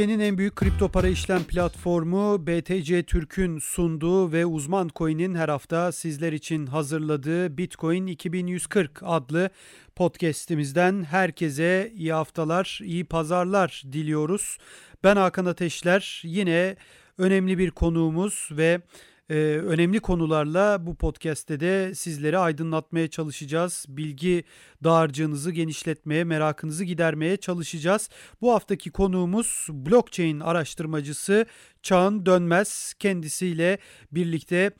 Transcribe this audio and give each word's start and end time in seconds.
Türkiye'nin 0.00 0.24
en 0.24 0.38
büyük 0.38 0.56
kripto 0.56 0.88
para 0.88 1.08
işlem 1.08 1.44
platformu 1.44 2.46
BTC 2.46 3.02
Türk'ün 3.02 3.58
sunduğu 3.58 4.32
ve 4.32 4.46
Uzman 4.46 4.90
Coin'in 4.96 5.34
her 5.34 5.48
hafta 5.48 5.92
sizler 5.92 6.32
için 6.32 6.66
hazırladığı 6.66 7.58
Bitcoin 7.58 8.06
2140 8.06 9.00
adlı 9.02 9.50
podcast'imizden 9.96 11.04
herkese 11.04 11.92
iyi 11.94 12.12
haftalar, 12.12 12.80
iyi 12.82 13.04
pazarlar 13.04 13.82
diliyoruz. 13.92 14.58
Ben 15.04 15.16
Hakan 15.16 15.46
Ateşler. 15.46 16.22
Yine 16.24 16.76
önemli 17.18 17.58
bir 17.58 17.70
konuğumuz 17.70 18.48
ve 18.52 18.80
e, 19.30 19.34
önemli 19.66 20.00
konularla 20.00 20.86
bu 20.86 20.94
podcast'te 20.94 21.60
de 21.60 21.94
sizleri 21.94 22.38
aydınlatmaya 22.38 23.08
çalışacağız. 23.08 23.86
Bilgi 23.88 24.44
dağarcığınızı 24.84 25.50
genişletmeye, 25.50 26.24
merakınızı 26.24 26.84
gidermeye 26.84 27.36
çalışacağız. 27.36 28.10
Bu 28.40 28.52
haftaki 28.52 28.90
konuğumuz 28.90 29.66
blockchain 29.70 30.40
araştırmacısı 30.40 31.46
Çağın 31.82 32.26
Dönmez. 32.26 32.94
Kendisiyle 32.98 33.78
birlikte 34.12 34.70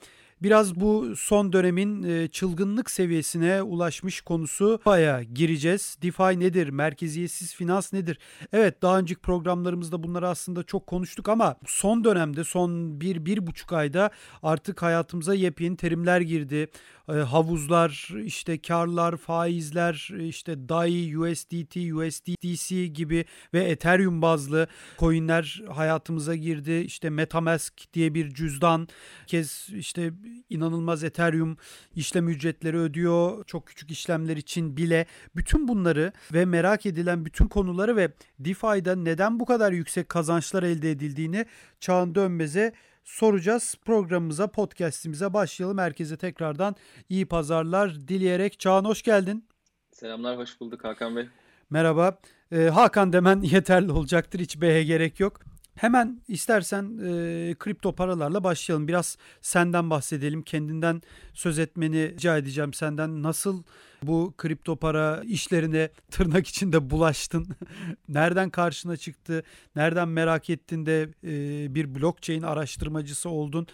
Biraz 0.41 0.75
bu 0.75 1.15
son 1.15 1.53
dönemin 1.53 2.03
e, 2.03 2.27
çılgınlık 2.27 2.91
seviyesine 2.91 3.61
ulaşmış 3.61 4.21
konusu 4.21 4.79
baya 4.85 5.23
gireceğiz. 5.23 5.97
DeFi 6.01 6.39
nedir? 6.39 6.69
Merkeziyetsiz 6.69 7.55
finans 7.55 7.93
nedir? 7.93 8.19
Evet 8.53 8.81
daha 8.81 8.99
önceki 8.99 9.21
programlarımızda 9.21 10.03
bunları 10.03 10.27
aslında 10.27 10.63
çok 10.63 10.87
konuştuk 10.87 11.29
ama 11.29 11.55
son 11.65 12.03
dönemde 12.03 12.43
son 12.43 13.01
bir, 13.01 13.25
bir 13.25 13.47
buçuk 13.47 13.73
ayda 13.73 14.09
artık 14.43 14.81
hayatımıza 14.81 15.33
yepyeni 15.33 15.77
terimler 15.77 16.21
girdi. 16.21 16.69
E, 17.11 17.13
havuzlar, 17.13 18.09
işte 18.23 18.61
karlar, 18.61 19.17
faizler, 19.17 20.09
işte 20.19 20.69
DAI, 20.69 21.17
USDT, 21.17 21.75
USDC 21.77 22.87
gibi 22.87 23.25
ve 23.53 23.63
Ethereum 23.63 24.21
bazlı 24.21 24.67
coinler 24.99 25.61
hayatımıza 25.69 26.35
girdi. 26.35 26.71
İşte 26.71 27.09
MetaMask 27.09 27.93
diye 27.93 28.13
bir 28.13 28.33
cüzdan 28.33 28.87
kez 29.27 29.69
işte 29.73 30.11
inanılmaz 30.49 31.03
Ethereum 31.03 31.57
işlem 31.95 32.29
ücretleri 32.29 32.77
ödüyor. 32.77 33.43
Çok 33.45 33.67
küçük 33.67 33.91
işlemler 33.91 34.37
için 34.37 34.77
bile 34.77 35.05
bütün 35.35 35.67
bunları 35.67 36.13
ve 36.33 36.45
merak 36.45 36.85
edilen 36.85 37.25
bütün 37.25 37.47
konuları 37.47 37.95
ve 37.95 38.11
DeFi'da 38.39 38.95
neden 38.95 39.39
bu 39.39 39.45
kadar 39.45 39.71
yüksek 39.71 40.09
kazançlar 40.09 40.63
elde 40.63 40.91
edildiğini 40.91 41.45
Çağın 41.79 42.15
Dönmez'e 42.15 42.73
soracağız. 43.03 43.75
Programımıza, 43.85 44.47
podcast'imize 44.47 45.33
başlayalım. 45.33 45.77
Herkese 45.77 46.17
tekrardan 46.17 46.75
iyi 47.09 47.25
pazarlar 47.25 48.07
dileyerek. 48.07 48.59
Çağan 48.59 48.85
hoş 48.85 49.01
geldin. 49.01 49.45
Selamlar, 49.91 50.37
hoş 50.37 50.59
bulduk 50.59 50.83
Hakan 50.83 51.15
Bey. 51.15 51.27
Merhaba. 51.69 52.17
Ee, 52.51 52.57
Hakan 52.57 53.13
demen 53.13 53.41
yeterli 53.41 53.91
olacaktır. 53.91 54.39
Hiç 54.39 54.61
B'ye 54.61 54.83
gerek 54.83 55.19
yok. 55.19 55.39
Hemen 55.75 56.21
istersen 56.27 56.97
e, 56.97 57.55
kripto 57.59 57.95
paralarla 57.95 58.43
başlayalım. 58.43 58.87
Biraz 58.87 59.17
senden 59.41 59.89
bahsedelim. 59.89 60.41
Kendinden 60.41 61.01
söz 61.33 61.59
etmeni 61.59 62.09
rica 62.13 62.37
edeceğim 62.37 62.73
senden. 62.73 63.23
Nasıl 63.23 63.63
bu 64.03 64.33
kripto 64.37 64.75
para 64.75 65.21
işlerine 65.25 65.89
tırnak 66.11 66.47
içinde 66.47 66.89
bulaştın? 66.89 67.47
Nereden 68.09 68.49
karşına 68.49 68.97
çıktı? 68.97 69.43
Nereden 69.75 70.07
merak 70.07 70.49
ettin 70.49 70.85
de 70.85 71.09
e, 71.23 71.75
bir 71.75 71.95
blockchain 71.95 72.41
araştırmacısı 72.41 73.29
oldun? 73.29 73.67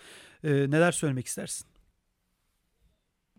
E, 0.44 0.52
neler 0.52 0.91
söylemek 0.91 1.28
istersin? 1.28 1.68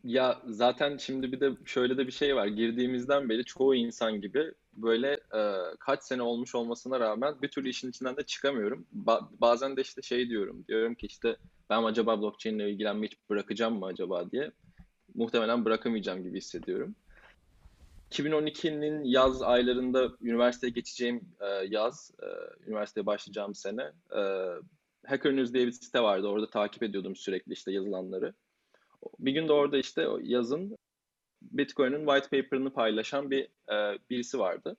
Ya 0.04 0.42
zaten 0.46 0.96
şimdi 0.96 1.32
bir 1.32 1.40
de 1.40 1.50
şöyle 1.64 1.96
de 1.96 2.06
bir 2.06 2.12
şey 2.12 2.36
var. 2.36 2.46
Girdiğimizden 2.46 3.28
beri 3.28 3.44
çoğu 3.44 3.74
insan 3.74 4.20
gibi 4.20 4.52
böyle 4.82 5.12
e, 5.34 5.40
kaç 5.80 6.02
sene 6.02 6.22
olmuş 6.22 6.54
olmasına 6.54 7.00
rağmen 7.00 7.42
bir 7.42 7.48
türlü 7.48 7.68
işin 7.68 7.90
içinden 7.90 8.16
de 8.16 8.22
çıkamıyorum. 8.22 8.86
Ba- 9.04 9.28
bazen 9.40 9.76
de 9.76 9.80
işte 9.80 10.02
şey 10.02 10.28
diyorum. 10.28 10.64
Diyorum 10.68 10.94
ki 10.94 11.06
işte 11.06 11.36
ben 11.70 11.82
acaba 11.82 12.20
blockchain 12.20 12.58
ile 12.58 12.70
ilgilenmeyi 12.70 13.10
bırakacağım 13.30 13.78
mı 13.78 13.86
acaba 13.86 14.30
diye. 14.30 14.50
Muhtemelen 15.14 15.64
bırakamayacağım 15.64 16.22
gibi 16.22 16.36
hissediyorum. 16.36 16.94
2012'nin 18.10 19.04
yaz 19.04 19.42
aylarında 19.42 20.10
üniversiteye 20.22 20.70
geçeceğim 20.70 21.20
e, 21.40 21.46
yaz, 21.46 22.10
e, 22.22 22.26
üniversiteye 22.66 23.06
başlayacağım 23.06 23.54
sene 23.54 23.92
e, 24.16 24.20
Hacker 25.06 25.36
News 25.36 25.52
diye 25.52 25.66
bir 25.66 25.72
site 25.72 26.02
vardı. 26.02 26.26
Orada 26.26 26.50
takip 26.50 26.82
ediyordum 26.82 27.16
sürekli 27.16 27.52
işte 27.52 27.72
yazılanları. 27.72 28.34
Bir 29.18 29.32
gün 29.32 29.48
de 29.48 29.52
orada 29.52 29.78
işte 29.78 30.08
yazın 30.22 30.76
Bitcoin'in 31.42 32.06
white 32.06 32.42
paper'ını 32.42 32.70
paylaşan 32.70 33.30
bir 33.30 33.42
e, 33.44 33.98
birisi 34.10 34.38
vardı. 34.38 34.76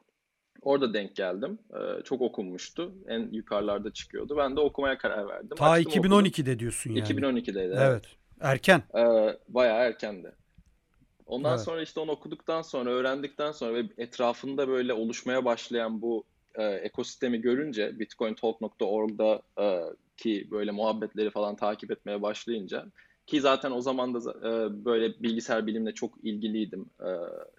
Orada 0.61 0.93
denk 0.93 1.15
geldim. 1.15 1.59
E, 1.73 2.03
çok 2.03 2.21
okunmuştu. 2.21 2.93
En 3.07 3.29
yukarılarda 3.31 3.93
çıkıyordu. 3.93 4.37
Ben 4.37 4.55
de 4.55 4.59
okumaya 4.59 4.97
karar 4.97 5.27
verdim. 5.27 5.57
Ta 5.57 5.69
Açtım, 5.69 6.03
2012'de 6.03 6.41
okudum. 6.41 6.59
diyorsun 6.59 6.91
yani. 6.91 7.07
2012'deydi. 7.07 7.59
Evet. 7.59 7.77
evet. 7.81 8.05
Erken. 8.41 8.83
E, 8.97 9.03
bayağı 9.47 9.79
erkendi. 9.79 10.31
Ondan 11.25 11.51
evet. 11.51 11.61
sonra 11.61 11.81
işte 11.81 11.99
onu 11.99 12.11
okuduktan 12.11 12.61
sonra, 12.61 12.89
öğrendikten 12.89 13.51
sonra 13.51 13.73
ve 13.73 13.83
etrafında 13.97 14.67
böyle 14.67 14.93
oluşmaya 14.93 15.45
başlayan 15.45 16.01
bu 16.01 16.23
e, 16.55 16.63
ekosistemi 16.63 17.41
görünce 17.41 17.99
bitcointalk.org'da 17.99 19.41
e, 19.61 19.83
ki 20.17 20.47
böyle 20.51 20.71
muhabbetleri 20.71 21.29
falan 21.29 21.55
takip 21.55 21.91
etmeye 21.91 22.21
başlayınca 22.21 22.85
ki 23.29 23.41
zaten 23.41 23.71
o 23.71 23.81
zaman 23.81 24.13
da 24.13 24.19
e, 24.19 24.85
böyle 24.85 25.23
bilgisayar 25.23 25.67
bilimle 25.67 25.93
çok 25.93 26.13
ilgiliydim. 26.23 26.89
E, 26.99 27.09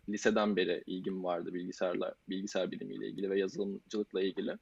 liseden 0.09 0.57
beri 0.57 0.83
ilgim 0.87 1.25
vardı 1.25 1.55
bilgisayarla, 1.55 2.15
bilgisayar 2.29 2.71
bilimiyle 2.71 3.09
ilgili 3.09 3.31
ve 3.31 3.39
yazılımcılıkla 3.39 4.23
ilgili. 4.23 4.59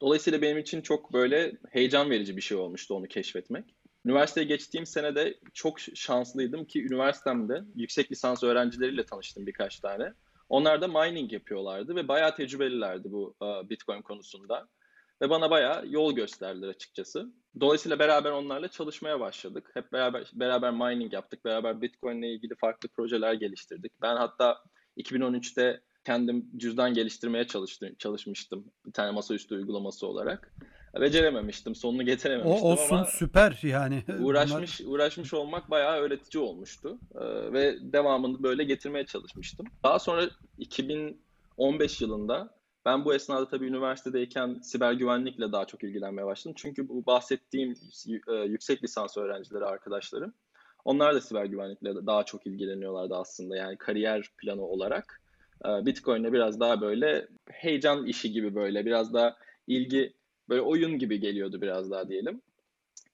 Dolayısıyla 0.00 0.42
benim 0.42 0.58
için 0.58 0.80
çok 0.80 1.12
böyle 1.12 1.52
heyecan 1.70 2.10
verici 2.10 2.36
bir 2.36 2.42
şey 2.42 2.56
olmuştu 2.56 2.94
onu 2.94 3.06
keşfetmek. 3.06 3.64
Üniversiteye 4.04 4.46
geçtiğim 4.46 4.86
senede 4.86 5.38
çok 5.54 5.80
şanslıydım 5.80 6.64
ki 6.64 6.86
üniversitemde 6.86 7.64
yüksek 7.74 8.12
lisans 8.12 8.42
öğrencileriyle 8.42 9.06
tanıştım 9.06 9.46
birkaç 9.46 9.80
tane. 9.80 10.12
Onlar 10.48 10.80
da 10.80 10.88
mining 10.88 11.32
yapıyorlardı 11.32 11.96
ve 11.96 12.08
bayağı 12.08 12.36
tecrübelilerdi 12.36 13.12
bu 13.12 13.34
uh, 13.40 13.68
Bitcoin 13.68 14.02
konusunda. 14.02 14.68
Ve 15.22 15.30
bana 15.30 15.50
bayağı 15.50 15.88
yol 15.88 16.12
gösterdiler 16.12 16.68
açıkçası. 16.68 17.32
Dolayısıyla 17.60 17.98
beraber 17.98 18.30
onlarla 18.30 18.68
çalışmaya 18.68 19.20
başladık. 19.20 19.70
Hep 19.74 19.92
beraber 19.92 20.30
beraber 20.34 20.70
mining 20.70 21.12
yaptık. 21.12 21.44
Beraber 21.44 21.82
Bitcoin 21.82 22.18
ile 22.18 22.32
ilgili 22.32 22.54
farklı 22.54 22.88
projeler 22.88 23.32
geliştirdik. 23.32 23.92
Ben 24.02 24.16
hatta 24.16 24.58
2013'te 24.96 25.80
kendim 26.04 26.46
cüzdan 26.56 26.94
geliştirmeye 26.94 27.46
çalıştım, 27.46 27.94
çalışmıştım. 27.98 28.64
Bir 28.86 28.92
tane 28.92 29.10
masaüstü 29.10 29.54
uygulaması 29.54 30.06
olarak. 30.06 30.54
Becerememiştim, 31.00 31.74
sonunu 31.74 32.02
getirememiştim 32.02 32.66
o 32.66 32.72
olsun, 32.72 32.96
ama 32.96 33.04
süper 33.04 33.60
yani. 33.62 34.04
Uğraşmış 34.20 34.80
uğraşmış 34.80 35.34
olmak 35.34 35.70
bayağı 35.70 35.96
öğretici 35.96 36.44
olmuştu. 36.44 36.98
Ee, 37.14 37.52
ve 37.52 37.76
devamını 37.80 38.42
böyle 38.42 38.64
getirmeye 38.64 39.06
çalışmıştım. 39.06 39.66
Daha 39.84 39.98
sonra 39.98 40.30
2015 40.58 42.00
yılında 42.00 42.55
ben 42.86 43.04
bu 43.04 43.14
esnada 43.14 43.48
tabii 43.48 43.66
üniversitedeyken 43.66 44.60
siber 44.62 44.92
güvenlikle 44.92 45.52
daha 45.52 45.64
çok 45.64 45.84
ilgilenmeye 45.84 46.26
başladım. 46.26 46.54
Çünkü 46.58 46.88
bu 46.88 47.06
bahsettiğim 47.06 47.74
e, 48.28 48.34
yüksek 48.34 48.84
lisans 48.84 49.16
öğrencileri 49.16 49.64
arkadaşlarım. 49.64 50.34
Onlar 50.84 51.14
da 51.14 51.20
siber 51.20 51.44
güvenlikle 51.44 52.06
daha 52.06 52.24
çok 52.24 52.46
ilgileniyorlardı 52.46 53.14
aslında. 53.14 53.56
Yani 53.56 53.76
kariyer 53.76 54.30
planı 54.38 54.62
olarak. 54.62 55.20
E, 55.64 55.86
Bitcoin'e 55.86 56.32
biraz 56.32 56.60
daha 56.60 56.80
böyle 56.80 57.28
heyecan 57.50 58.06
işi 58.06 58.32
gibi 58.32 58.54
böyle 58.54 58.86
biraz 58.86 59.14
daha 59.14 59.36
ilgi 59.66 60.12
böyle 60.48 60.62
oyun 60.62 60.98
gibi 60.98 61.20
geliyordu 61.20 61.62
biraz 61.62 61.90
daha 61.90 62.08
diyelim. 62.08 62.42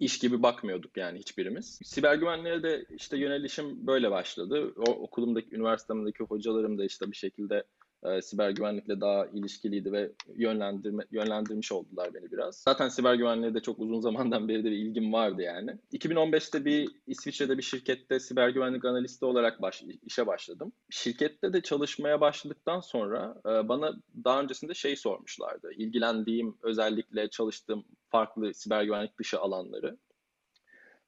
İş 0.01 0.19
gibi 0.19 0.43
bakmıyorduk 0.43 0.97
yani 0.97 1.19
hiçbirimiz. 1.19 1.79
Siber 1.85 2.15
güvenliğe 2.15 2.63
de 2.63 2.85
işte 2.97 3.19
yönelişim 3.19 3.87
böyle 3.87 4.11
başladı. 4.11 4.73
O 4.77 4.91
okulumdaki, 4.91 5.57
üniversitemdeki 5.57 6.25
hocalarım 6.25 6.79
da 6.79 6.85
işte 6.85 7.11
bir 7.11 7.17
şekilde 7.17 7.65
e, 8.05 8.23
siber 8.23 8.51
güvenlikle 8.51 9.01
daha 9.01 9.27
ilişkiliydi 9.27 9.93
ve 9.93 10.13
yönlendirme, 10.37 11.05
yönlendirmiş 11.11 11.73
oldular 11.73 12.15
beni 12.15 12.33
biraz. 12.33 12.57
Zaten 12.57 12.89
siber 12.89 13.15
güvenliğe 13.15 13.55
de 13.55 13.61
çok 13.61 13.79
uzun 13.79 14.01
zamandan 14.13 14.49
beri 14.49 14.65
de 14.65 14.71
bir 14.71 14.77
ilgim 14.77 15.13
vardı 15.13 15.43
yani. 15.43 15.71
2015'te 15.93 16.65
bir 16.65 16.89
İsviçre'de 17.07 17.59
bir 17.59 17.63
şirkette 17.63 18.21
siber 18.21 18.49
güvenlik 18.49 18.85
analisti 18.85 19.25
olarak 19.25 19.63
baş, 19.63 19.83
işe 20.07 20.27
başladım. 20.27 20.73
Şirkette 20.91 21.53
de 21.53 21.61
çalışmaya 21.61 22.21
başladıktan 22.21 22.81
sonra 22.81 23.41
e, 23.47 23.69
bana 23.69 23.93
daha 24.25 24.41
öncesinde 24.41 24.75
şey 24.75 24.97
sormuşlardı. 24.97 25.73
İlgilendiğim 25.73 26.59
özellikle 26.63 27.31
çalıştığım 27.31 27.85
farklı 28.09 28.55
siber 28.55 28.83
güvenlik 28.83 29.19
dışı 29.19 29.41
alanları. 29.41 29.99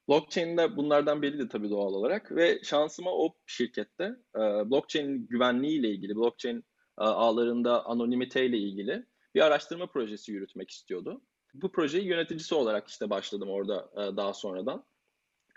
Blockchain 0.09 0.57
de 0.57 0.77
bunlardan 0.77 1.21
biriydi 1.21 1.49
tabii 1.49 1.69
doğal 1.69 1.93
olarak 1.93 2.31
ve 2.35 2.59
şansıma 2.63 3.11
o 3.11 3.33
şirkette 3.45 4.03
e, 4.35 4.39
blockchain 4.39 5.27
güvenliği 5.27 5.79
ile 5.79 5.89
ilgili, 5.89 6.15
blockchain 6.15 6.65
ağlarında 6.97 7.85
anonimite 7.85 8.45
ile 8.45 8.57
ilgili 8.57 9.05
bir 9.35 9.41
araştırma 9.41 9.87
projesi 9.87 10.31
yürütmek 10.31 10.69
istiyordu. 10.69 11.21
Bu 11.53 11.71
projeyi 11.71 12.05
yöneticisi 12.05 12.55
olarak 12.55 12.87
işte 12.87 13.09
başladım 13.09 13.49
orada 13.49 13.91
daha 14.17 14.33
sonradan. 14.33 14.85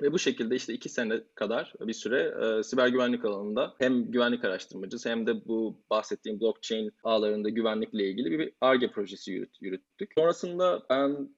Ve 0.02 0.12
bu 0.12 0.18
şekilde 0.18 0.56
işte 0.56 0.72
iki 0.72 0.88
sene 0.88 1.20
kadar 1.34 1.74
bir 1.80 1.92
süre 1.92 2.34
e, 2.44 2.62
siber 2.62 2.88
güvenlik 2.88 3.24
alanında 3.24 3.74
hem 3.78 4.10
güvenlik 4.10 4.44
araştırmacısı 4.44 5.08
hem 5.08 5.26
de 5.26 5.44
bu 5.46 5.82
bahsettiğim 5.90 6.40
blockchain 6.40 6.92
ağlarında 7.02 7.48
güvenlikle 7.48 8.10
ilgili 8.10 8.38
bir 8.38 8.52
ARGE 8.60 8.90
projesi 8.90 9.32
yürüt, 9.32 9.56
yürüttük. 9.60 10.12
Sonrasında 10.18 10.86
ben 10.90 11.28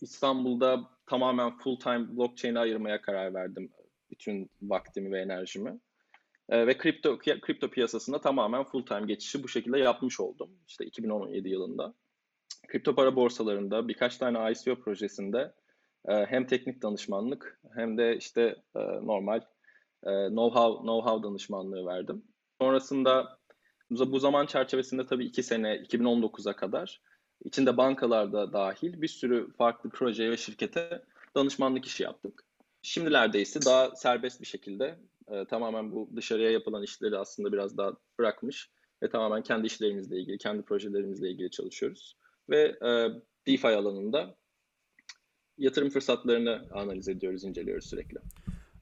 İstanbul'da 0.00 0.90
tamamen 1.06 1.58
full 1.58 1.76
time 1.76 2.16
blockchain'e 2.16 2.58
ayırmaya 2.58 3.02
karar 3.02 3.34
verdim 3.34 3.70
bütün 4.10 4.50
vaktimi 4.62 5.12
ve 5.12 5.20
enerjimi. 5.20 5.80
E, 6.48 6.66
ve 6.66 6.78
kripto 6.78 7.18
kripto 7.18 7.68
piyasasında 7.68 8.20
tamamen 8.20 8.64
full 8.64 8.86
time 8.86 9.06
geçişi 9.06 9.42
bu 9.42 9.48
şekilde 9.48 9.78
yapmış 9.78 10.20
oldum. 10.20 10.50
İşte 10.68 10.84
2017 10.84 11.48
yılında. 11.48 11.94
Kripto 12.68 12.94
para 12.94 13.16
borsalarında 13.16 13.88
birkaç 13.88 14.16
tane 14.16 14.52
ICO 14.52 14.80
projesinde 14.80 15.54
e, 16.08 16.12
hem 16.12 16.46
teknik 16.46 16.82
danışmanlık 16.82 17.60
hem 17.74 17.98
de 17.98 18.16
işte 18.16 18.56
e, 18.76 18.80
normal 18.80 19.40
e, 20.02 20.10
know-how 20.10 20.80
know-how 20.80 21.22
danışmanlığı 21.22 21.86
verdim. 21.86 22.24
Sonrasında 22.60 23.38
bu 23.90 24.18
zaman 24.18 24.46
çerçevesinde 24.46 25.06
tabii 25.06 25.24
iki 25.24 25.42
sene 25.42 25.76
2019'a 25.76 26.56
kadar 26.56 27.00
içinde 27.44 27.76
bankalarda 27.76 28.52
dahil 28.52 29.02
bir 29.02 29.08
sürü 29.08 29.52
farklı 29.52 29.90
projeye 29.90 30.30
ve 30.30 30.36
şirkete 30.36 31.02
danışmanlık 31.36 31.86
işi 31.86 32.02
yaptık. 32.02 32.44
Şimdilerde 32.82 33.40
ise 33.40 33.60
daha 33.64 33.96
serbest 33.96 34.40
bir 34.40 34.46
şekilde 34.46 34.98
e, 35.30 35.44
tamamen 35.44 35.92
bu 35.92 36.10
dışarıya 36.16 36.50
yapılan 36.50 36.82
işleri 36.82 37.18
aslında 37.18 37.52
biraz 37.52 37.76
daha 37.76 37.92
bırakmış 38.18 38.70
ve 39.02 39.10
tamamen 39.10 39.42
kendi 39.42 39.66
işlerimizle 39.66 40.20
ilgili, 40.20 40.38
kendi 40.38 40.62
projelerimizle 40.62 41.30
ilgili 41.30 41.50
çalışıyoruz. 41.50 42.16
Ve 42.50 42.76
e, 42.82 43.08
DeFi 43.46 43.68
alanında 43.68 44.36
yatırım 45.58 45.90
fırsatlarını 45.90 46.68
analiz 46.72 47.08
ediyoruz, 47.08 47.44
inceliyoruz 47.44 47.86
sürekli. 47.86 48.18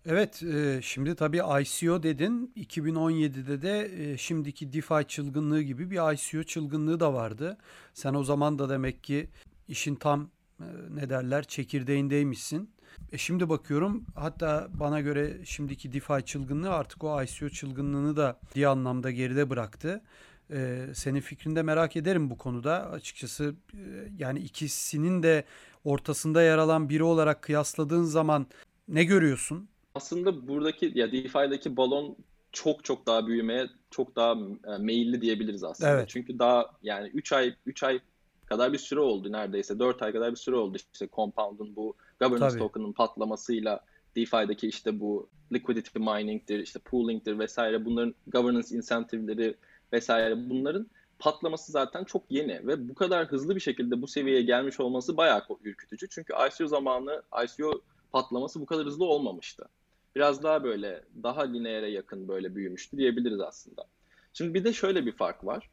Evet, 0.08 0.42
e, 0.42 0.80
şimdi 0.82 1.14
tabii 1.14 1.36
ICO 1.36 2.02
dedin. 2.02 2.52
2017'de 2.56 3.62
de 3.62 3.90
e, 3.98 4.16
şimdiki 4.16 4.72
DeFi 4.72 5.06
çılgınlığı 5.08 5.62
gibi 5.62 5.90
bir 5.90 6.12
ICO 6.14 6.42
çılgınlığı 6.42 7.00
da 7.00 7.14
vardı. 7.14 7.58
Sen 7.94 8.14
o 8.14 8.24
zaman 8.24 8.58
da 8.58 8.68
demek 8.68 9.04
ki 9.04 9.28
işin 9.68 9.94
tam 9.94 10.30
e, 10.60 10.66
ne 10.90 11.10
derler 11.10 11.44
çekirdeğindeymişsin. 11.44 12.70
E 13.12 13.18
şimdi 13.18 13.48
bakıyorum 13.48 14.04
hatta 14.14 14.68
bana 14.74 15.00
göre 15.00 15.44
şimdiki 15.44 15.92
DeFi 15.92 16.24
çılgınlığı 16.24 16.70
artık 16.70 17.04
o 17.04 17.22
ICO 17.22 17.48
çılgınlığını 17.48 18.16
da 18.16 18.38
bir 18.56 18.64
anlamda 18.64 19.10
geride 19.10 19.50
bıraktı. 19.50 20.02
Ee, 20.50 20.86
senin 20.94 21.20
fikrini 21.20 21.56
de 21.56 21.62
merak 21.62 21.96
ederim 21.96 22.30
bu 22.30 22.38
konuda. 22.38 22.90
Açıkçası 22.90 23.54
e, 23.74 23.78
yani 24.18 24.38
ikisinin 24.38 25.22
de 25.22 25.44
ortasında 25.84 26.42
yer 26.42 26.58
alan 26.58 26.88
biri 26.88 27.02
olarak 27.02 27.42
kıyasladığın 27.42 28.04
zaman 28.04 28.46
ne 28.88 29.04
görüyorsun? 29.04 29.68
Aslında 29.94 30.48
buradaki 30.48 30.92
ya 30.94 31.12
DeFi'deki 31.12 31.76
balon 31.76 32.16
çok 32.52 32.84
çok 32.84 33.06
daha 33.06 33.26
büyümeye 33.26 33.66
çok 33.90 34.16
daha 34.16 34.32
e, 34.66 34.78
meyilli 34.78 35.20
diyebiliriz 35.20 35.64
aslında. 35.64 35.90
Evet. 35.90 36.08
Çünkü 36.08 36.38
daha 36.38 36.70
yani 36.82 37.08
3 37.08 37.32
ay 37.32 37.54
3 37.66 37.82
ay 37.82 38.00
kadar 38.46 38.72
bir 38.72 38.78
süre 38.78 39.00
oldu 39.00 39.32
neredeyse. 39.32 39.78
4 39.78 40.02
ay 40.02 40.12
kadar 40.12 40.30
bir 40.30 40.36
süre 40.36 40.56
oldu 40.56 40.78
işte 40.92 41.08
Compound'un 41.12 41.76
bu 41.76 41.96
governance 42.20 42.50
Tabii. 42.50 42.58
token'ın 42.58 42.92
patlamasıyla 42.92 43.84
DeFi'deki 44.16 44.68
işte 44.68 45.00
bu 45.00 45.28
liquidity 45.52 45.98
mining'dir, 45.98 46.58
işte 46.58 46.78
pooling'dir 46.78 47.38
vesaire 47.38 47.84
bunların 47.84 48.14
governance 48.26 48.76
incentive'leri 48.76 49.56
vesaire 49.92 50.50
bunların 50.50 50.86
patlaması 51.18 51.72
zaten 51.72 52.04
çok 52.04 52.22
yeni 52.30 52.66
ve 52.66 52.88
bu 52.88 52.94
kadar 52.94 53.26
hızlı 53.26 53.54
bir 53.54 53.60
şekilde 53.60 54.02
bu 54.02 54.06
seviyeye 54.06 54.42
gelmiş 54.42 54.80
olması 54.80 55.16
bayağı 55.16 55.42
ürkütücü. 55.62 56.08
Çünkü 56.08 56.32
ICO 56.48 56.66
zamanı 56.66 57.22
ICO 57.44 57.80
patlaması 58.12 58.60
bu 58.60 58.66
kadar 58.66 58.86
hızlı 58.86 59.04
olmamıştı. 59.04 59.68
Biraz 60.16 60.42
daha 60.42 60.64
böyle 60.64 61.04
daha 61.22 61.42
lineere 61.42 61.90
yakın 61.90 62.28
böyle 62.28 62.54
büyümüştü 62.54 62.96
diyebiliriz 62.96 63.40
aslında. 63.40 63.84
Şimdi 64.32 64.54
bir 64.54 64.64
de 64.64 64.72
şöyle 64.72 65.06
bir 65.06 65.12
fark 65.12 65.44
var. 65.44 65.70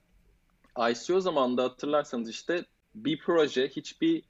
ICO 0.91 1.19
zamanında 1.19 1.63
hatırlarsanız 1.63 2.29
işte 2.29 2.65
bir 2.95 3.19
proje 3.19 3.67
hiçbir 3.67 4.23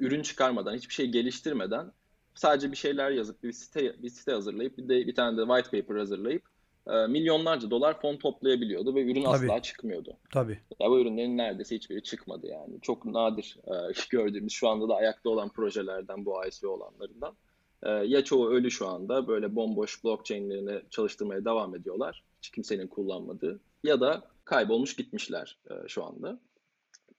ürün 0.00 0.22
çıkarmadan, 0.22 0.74
hiçbir 0.74 0.94
şey 0.94 1.06
geliştirmeden 1.06 1.92
sadece 2.34 2.72
bir 2.72 2.76
şeyler 2.76 3.10
yazıp 3.10 3.42
bir 3.42 3.52
site 3.52 4.02
bir 4.02 4.08
site 4.08 4.32
hazırlayıp 4.32 4.78
bir 4.78 4.88
de 4.88 5.06
bir 5.06 5.14
tane 5.14 5.38
de 5.38 5.42
white 5.46 5.80
paper 5.80 5.96
hazırlayıp 5.96 6.42
e, 6.86 7.06
milyonlarca 7.06 7.70
dolar 7.70 8.00
fon 8.00 8.16
toplayabiliyordu 8.16 8.94
ve 8.94 9.02
ürün 9.02 9.24
Tabii. 9.24 9.52
asla 9.52 9.62
çıkmıyordu. 9.62 10.16
Tabii. 10.32 10.58
Ya 10.80 10.90
bu 10.90 11.00
ürünlerin 11.00 11.38
neredeyse 11.38 11.76
hiçbiri 11.76 12.02
çıkmadı 12.02 12.46
yani. 12.46 12.80
Çok 12.82 13.04
nadir 13.04 13.58
e, 13.66 13.92
gördüğümüz 14.10 14.52
şu 14.52 14.68
anda 14.68 14.88
da 14.88 14.94
ayakta 14.96 15.30
olan 15.30 15.48
projelerden 15.48 16.24
bu 16.24 16.46
ICO 16.46 16.68
olanlarından. 16.68 17.36
E, 17.82 17.90
ya 17.90 18.24
çoğu 18.24 18.50
ölü 18.50 18.70
şu 18.70 18.88
anda 18.88 19.28
böyle 19.28 19.56
bomboş 19.56 20.04
blockchain'lerini 20.04 20.82
çalıştırmaya 20.90 21.44
devam 21.44 21.74
ediyorlar. 21.74 22.24
Hiç 22.38 22.50
kimsenin 22.50 22.86
kullanmadığı. 22.86 23.60
Ya 23.84 24.00
da 24.00 24.22
kaybolmuş 24.44 24.96
gitmişler 24.96 25.58
e, 25.70 25.88
şu 25.88 26.04
anda. 26.04 26.40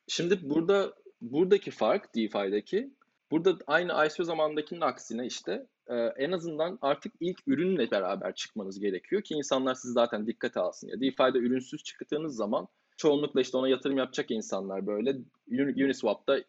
Şimdi 0.07 0.49
burada 0.49 0.93
buradaki 1.21 1.71
fark 1.71 2.15
DeFi'deki 2.15 2.93
burada 3.31 3.57
aynı 3.67 4.05
ICO 4.05 4.23
zamandakinin 4.23 4.81
aksine 4.81 5.25
işte 5.25 5.67
e, 5.87 5.95
en 5.95 6.31
azından 6.31 6.79
artık 6.81 7.13
ilk 7.19 7.47
ürünle 7.47 7.91
beraber 7.91 8.35
çıkmanız 8.35 8.79
gerekiyor 8.79 9.21
ki 9.21 9.33
insanlar 9.33 9.75
sizi 9.75 9.93
zaten 9.93 10.27
dikkate 10.27 10.59
alsın. 10.59 10.87
Ya 10.87 11.01
DeFi'de 11.01 11.37
ürünsüz 11.37 11.83
çıktığınız 11.83 12.35
zaman 12.35 12.67
çoğunlukla 12.97 13.41
işte 13.41 13.57
ona 13.57 13.69
yatırım 13.69 13.97
yapacak 13.97 14.31
insanlar 14.31 14.87
böyle 14.87 15.15
Uniswap'ta 15.51 16.37
e, 16.37 16.45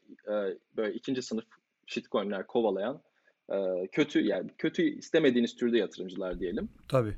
böyle 0.77 0.95
ikinci 0.95 1.23
sınıf 1.23 1.45
shitcoin'ler 1.87 2.47
kovalayan 2.47 3.03
e, 3.53 3.87
kötü 3.93 4.21
yani 4.21 4.51
kötü 4.59 4.83
istemediğiniz 4.83 5.57
türde 5.57 5.79
yatırımcılar 5.79 6.41
diyelim. 6.41 6.69
Tabii. 6.89 7.17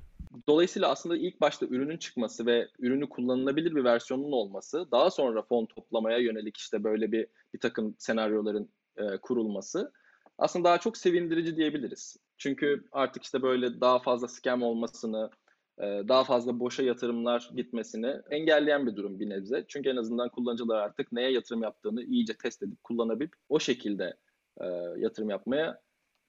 Dolayısıyla 0.48 0.88
aslında 0.88 1.16
ilk 1.16 1.40
başta 1.40 1.66
ürünün 1.66 1.96
çıkması 1.96 2.46
ve 2.46 2.68
ürünü 2.78 3.08
kullanılabilir 3.08 3.74
bir 3.74 3.84
versiyonun 3.84 4.32
olması, 4.32 4.88
daha 4.92 5.10
sonra 5.10 5.42
fon 5.42 5.66
toplamaya 5.66 6.18
yönelik 6.18 6.56
işte 6.56 6.84
böyle 6.84 7.12
bir 7.12 7.26
bir 7.54 7.60
takım 7.60 7.94
senaryoların 7.98 8.70
e, 8.96 9.16
kurulması 9.16 9.92
aslında 10.40 10.64
daha 10.64 10.78
çok 10.78 10.96
sevindirici 10.96 11.56
diyebiliriz. 11.56 12.16
Çünkü 12.38 12.84
artık 12.92 13.22
işte 13.22 13.42
böyle 13.42 13.80
daha 13.80 13.98
fazla 13.98 14.28
scam 14.28 14.62
olmasını, 14.62 15.30
e, 15.78 15.84
daha 15.84 16.24
fazla 16.24 16.60
boşa 16.60 16.82
yatırımlar 16.82 17.50
gitmesini 17.56 18.16
engelleyen 18.30 18.86
bir 18.86 18.96
durum 18.96 19.20
bir 19.20 19.28
nebze. 19.28 19.64
Çünkü 19.68 19.88
en 19.88 19.96
azından 19.96 20.28
kullanıcılar 20.28 20.78
artık 20.78 21.12
neye 21.12 21.32
yatırım 21.32 21.62
yaptığını 21.62 22.02
iyice 22.02 22.34
test 22.34 22.62
edip 22.62 22.84
kullanabilip 22.84 23.32
o 23.48 23.60
şekilde 23.60 24.16
e, 24.60 24.66
yatırım 24.96 25.30
yapmaya 25.30 25.80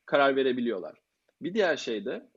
karar 0.05 0.35
verebiliyorlar. 0.35 1.01
Bir 1.41 1.53
diğer 1.53 1.77
şey 1.77 2.05
de 2.05 2.30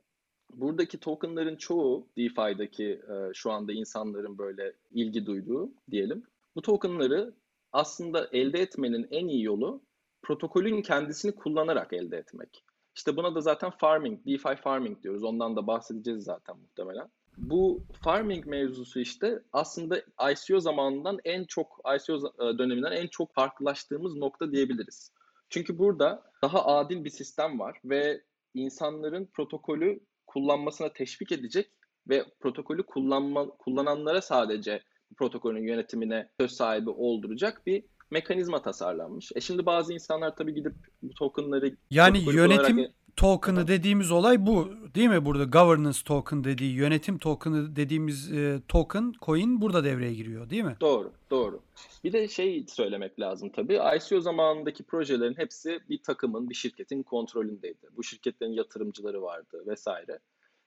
buradaki 0.59 0.99
tokenların 0.99 1.55
çoğu 1.55 2.07
DeFi'daki 2.17 2.85
e, 2.85 3.33
şu 3.33 3.51
anda 3.51 3.73
insanların 3.73 4.37
böyle 4.37 4.73
ilgi 4.91 5.25
duyduğu 5.25 5.71
diyelim. 5.91 6.23
Bu 6.55 6.61
tokenları 6.61 7.33
aslında 7.71 8.29
elde 8.31 8.59
etmenin 8.59 9.07
en 9.11 9.27
iyi 9.27 9.43
yolu 9.43 9.81
protokolün 10.21 10.81
kendisini 10.81 11.35
kullanarak 11.35 11.93
elde 11.93 12.17
etmek. 12.17 12.63
İşte 12.95 13.17
buna 13.17 13.35
da 13.35 13.41
zaten 13.41 13.69
farming, 13.69 14.25
DeFi 14.25 14.55
farming 14.55 15.03
diyoruz. 15.03 15.23
Ondan 15.23 15.55
da 15.55 15.67
bahsedeceğiz 15.67 16.23
zaten 16.23 16.57
muhtemelen. 16.57 17.09
Bu 17.37 17.83
farming 18.03 18.45
mevzusu 18.45 18.99
işte 18.99 19.43
aslında 19.53 20.01
ICO 20.31 20.59
zamanından 20.59 21.19
en 21.23 21.43
çok 21.43 21.81
ICO 21.95 22.15
e, 22.15 22.57
döneminden 22.57 22.91
en 22.91 23.07
çok 23.07 23.33
farklılaştığımız 23.33 24.15
nokta 24.15 24.51
diyebiliriz. 24.51 25.11
Çünkü 25.49 25.77
burada 25.77 26.23
daha 26.41 26.65
adil 26.65 27.03
bir 27.03 27.09
sistem 27.09 27.59
var 27.59 27.79
ve 27.85 28.21
insanların 28.53 29.25
protokolü 29.25 29.99
kullanmasına 30.35 30.93
teşvik 30.93 31.31
edecek 31.31 31.69
ve 32.09 32.25
protokolü 32.39 32.85
kullanma, 32.85 33.49
kullananlara 33.49 34.21
sadece 34.21 34.81
protokolün 35.17 35.67
yönetimine 35.67 36.29
söz 36.39 36.51
sahibi 36.51 36.89
olduracak 36.89 37.65
bir 37.65 37.83
mekanizma 38.11 38.61
tasarlanmış. 38.61 39.31
E 39.35 39.41
şimdi 39.41 39.65
bazı 39.65 39.93
insanlar 39.93 40.35
tabii 40.35 40.53
gidip 40.53 40.73
bu 41.01 41.13
tokenları 41.13 41.77
yani 41.89 42.35
yönetim 42.35 42.79
olarak... 42.79 42.91
token'ı 43.15 43.67
dediğimiz 43.67 44.11
olay 44.11 44.45
bu 44.45 44.69
değil 44.95 45.09
mi? 45.09 45.25
Burada 45.25 45.43
governance 45.43 45.99
token 46.05 46.43
dediği 46.43 46.73
yönetim 46.73 47.17
token'ı 47.17 47.75
dediğimiz 47.75 48.31
e, 48.31 48.61
token 48.67 49.13
coin 49.21 49.61
burada 49.61 49.83
devreye 49.83 50.13
giriyor 50.13 50.49
değil 50.49 50.63
mi? 50.63 50.77
Doğru, 50.81 51.11
doğru. 51.31 51.61
Bir 52.03 52.13
de 52.13 52.27
şey 52.27 52.65
söylemek 52.67 53.19
lazım 53.19 53.49
tabii. 53.49 53.79
ICO 53.97 54.21
zamanındaki 54.21 54.83
projelerin 54.83 55.37
hepsi 55.37 55.79
bir 55.89 56.03
takımın, 56.03 56.49
bir 56.49 56.55
şirketin 56.55 57.03
kontrolündeydi. 57.03 57.89
Bu 57.97 58.03
şirketlerin 58.03 58.53
yatırımcıları 58.53 59.21
vardı 59.21 59.63
vesaire. 59.67 60.19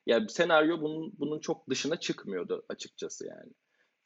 Yani 0.07 0.29
senaryo 0.29 0.81
bunun, 0.81 1.13
bunun 1.19 1.39
çok 1.39 1.71
dışına 1.71 1.97
çıkmıyordu 1.97 2.63
açıkçası 2.69 3.27
yani. 3.27 3.53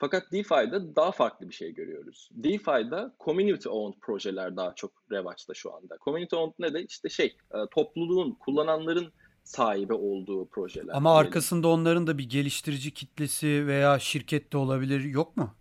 Fakat 0.02 0.32
DeFi'de 0.32 0.97
daha 0.97 1.12
farklı 1.12 1.49
bir 1.49 1.54
şey 1.54 1.75
görüyoruz. 1.75 2.28
DeFi'de 2.32 3.11
community 3.25 3.68
owned 3.68 4.00
projeler 4.00 4.56
daha 4.56 4.75
çok 4.75 4.92
revaçta 5.12 5.54
şu 5.54 5.75
anda. 5.75 5.99
Community 6.04 6.37
owned 6.37 6.54
ne 6.59 6.75
de 6.75 6.85
işte 6.85 7.09
şey 7.09 7.26
e, 7.26 7.59
topluluğun, 7.71 8.30
kullananların 8.30 9.12
sahibi 9.44 9.92
olduğu 9.92 10.49
projeler. 10.49 10.94
Ama 10.94 11.16
arkasında 11.16 11.68
onların 11.68 12.06
da 12.06 12.18
bir 12.18 12.28
geliştirici 12.28 12.94
kitlesi 12.94 13.66
veya 13.66 13.99
şirket 13.99 14.52
de 14.52 14.56
olabilir 14.56 15.00
yok 15.04 15.37
mu? 15.37 15.54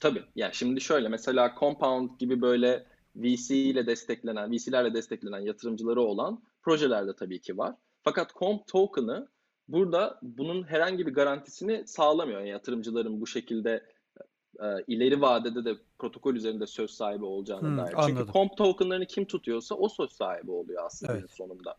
Tabii. 0.00 0.22
Yani 0.34 0.54
şimdi 0.54 0.80
şöyle 0.80 1.08
mesela 1.08 1.54
Compound 1.60 2.10
gibi 2.18 2.40
böyle 2.40 2.86
VC 3.16 3.56
ile 3.56 3.86
desteklenen, 3.86 4.52
VC'lerle 4.52 4.94
desteklenen 4.94 5.40
yatırımcıları 5.40 6.00
olan 6.00 6.42
projelerde 6.62 7.16
tabii 7.16 7.40
ki 7.40 7.58
var. 7.58 7.74
Fakat 8.02 8.34
comp 8.34 8.66
token'ı 8.66 9.28
burada 9.68 10.18
bunun 10.22 10.62
herhangi 10.62 11.06
bir 11.06 11.14
garantisini 11.14 11.86
sağlamıyor. 11.86 12.40
Yani 12.40 12.48
yatırımcıların 12.48 13.20
bu 13.20 13.26
şekilde 13.26 13.84
e, 14.60 14.66
ileri 14.86 15.20
vadede 15.20 15.64
de 15.64 15.74
protokol 15.98 16.34
üzerinde 16.34 16.66
söz 16.66 16.90
sahibi 16.90 17.24
olacağına 17.24 17.68
Hmm, 17.68 17.76
dair. 17.78 17.94
anladım. 17.94 18.16
Çünkü 18.18 18.32
comp 18.32 18.56
token'larını 18.56 19.06
kim 19.06 19.24
tutuyorsa 19.24 19.74
o 19.74 19.88
söz 19.88 20.12
sahibi 20.12 20.50
oluyor 20.50 20.84
aslında 20.86 21.12
Evet. 21.12 21.30
sonunda. 21.30 21.74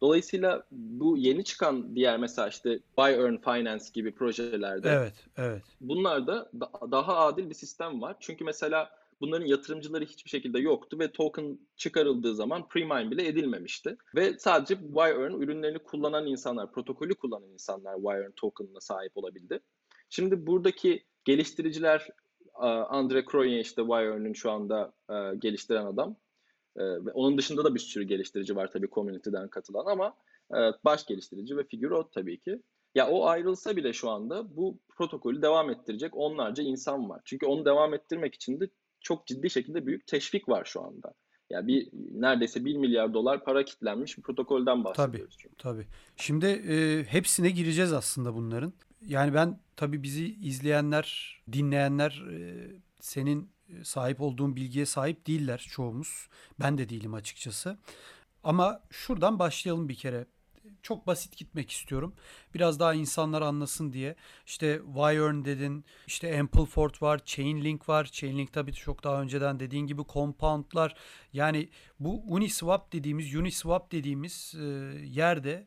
Dolayısıyla 0.00 0.66
bu 0.70 1.16
yeni 1.16 1.44
çıkan 1.44 1.96
diğer 1.96 2.18
mesela 2.18 2.48
işte 2.48 2.78
Buy 2.98 3.12
Earn 3.14 3.36
Finance 3.36 3.84
gibi 3.94 4.14
projelerde 4.14 4.90
Evet, 4.90 5.14
evet. 5.36 5.62
bunlarda 5.80 6.50
da- 6.60 6.90
daha 6.90 7.16
adil 7.16 7.48
bir 7.50 7.54
sistem 7.54 8.02
var. 8.02 8.16
Çünkü 8.20 8.44
mesela 8.44 8.90
bunların 9.20 9.46
yatırımcıları 9.46 10.04
hiçbir 10.04 10.30
şekilde 10.30 10.58
yoktu 10.58 10.98
ve 10.98 11.12
token 11.12 11.58
çıkarıldığı 11.76 12.34
zaman 12.34 12.62
pre-mine 12.62 13.10
bile 13.10 13.26
edilmemişti. 13.26 13.96
Ve 14.14 14.38
sadece 14.38 14.74
Wire 14.74 15.44
ürünlerini 15.44 15.78
kullanan 15.78 16.26
insanlar, 16.26 16.72
protokolü 16.72 17.14
kullanan 17.14 17.48
insanlar 17.48 17.96
Wire 17.96 18.32
token'ına 18.36 18.80
sahip 18.80 19.16
olabildi. 19.16 19.60
Şimdi 20.10 20.46
buradaki 20.46 21.04
geliştiriciler 21.24 22.08
Andre 22.88 23.24
Croyen 23.24 23.58
işte 23.58 23.82
Wire'ın 23.82 24.32
şu 24.32 24.50
anda 24.50 24.92
e, 25.10 25.36
geliştiren 25.38 25.86
adam. 25.86 26.16
E, 26.76 26.82
Ve 26.84 27.12
onun 27.12 27.38
dışında 27.38 27.64
da 27.64 27.74
bir 27.74 27.80
sürü 27.80 28.04
geliştirici 28.04 28.56
var 28.56 28.70
tabii 28.72 28.88
community'den 28.90 29.48
katılan 29.48 29.86
ama 29.86 30.16
e, 30.50 30.58
baş 30.84 31.06
geliştirici 31.06 31.56
ve 31.56 31.64
figür 31.64 31.90
o 31.90 32.10
tabii 32.10 32.40
ki. 32.40 32.62
Ya 32.94 33.08
o 33.08 33.26
ayrılsa 33.26 33.76
bile 33.76 33.92
şu 33.92 34.10
anda 34.10 34.56
bu 34.56 34.78
protokolü 34.96 35.42
devam 35.42 35.70
ettirecek 35.70 36.16
onlarca 36.16 36.62
insan 36.62 37.08
var. 37.08 37.20
Çünkü 37.24 37.46
onu 37.46 37.64
devam 37.64 37.94
ettirmek 37.94 38.34
için 38.34 38.60
de 38.60 38.68
çok 39.00 39.26
ciddi 39.26 39.50
şekilde 39.50 39.86
büyük 39.86 40.06
teşvik 40.06 40.48
var 40.48 40.64
şu 40.64 40.82
anda. 40.84 41.14
Ya 41.50 41.66
bir 41.66 41.88
neredeyse 42.12 42.64
1 42.64 42.76
milyar 42.76 43.14
dolar 43.14 43.44
para 43.44 43.64
kitlenmiş 43.64 44.18
bir 44.18 44.22
protokolden 44.22 44.84
bahsediyoruz 44.84 45.36
çünkü. 45.38 45.56
Tabii. 45.56 45.86
Şimdi 46.16 46.46
e, 46.46 47.04
hepsine 47.04 47.50
gireceğiz 47.50 47.92
aslında 47.92 48.34
bunların. 48.34 48.72
Yani 49.06 49.34
ben 49.34 49.58
tabii 49.76 50.02
bizi 50.02 50.34
izleyenler, 50.34 51.36
dinleyenler 51.52 52.24
e, 52.32 52.70
senin 53.00 53.50
sahip 53.82 54.20
olduğun 54.20 54.56
bilgiye 54.56 54.86
sahip 54.86 55.26
değiller 55.26 55.66
çoğumuz. 55.70 56.28
Ben 56.60 56.78
de 56.78 56.88
değilim 56.88 57.14
açıkçası. 57.14 57.78
Ama 58.44 58.82
şuradan 58.90 59.38
başlayalım 59.38 59.88
bir 59.88 59.94
kere. 59.94 60.26
Çok 60.82 61.06
basit 61.06 61.36
gitmek 61.36 61.70
istiyorum. 61.70 62.14
Biraz 62.54 62.80
daha 62.80 62.94
insanlar 62.94 63.42
anlasın 63.42 63.92
diye. 63.92 64.16
İşte 64.46 64.80
Wirearn 64.86 65.44
dedin, 65.44 65.84
işte 66.06 66.40
Ampleford 66.40 66.94
var, 67.02 67.24
Chainlink 67.24 67.88
var. 67.88 68.04
Chainlink 68.04 68.52
tabii 68.52 68.72
çok 68.72 69.04
daha 69.04 69.22
önceden 69.22 69.60
dediğin 69.60 69.86
gibi 69.86 70.02
compoundlar. 70.12 70.94
Yani 71.32 71.68
bu 72.00 72.22
Uniswap 72.26 72.92
dediğimiz, 72.92 73.34
Uniswap 73.34 73.92
dediğimiz 73.92 74.54
e, 74.54 74.64
yerde 75.04 75.66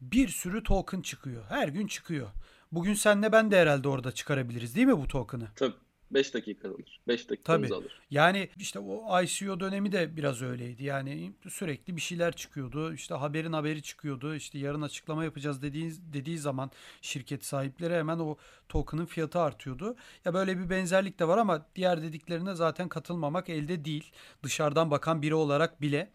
bir 0.00 0.28
sürü 0.28 0.62
token 0.62 1.00
çıkıyor. 1.00 1.44
Her 1.48 1.68
gün 1.68 1.86
çıkıyor. 1.86 2.28
Bugün 2.72 2.94
senle 2.94 3.32
ben 3.32 3.50
de 3.50 3.60
herhalde 3.60 3.88
orada 3.88 4.12
çıkarabiliriz 4.12 4.76
değil 4.76 4.86
mi 4.86 4.98
bu 4.98 5.08
token'ı? 5.08 5.48
Tabii 5.56 5.74
5 6.10 6.34
dakika 6.34 6.68
alır. 6.68 7.00
5 7.08 7.30
dakikamızı 7.30 7.74
alır. 7.74 8.00
Yani 8.10 8.48
işte 8.56 8.78
o 8.78 9.22
ICO 9.22 9.60
dönemi 9.60 9.92
de 9.92 10.16
biraz 10.16 10.42
öyleydi. 10.42 10.84
Yani 10.84 11.32
sürekli 11.48 11.96
bir 11.96 12.00
şeyler 12.00 12.36
çıkıyordu. 12.36 12.94
İşte 12.94 13.14
haberin 13.14 13.52
haberi 13.52 13.82
çıkıyordu. 13.82 14.34
İşte 14.34 14.58
yarın 14.58 14.82
açıklama 14.82 15.24
yapacağız 15.24 15.62
dediği, 15.62 15.92
dediği 16.12 16.38
zaman 16.38 16.70
şirket 17.02 17.44
sahipleri 17.44 17.94
hemen 17.94 18.18
o 18.18 18.36
token'ın 18.68 19.06
fiyatı 19.06 19.40
artıyordu. 19.40 19.96
Ya 20.24 20.34
böyle 20.34 20.58
bir 20.58 20.70
benzerlik 20.70 21.18
de 21.18 21.28
var 21.28 21.38
ama 21.38 21.66
diğer 21.76 22.02
dediklerine 22.02 22.54
zaten 22.54 22.88
katılmamak 22.88 23.48
elde 23.48 23.84
değil. 23.84 24.12
Dışarıdan 24.42 24.90
bakan 24.90 25.22
biri 25.22 25.34
olarak 25.34 25.80
bile. 25.80 26.10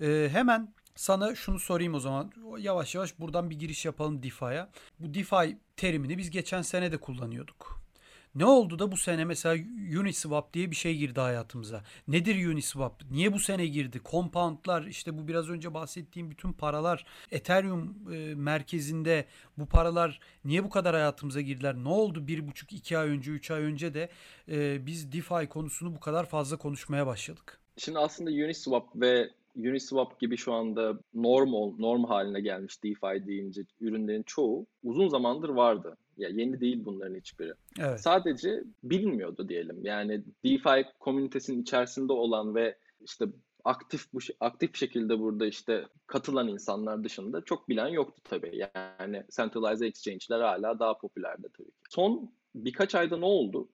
Ee, 0.00 0.28
hemen 0.32 0.74
sana 0.94 1.34
şunu 1.34 1.58
sorayım 1.58 1.94
o 1.94 2.00
zaman. 2.00 2.32
Yavaş 2.58 2.94
yavaş 2.94 3.18
buradan 3.18 3.50
bir 3.50 3.58
giriş 3.58 3.84
yapalım 3.84 4.22
DeFi'ye. 4.22 4.66
Bu 5.00 5.14
DeFi 5.14 5.58
terimini 5.76 6.18
biz 6.18 6.30
geçen 6.30 6.62
sene 6.62 6.92
de 6.92 6.96
kullanıyorduk. 6.96 7.87
Ne 8.34 8.44
oldu 8.44 8.78
da 8.78 8.92
bu 8.92 8.96
sene 8.96 9.24
mesela 9.24 9.64
Uniswap 10.00 10.54
diye 10.54 10.70
bir 10.70 10.76
şey 10.76 10.96
girdi 10.96 11.20
hayatımıza. 11.20 11.82
Nedir 12.08 12.46
Uniswap? 12.46 13.02
Niye 13.10 13.32
bu 13.32 13.38
sene 13.38 13.66
girdi? 13.66 14.00
Compoundlar 14.10 14.84
işte 14.84 15.18
bu 15.18 15.28
biraz 15.28 15.50
önce 15.50 15.74
bahsettiğim 15.74 16.30
bütün 16.30 16.52
paralar 16.52 17.06
Ethereum 17.30 18.12
e, 18.12 18.34
merkezinde 18.34 19.24
bu 19.58 19.66
paralar 19.66 20.20
niye 20.44 20.64
bu 20.64 20.70
kadar 20.70 20.94
hayatımıza 20.94 21.40
girdiler? 21.40 21.74
Ne 21.74 21.88
oldu 21.88 22.26
bir 22.26 22.48
buçuk 22.48 22.72
iki 22.72 22.98
ay 22.98 23.08
önce 23.08 23.30
üç 23.30 23.50
ay 23.50 23.62
önce 23.62 23.94
de 23.94 24.08
e, 24.48 24.86
biz 24.86 25.12
DeFi 25.12 25.48
konusunu 25.48 25.94
bu 25.94 26.00
kadar 26.00 26.26
fazla 26.26 26.56
konuşmaya 26.56 27.06
başladık. 27.06 27.60
Şimdi 27.76 27.98
aslında 27.98 28.30
Uniswap 28.30 28.86
ve 28.94 29.30
Uniswap 29.56 30.20
gibi 30.20 30.36
şu 30.36 30.52
anda 30.52 30.98
normal, 31.14 31.72
norm 31.78 32.04
haline 32.04 32.40
gelmiş 32.40 32.84
DeFi 32.84 33.26
deyince 33.26 33.62
ürünlerin 33.80 34.22
çoğu 34.22 34.66
uzun 34.84 35.08
zamandır 35.08 35.48
vardı. 35.48 35.96
Ya 36.18 36.28
yeni 36.28 36.60
değil 36.60 36.84
bunların 36.84 37.14
hiçbiri. 37.14 37.52
Evet. 37.80 38.00
Sadece 38.00 38.64
bilinmiyordu 38.82 39.48
diyelim. 39.48 39.84
Yani 39.84 40.24
DeFi 40.44 40.86
komünitesinin 41.00 41.62
içerisinde 41.62 42.12
olan 42.12 42.54
ve 42.54 42.78
işte 43.00 43.26
aktif 43.64 44.12
bu 44.12 44.18
aktif 44.40 44.76
şekilde 44.76 45.18
burada 45.18 45.46
işte 45.46 45.86
katılan 46.06 46.48
insanlar 46.48 47.04
dışında 47.04 47.40
çok 47.44 47.68
bilen 47.68 47.88
yoktu 47.88 48.20
tabii. 48.24 48.60
Yani 48.74 49.24
centralized 49.36 49.86
exchange'ler 49.86 50.40
hala 50.40 50.78
daha 50.78 50.98
popülerdi 50.98 51.48
tabii 51.56 51.70
ki. 51.70 51.76
Son 51.90 52.30
birkaç 52.54 52.94
ayda 52.94 53.16
ne 53.16 53.24
oldu? 53.24 53.68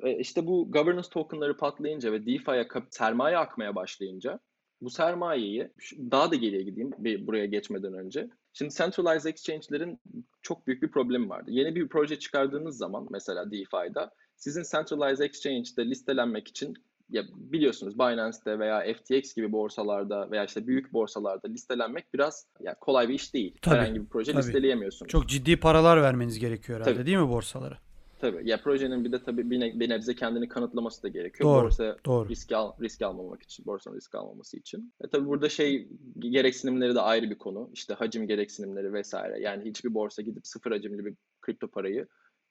E, 0.00 0.18
İşte 0.18 0.46
bu 0.46 0.72
governance 0.72 1.08
tokenları 1.08 1.56
patlayınca 1.56 2.12
ve 2.12 2.26
DeFi'ye 2.26 2.68
sermaye 2.90 3.38
akmaya 3.38 3.74
başlayınca 3.74 4.40
bu 4.80 4.90
sermayeyi 4.90 5.68
daha 6.10 6.30
da 6.30 6.34
geriye 6.34 6.62
gideyim 6.62 6.90
bir 6.98 7.26
buraya 7.26 7.46
geçmeden 7.46 7.94
önce. 7.94 8.28
Şimdi 8.52 8.74
centralized 8.74 9.30
exchange'lerin 9.30 10.00
çok 10.42 10.66
büyük 10.66 10.82
bir 10.82 10.90
problemi 10.90 11.28
vardı. 11.28 11.50
Yeni 11.50 11.74
bir 11.74 11.88
proje 11.88 12.18
çıkardığınız 12.18 12.76
zaman 12.76 13.06
mesela 13.10 13.50
DeFi'da 13.50 14.10
sizin 14.36 14.62
centralized 14.62 15.24
exchange'de 15.24 15.90
listelenmek 15.90 16.48
için 16.48 16.74
ya 17.10 17.22
biliyorsunuz 17.34 17.98
Binance'te 17.98 18.58
veya 18.58 18.94
FTX 18.94 19.34
gibi 19.34 19.52
borsalarda 19.52 20.30
veya 20.30 20.44
işte 20.44 20.66
büyük 20.66 20.92
borsalarda 20.92 21.48
listelenmek 21.48 22.14
biraz 22.14 22.46
ya 22.60 22.74
kolay 22.74 23.08
bir 23.08 23.14
iş 23.14 23.34
değil. 23.34 23.58
Tabii, 23.62 23.74
Herhangi 23.74 24.00
bir 24.00 24.06
proje 24.08 24.32
tabii. 24.32 24.42
listeleyemiyorsunuz. 24.42 25.10
Çok 25.10 25.28
ciddi 25.28 25.56
paralar 25.56 26.02
vermeniz 26.02 26.38
gerekiyor 26.38 26.78
herhalde 26.80 26.94
Tabii. 26.94 27.06
değil 27.06 27.18
mi 27.18 27.28
borsalara? 27.28 27.78
Tabii. 28.20 28.48
Ya 28.48 28.62
projenin 28.62 29.04
bir 29.04 29.12
de 29.12 29.22
tabii 29.22 29.50
bir, 29.50 29.60
ne- 29.60 29.80
bir 29.80 29.88
nebze 29.88 30.14
kendini 30.14 30.48
kanıtlaması 30.48 31.02
da 31.02 31.08
gerekiyor. 31.08 31.50
Doğru, 31.50 31.64
Borsa 31.64 31.96
doğru. 32.06 32.28
risk 32.28 32.52
al, 32.52 32.72
risk 32.80 33.02
almamak 33.02 33.42
için, 33.42 33.66
borsanın 33.66 33.96
risk 33.96 34.14
almaması 34.14 34.56
için. 34.56 34.94
E 35.04 35.08
tabii 35.08 35.26
burada 35.26 35.48
şey 35.48 35.88
gereksinimleri 36.18 36.94
de 36.94 37.00
ayrı 37.00 37.30
bir 37.30 37.38
konu. 37.38 37.70
İşte 37.72 37.94
hacim 37.94 38.26
gereksinimleri 38.26 38.92
vesaire. 38.92 39.40
Yani 39.40 39.64
hiçbir 39.64 39.94
borsa 39.94 40.22
gidip 40.22 40.46
sıfır 40.46 40.70
hacimli 40.70 41.04
bir 41.04 41.14
kripto 41.40 41.68
parayı 41.68 42.06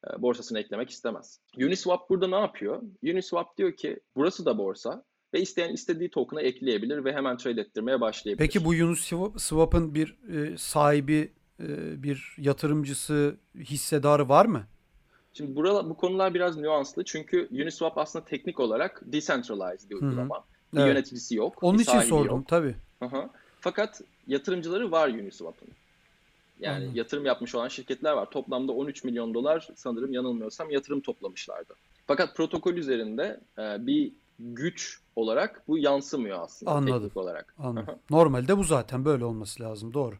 e, 0.07 0.21
borsasına 0.21 0.59
eklemek 0.59 0.89
istemez. 0.89 1.39
Uniswap 1.57 2.09
burada 2.09 2.27
ne 2.27 2.39
yapıyor? 2.39 2.81
Uniswap 3.03 3.57
diyor 3.57 3.75
ki 3.75 3.99
burası 4.15 4.45
da 4.45 4.57
borsa 4.57 5.03
ve 5.33 5.41
isteyen 5.41 5.73
istediği 5.73 6.09
token'a 6.09 6.41
ekleyebilir 6.41 7.05
ve 7.05 7.13
hemen 7.13 7.37
trade 7.37 7.61
ettirmeye 7.61 8.01
başlayabilir. 8.01 8.45
Peki 8.45 8.65
bu 8.65 8.69
Uniswap'ın 8.69 9.95
bir 9.95 10.17
e, 10.33 10.57
sahibi, 10.57 11.33
e, 11.59 12.03
bir 12.03 12.35
yatırımcısı, 12.37 13.37
hissedarı 13.55 14.29
var 14.29 14.45
mı? 14.45 14.67
Şimdi 15.39 15.55
burada 15.55 15.89
bu 15.89 15.97
konular 15.97 16.33
biraz 16.33 16.57
nüanslı 16.57 17.03
çünkü 17.03 17.47
Uniswap 17.51 17.97
aslında 17.97 18.25
teknik 18.25 18.59
olarak 18.59 19.01
decentralized 19.05 19.89
bir 19.89 19.95
uygulama. 19.95 20.43
Bir 20.73 20.79
Evet. 20.79 20.87
yöneticisi 20.89 21.35
yok. 21.35 21.63
Onun 21.63 21.77
için 21.79 21.99
sordum 21.99 22.37
yok. 22.37 22.47
tabii. 22.47 22.75
Hı. 23.03 23.29
Fakat 23.59 24.01
yatırımcıları 24.27 24.91
var 24.91 25.09
Uniswap'ın. 25.09 25.67
Yani 26.59 26.75
Anladım. 26.75 26.95
yatırım 26.95 27.25
yapmış 27.25 27.55
olan 27.55 27.67
şirketler 27.67 28.13
var. 28.13 28.25
Toplamda 28.31 28.71
13 28.71 29.03
milyon 29.03 29.33
dolar 29.33 29.67
sanırım 29.75 30.13
yanılmıyorsam 30.13 30.69
yatırım 30.71 31.01
toplamışlardı. 31.01 31.73
Fakat 32.07 32.35
protokol 32.35 32.73
üzerinde 32.73 33.39
e, 33.59 33.87
bir 33.87 34.11
güç 34.39 34.99
olarak 35.15 35.61
bu 35.67 35.77
yansımıyor 35.77 36.39
aslında 36.41 36.71
Anladım. 36.71 36.93
teknik 36.99 37.17
olarak. 37.17 37.55
Anladım. 37.59 37.95
Normalde 38.09 38.57
bu 38.57 38.63
zaten 38.63 39.05
böyle 39.05 39.25
olması 39.25 39.63
lazım. 39.63 39.93
Doğru. 39.93 40.15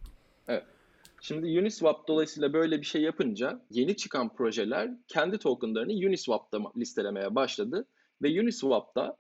Şimdi 1.21 1.59
Uniswap 1.59 2.07
dolayısıyla 2.07 2.53
böyle 2.53 2.81
bir 2.81 2.85
şey 2.85 3.01
yapınca 3.01 3.61
yeni 3.71 3.95
çıkan 3.95 4.35
projeler 4.35 4.91
kendi 5.07 5.37
tokenlarını 5.37 5.91
Uniswap'ta 5.91 6.59
listelemeye 6.77 7.35
başladı. 7.35 7.85
Ve 8.21 8.41
Uniswap'ta 8.41 9.17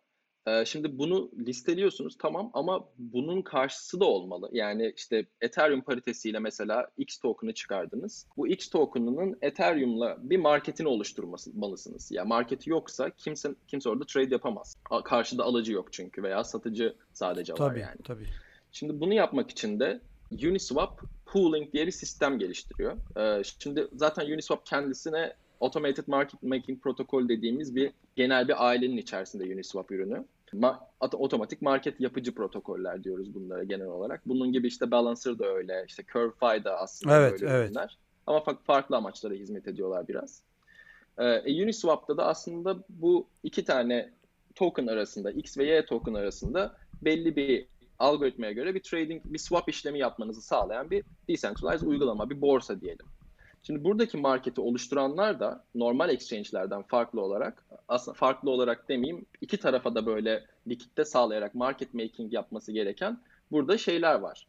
e, 0.47 0.65
şimdi 0.65 0.97
bunu 0.97 1.31
listeliyorsunuz 1.47 2.17
tamam 2.17 2.49
ama 2.53 2.89
bunun 2.97 3.41
karşısı 3.41 3.99
da 3.99 4.05
olmalı. 4.05 4.49
Yani 4.51 4.93
işte 4.97 5.25
Ethereum 5.41 5.81
paritesiyle 5.81 6.39
mesela 6.39 6.87
X 6.97 7.17
token'ı 7.17 7.53
çıkardınız. 7.53 8.27
Bu 8.37 8.47
X 8.47 8.69
token'ının 8.69 9.37
Ethereum'la 9.41 10.17
bir 10.21 10.37
marketini 10.37 10.87
oluşturmalısınız. 10.87 12.11
Ya 12.11 12.25
marketi 12.25 12.69
yoksa 12.69 13.09
kimse 13.09 13.49
kimse 13.67 13.89
orada 13.89 14.05
trade 14.05 14.33
yapamaz. 14.33 14.77
Karşıda 15.03 15.43
alıcı 15.43 15.73
yok 15.73 15.93
çünkü 15.93 16.23
veya 16.23 16.43
satıcı 16.43 16.95
sadece 17.13 17.53
var 17.53 17.57
Tabii, 17.57 17.79
yani. 17.79 17.97
tabii. 18.03 18.25
Şimdi 18.71 18.99
bunu 18.99 19.13
yapmak 19.13 19.51
için 19.51 19.79
de 19.79 20.01
Uniswap 20.31 21.01
pooling 21.25 21.73
diye 21.73 21.87
bir 21.87 21.91
sistem 21.91 22.39
geliştiriyor. 22.39 22.97
Ee, 23.17 23.43
şimdi 23.59 23.87
zaten 23.95 24.25
Uniswap 24.25 24.65
kendisine 24.65 25.33
Automated 25.61 26.03
Market 26.07 26.43
Making 26.43 26.81
Protocol 26.83 27.29
dediğimiz 27.29 27.75
bir 27.75 27.91
genel 28.15 28.47
bir 28.47 28.67
ailenin 28.67 28.97
içerisinde 28.97 29.43
Uniswap 29.43 29.91
ürünü. 29.91 30.25
Ma- 30.53 30.79
otomatik 30.99 31.61
market 31.61 32.01
yapıcı 32.01 32.35
protokoller 32.35 33.03
diyoruz 33.03 33.33
bunlara 33.33 33.63
genel 33.63 33.87
olarak. 33.87 34.21
Bunun 34.25 34.53
gibi 34.53 34.67
işte 34.67 34.91
Balancer 34.91 35.39
da 35.39 35.45
öyle, 35.45 35.85
işte 35.87 36.03
CurveFi 36.13 36.63
da 36.63 36.77
aslında 36.77 37.19
evet, 37.19 37.31
böyle 37.31 37.53
evet. 37.53 37.67
ürünler. 37.67 37.97
Ama 38.27 38.43
farklı 38.63 38.95
amaçlara 38.95 39.33
hizmet 39.33 39.67
ediyorlar 39.67 40.07
biraz. 40.07 40.41
Ee, 41.17 41.63
Uniswap'ta 41.63 42.17
da 42.17 42.25
aslında 42.25 42.77
bu 42.89 43.27
iki 43.43 43.65
tane 43.65 44.09
token 44.55 44.87
arasında, 44.87 45.31
X 45.31 45.57
ve 45.57 45.65
Y 45.65 45.85
token 45.85 46.13
arasında 46.13 46.77
belli 47.01 47.35
bir 47.35 47.65
algoritmaya 47.99 48.51
göre 48.51 48.75
bir 48.75 48.83
trading, 48.83 49.21
bir 49.25 49.39
swap 49.39 49.69
işlemi 49.69 49.99
yapmanızı 49.99 50.41
sağlayan 50.41 50.91
bir 50.91 51.03
decentralized 51.27 51.87
uygulama, 51.87 52.29
bir 52.29 52.41
borsa 52.41 52.81
diyelim. 52.81 53.05
Şimdi 53.63 53.83
buradaki 53.83 54.17
marketi 54.17 54.61
oluşturanlar 54.61 55.39
da 55.39 55.63
normal 55.75 56.09
exchange'lerden 56.09 56.81
farklı 56.81 57.21
olarak, 57.21 57.65
aslında 57.87 58.17
farklı 58.17 58.51
olarak 58.51 58.89
demeyeyim, 58.89 59.25
iki 59.41 59.57
tarafa 59.57 59.95
da 59.95 60.05
böyle 60.05 60.45
likitte 60.67 61.05
sağlayarak 61.05 61.55
market 61.55 61.93
making 61.93 62.33
yapması 62.33 62.71
gereken 62.71 63.19
burada 63.51 63.77
şeyler 63.77 64.15
var. 64.15 64.47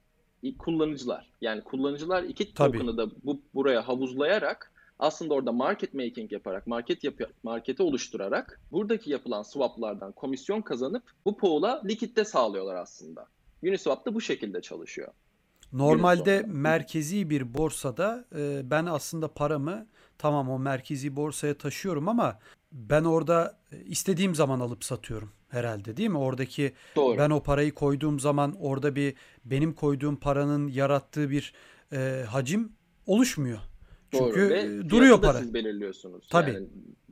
Kullanıcılar. 0.59 1.31
Yani 1.41 1.61
kullanıcılar 1.61 2.23
iki 2.23 2.55
token'ı 2.55 2.97
da 2.97 3.11
bu 3.25 3.41
buraya 3.55 3.89
havuzlayarak 3.89 4.73
aslında 4.99 5.35
orada 5.35 5.53
market 5.53 5.95
making 5.95 6.33
yaparak, 6.33 6.67
market 6.67 7.05
yapı, 7.05 7.27
marketi 7.43 7.83
oluşturarak 7.83 8.61
buradaki 8.73 9.11
yapılan 9.11 9.43
swaplardan 9.43 10.13
komisyon 10.13 10.63
kazanıp 10.63 11.03
bu 11.25 11.37
pool'a 11.37 11.83
likitte 11.85 12.25
sağlıyorlar 12.25 12.75
aslında. 12.75 13.27
Uniswap 13.63 14.07
da 14.07 14.15
bu 14.15 14.21
şekilde 14.21 14.61
çalışıyor. 14.61 15.09
Normalde 15.73 16.45
merkezi 16.47 17.31
bir 17.31 17.55
borsada 17.55 18.25
e, 18.37 18.71
ben 18.71 18.87
aslında 18.87 19.29
paramı 19.29 19.87
tamam 20.19 20.51
o 20.51 20.59
merkezi 20.59 21.17
borsaya 21.17 21.59
taşıyorum 21.59 22.09
ama 22.09 22.39
ben 22.73 23.05
orada 23.05 23.59
istediğim 23.85 24.35
zaman 24.35 24.61
alıp 24.61 24.85
satıyorum 24.85 25.31
herhalde 25.49 25.97
değil 25.97 26.09
mi? 26.09 26.19
Oradaki 26.19 26.73
Doğru. 26.97 27.19
ben 27.19 27.31
o 27.31 27.43
parayı 27.43 27.75
koyduğum 27.75 28.21
zaman 28.21 28.57
orada 28.61 28.97
bir 28.97 29.15
benim 29.45 29.73
koyduğum 29.73 30.17
paranın 30.17 30.69
yarattığı 30.69 31.31
bir 31.31 31.55
e, 31.93 32.25
hacim 32.29 32.73
oluşmuyor. 33.07 33.59
Çünkü 34.11 34.41
Doğru. 34.41 34.51
Ve 34.51 34.91
duruyor 34.91 35.23
para. 35.23 35.39
siz 35.39 35.55
belirliyorsunuz. 35.55 36.29
Tabii. 36.31 36.53
Yani 36.53 36.67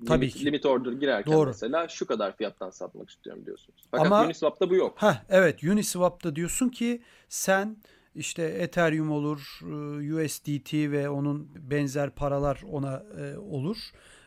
Tabii 0.07 0.21
limit, 0.21 0.37
ki. 0.37 0.45
Limit 0.45 0.67
order 0.67 0.93
girerken 0.93 1.35
Doğru. 1.35 1.47
mesela 1.47 1.89
şu 1.89 2.07
kadar 2.07 2.37
fiyattan 2.37 2.71
satmak 2.71 3.11
istiyorum 3.11 3.43
diyorsunuz. 3.47 3.85
Fakat 3.91 4.07
Ama, 4.07 4.25
Uniswap'ta 4.25 4.71
bu 4.71 4.75
yok. 4.75 4.95
Ha 4.97 5.23
evet 5.29 5.65
Uniswap'ta 5.65 6.37
diyorsun 6.37 6.69
ki 6.69 7.03
sen 7.29 7.77
işte 8.15 8.43
Ethereum 8.43 9.11
olur, 9.11 9.61
e, 9.63 10.15
USDT 10.15 10.75
ve 10.75 11.09
onun 11.09 11.49
benzer 11.71 12.11
paralar 12.11 12.63
ona 12.73 13.03
e, 13.21 13.39
olur. 13.39 13.77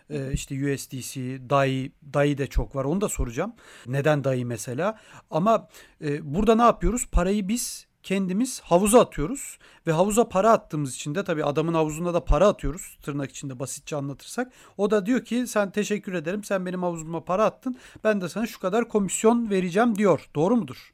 E, 0.10 0.32
işte 0.34 0.74
USDC, 0.74 1.50
DAI, 1.50 1.92
DAI 2.14 2.38
de 2.38 2.48
çok 2.48 2.76
var. 2.76 2.86
Onu 2.86 3.02
da 3.02 3.10
soracağım. 3.10 3.54
Neden 3.88 4.24
DAI 4.24 4.46
mesela? 4.46 5.00
Ama 5.32 5.68
burada 6.22 6.56
ne 6.56 6.62
yapıyoruz? 6.62 7.08
Parayı 7.12 7.48
biz 7.48 7.88
kendimiz 8.04 8.62
havuza 8.62 9.00
atıyoruz 9.00 9.58
ve 9.88 9.92
havuza 9.92 10.30
para 10.30 10.52
attığımız 10.52 10.96
için 10.96 11.16
de 11.16 11.24
tabii 11.24 11.46
adamın 11.46 11.74
havuzuna 11.74 12.14
da 12.14 12.26
para 12.26 12.48
atıyoruz 12.48 12.98
tırnak 13.04 13.30
içinde 13.32 13.60
basitçe 13.60 13.96
anlatırsak. 13.96 14.52
O 14.78 14.92
da 14.92 15.06
diyor 15.06 15.26
ki 15.26 15.48
sen 15.48 15.72
teşekkür 15.72 16.14
ederim 16.14 16.44
sen 16.44 16.66
benim 16.66 16.84
havuzuma 16.84 17.24
para 17.24 17.46
attın 17.46 17.78
ben 18.04 18.22
de 18.22 18.30
sana 18.30 18.48
şu 18.48 18.60
kadar 18.60 18.88
komisyon 18.88 19.50
vereceğim 19.50 19.98
diyor. 19.98 20.30
Doğru 20.36 20.56
mudur? 20.56 20.94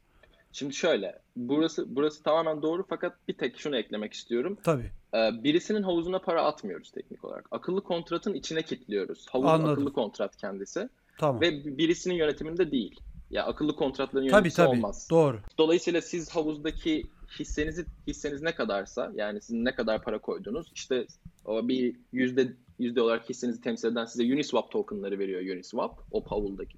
Şimdi 0.52 0.74
şöyle 0.74 1.20
burası 1.36 1.96
burası 1.96 2.24
tamamen 2.24 2.62
doğru 2.62 2.86
fakat 2.90 3.28
bir 3.28 3.34
tek 3.34 3.60
şunu 3.60 3.78
eklemek 3.78 4.14
istiyorum. 4.14 4.58
Tabii. 4.64 4.92
Ee, 5.14 5.44
birisinin 5.44 5.84
havuzuna 5.84 6.20
para 6.20 6.44
atmıyoruz 6.44 6.92
teknik 6.92 7.26
olarak. 7.26 7.48
Akıllı 7.52 7.84
kontratın 7.84 8.34
içine 8.34 8.62
kilitliyoruz. 8.62 9.26
Havuz 9.30 9.50
Anladım. 9.50 9.72
akıllı 9.72 9.94
kontrat 9.94 10.36
kendisi. 10.36 10.90
Tamam. 11.18 11.42
Ve 11.42 11.78
birisinin 11.78 12.15
yönetiminde 12.15 12.72
değil. 12.72 13.00
Ya 13.32 13.46
akıllı 13.46 13.76
kontratların 13.76 14.26
yöneticisi 14.26 14.58
tabii, 14.58 14.68
tabii. 14.68 14.78
olmaz. 14.78 15.08
Doğru. 15.12 15.40
Dolayısıyla 15.58 16.02
siz 16.02 16.30
havuzdaki 16.30 17.10
hissenizi 17.40 17.86
hisseniz 18.08 18.42
ne 18.42 18.56
kadarsa 18.56 19.12
yani 19.16 19.42
sizin 19.42 19.66
ne 19.66 19.76
kadar 19.76 20.04
para 20.04 20.20
koydunuz 20.20 20.72
işte 20.76 21.08
o 21.46 21.68
bir 21.68 21.96
yüzde 22.12 22.54
yüzde 22.80 23.02
olarak 23.02 23.30
hissenizi 23.30 23.62
temsil 23.62 23.88
eden 23.92 24.06
size 24.06 24.34
Uniswap 24.34 24.72
tokenları 24.72 25.20
veriyor 25.20 25.56
Uniswap 25.56 26.00
o 26.12 26.24
havuzdaki 26.26 26.78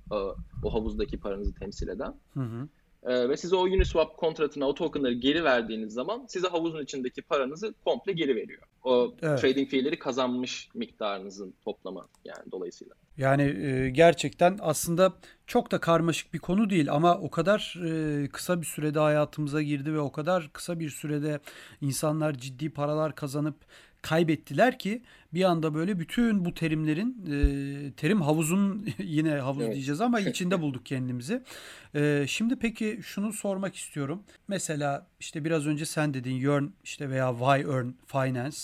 o 0.64 0.74
havuzdaki 0.74 1.18
paranızı 1.18 1.56
temsil 1.56 1.88
eden. 1.88 2.14
Hı 2.34 2.40
hı. 2.40 2.68
Ee, 3.04 3.30
ve 3.30 3.38
size 3.38 3.56
o 3.56 3.62
Uniswap 3.62 4.18
kontratına 4.18 4.68
o 4.68 4.74
tokenları 4.74 5.14
geri 5.14 5.44
verdiğiniz 5.44 5.94
zaman 5.94 6.26
size 6.28 6.48
havuzun 6.48 6.84
içindeki 6.84 7.22
paranızı 7.22 7.74
komple 7.86 8.14
geri 8.14 8.36
veriyor. 8.36 8.62
O 8.84 9.14
evet. 9.22 9.42
trading 9.42 9.70
fee'leri 9.70 10.00
kazanmış 10.00 10.70
miktarınızın 10.74 11.54
toplamı 11.66 12.08
yani 12.26 12.52
dolayısıyla. 12.52 12.96
Yani 13.20 13.44
e, 13.44 13.90
gerçekten 13.90 14.58
aslında 14.62 15.14
çok 15.48 15.72
da 15.72 15.80
karmaşık 15.80 16.34
bir 16.34 16.40
konu 16.40 16.70
değil 16.70 16.92
ama 16.92 17.18
o 17.18 17.30
kadar 17.30 17.76
e, 17.86 18.28
kısa 18.28 18.62
bir 18.62 18.66
sürede 18.66 19.00
hayatımıza 19.00 19.62
girdi 19.62 19.94
ve 19.94 20.00
o 20.00 20.12
kadar 20.12 20.50
kısa 20.54 20.80
bir 20.80 20.90
sürede 20.90 21.40
insanlar 21.82 22.34
ciddi 22.34 22.70
paralar 22.70 23.16
kazanıp 23.16 23.56
kaybettiler 24.02 24.80
ki 24.80 25.04
bir 25.34 25.44
anda 25.44 25.74
böyle 25.74 26.00
bütün 26.00 26.46
bu 26.46 26.54
terimlerin 26.54 27.26
e, 27.28 27.92
terim 27.92 28.22
havuzun 28.22 28.88
yine 28.98 29.32
havuz 29.32 29.64
evet. 29.64 29.74
diyeceğiz 29.74 30.02
ama 30.02 30.20
içinde 30.30 30.62
bulduk 30.62 30.86
kendimizi. 30.86 31.44
E, 31.96 32.26
şimdi 32.28 32.56
peki 32.56 33.00
şunu 33.04 33.34
sormak 33.34 33.76
istiyorum. 33.76 34.24
Mesela 34.48 35.08
işte 35.20 35.46
biraz 35.46 35.68
önce 35.68 35.86
sen 35.86 36.14
dedin 36.14 36.34
Yearn 36.34 36.66
işte 36.84 37.10
veya 37.10 37.32
Why 37.32 37.72
Earn 37.72 37.90
Finance 38.08 38.58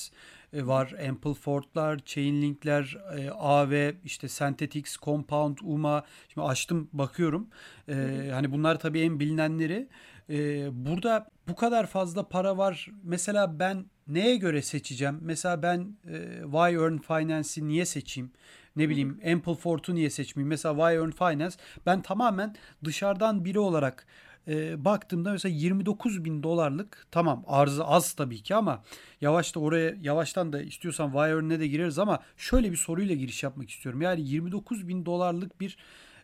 var. 0.64 0.94
Ampleford'lar, 1.10 2.00
Chainlink'ler, 2.06 2.98
e, 3.18 3.30
AV, 3.30 3.92
işte 4.04 4.28
Synthetix, 4.28 4.98
Compound, 4.98 5.58
UMA. 5.64 6.04
Şimdi 6.34 6.48
açtım 6.48 6.90
bakıyorum. 6.94 7.48
E, 7.90 7.94
hani 8.34 8.52
bunlar 8.52 8.80
tabii 8.80 9.00
en 9.00 9.20
bilinenleri. 9.20 9.88
E, 10.30 10.68
burada 10.86 11.28
bu 11.48 11.56
kadar 11.56 11.88
fazla 11.88 12.28
para 12.28 12.58
var. 12.58 12.90
Mesela 13.04 13.60
ben 13.60 13.86
neye 14.08 14.36
göre 14.36 14.62
seçeceğim? 14.62 15.20
Mesela 15.22 15.62
ben 15.62 15.98
e, 16.08 16.42
Why 16.44 16.76
Earn 16.76 16.98
Finance'i 16.98 17.68
niye 17.68 17.86
seçeyim? 17.86 18.32
Ne 18.76 18.90
bileyim 18.90 19.22
Ampleford'u 19.34 19.96
niye 19.96 20.10
seçmeyeyim? 20.10 20.50
Mesela 20.50 20.76
Why 20.76 20.98
Earn 20.98 21.12
Finance 21.12 21.56
ben 21.86 22.02
tamamen 22.02 22.56
dışarıdan 22.84 23.46
biri 23.46 23.60
olarak 23.60 24.06
e, 24.48 24.86
baktığımda 24.86 25.32
mesela 25.32 25.56
29 25.56 26.26
bin 26.26 26.44
dolarlık 26.44 27.08
tamam 27.12 27.44
arzı 27.48 27.86
az 27.86 28.14
tabii 28.14 28.44
ki 28.44 28.56
ama 28.56 28.84
yavaş 29.22 29.56
da 29.56 29.60
oraya 29.60 29.96
yavaştan 30.02 30.54
da 30.54 30.62
istiyorsan 30.62 31.12
Wire'ne 31.12 31.60
de 31.60 31.68
gireriz 31.68 32.00
ama 32.00 32.20
şöyle 32.38 32.72
bir 32.72 32.78
soruyla 32.78 33.16
giriş 33.16 33.44
yapmak 33.44 33.70
istiyorum. 33.70 34.02
Yani 34.02 34.22
29 34.22 34.88
bin 34.88 35.06
dolarlık 35.06 35.60
bir 35.60 35.78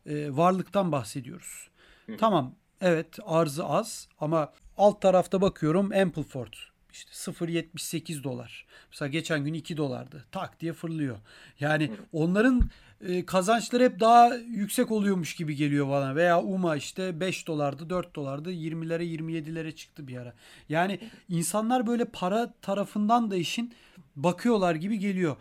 e, 0.06 0.38
varlıktan 0.38 0.92
bahsediyoruz. 0.92 1.70
Hı. 2.06 2.18
Tamam 2.18 2.56
evet 2.82 3.20
arzı 3.26 3.66
az 3.66 4.08
ama 4.20 4.54
alt 4.78 5.02
tarafta 5.02 5.42
bakıyorum 5.42 5.92
Ampleford 5.92 6.54
işte 6.94 7.12
0.78 7.12 8.24
dolar. 8.24 8.66
Mesela 8.92 9.10
geçen 9.10 9.46
gün 9.46 9.54
2 9.54 9.78
dolardı. 9.78 10.26
Tak 10.32 10.60
diye 10.60 10.74
fırlıyor. 10.74 11.18
Yani 11.60 11.92
onların 12.14 12.70
e, 13.02 13.26
kazançları 13.26 13.84
hep 13.84 14.00
daha 14.00 14.36
yüksek 14.36 14.92
oluyormuş 14.92 15.36
gibi 15.36 15.56
geliyor 15.56 15.90
bana. 15.90 16.16
Veya 16.16 16.42
UMA 16.42 16.76
işte 16.76 17.20
5 17.20 17.48
dolardı 17.48 17.90
4 17.90 18.16
dolardı 18.16 18.52
20'lere 18.52 19.04
27'lere 19.04 19.76
çıktı 19.76 20.08
bir 20.08 20.18
ara. 20.18 20.34
Yani 20.70 21.00
insanlar 21.30 21.88
böyle 21.88 22.06
para 22.06 22.54
tarafından 22.62 23.32
da 23.32 23.36
işin 23.36 23.74
bakıyorlar 24.16 24.76
gibi 24.76 25.00
geliyor. 25.00 25.36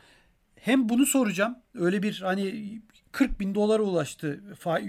Hem 0.56 0.88
bunu 0.88 1.06
soracağım. 1.06 1.58
Öyle 1.74 2.02
bir 2.02 2.20
hani 2.20 2.80
40 3.12 3.40
bin 3.40 3.54
dolara 3.54 3.82
ulaştı 3.82 4.40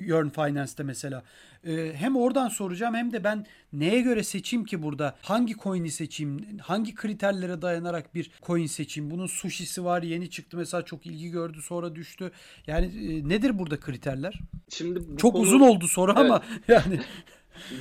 Yearn 0.08 0.30
Finance'te 0.30 0.84
mesela. 0.84 1.24
Ee, 1.68 1.92
hem 1.96 2.16
oradan 2.16 2.48
soracağım 2.48 2.96
hem 2.96 3.12
de 3.12 3.24
ben 3.24 3.46
neye 3.74 4.02
göre 4.02 4.24
seçeyim 4.24 4.66
ki 4.66 4.84
burada? 4.84 5.16
Hangi 5.22 5.58
coin'i 5.58 5.92
seçeyim? 5.92 6.58
Hangi 6.62 6.96
kriterlere 6.96 7.62
dayanarak 7.62 8.16
bir 8.16 8.32
coin 8.42 8.66
seçeyim? 8.66 9.12
Bunun 9.12 9.28
sushi'si 9.28 9.86
var 9.86 10.04
yeni 10.04 10.30
çıktı 10.30 10.58
mesela 10.58 10.86
çok 10.86 11.06
ilgi 11.06 11.30
gördü 11.30 11.62
sonra 11.62 11.96
düştü. 11.96 12.32
Yani 12.68 12.86
e, 12.86 13.30
nedir 13.30 13.60
burada 13.60 13.80
kriterler? 13.80 14.40
Şimdi 14.70 15.18
çok 15.18 15.34
konu... 15.34 15.44
uzun 15.44 15.60
oldu 15.60 15.88
soru 15.88 16.12
evet. 16.12 16.26
ama 16.26 16.42
yani 16.68 17.00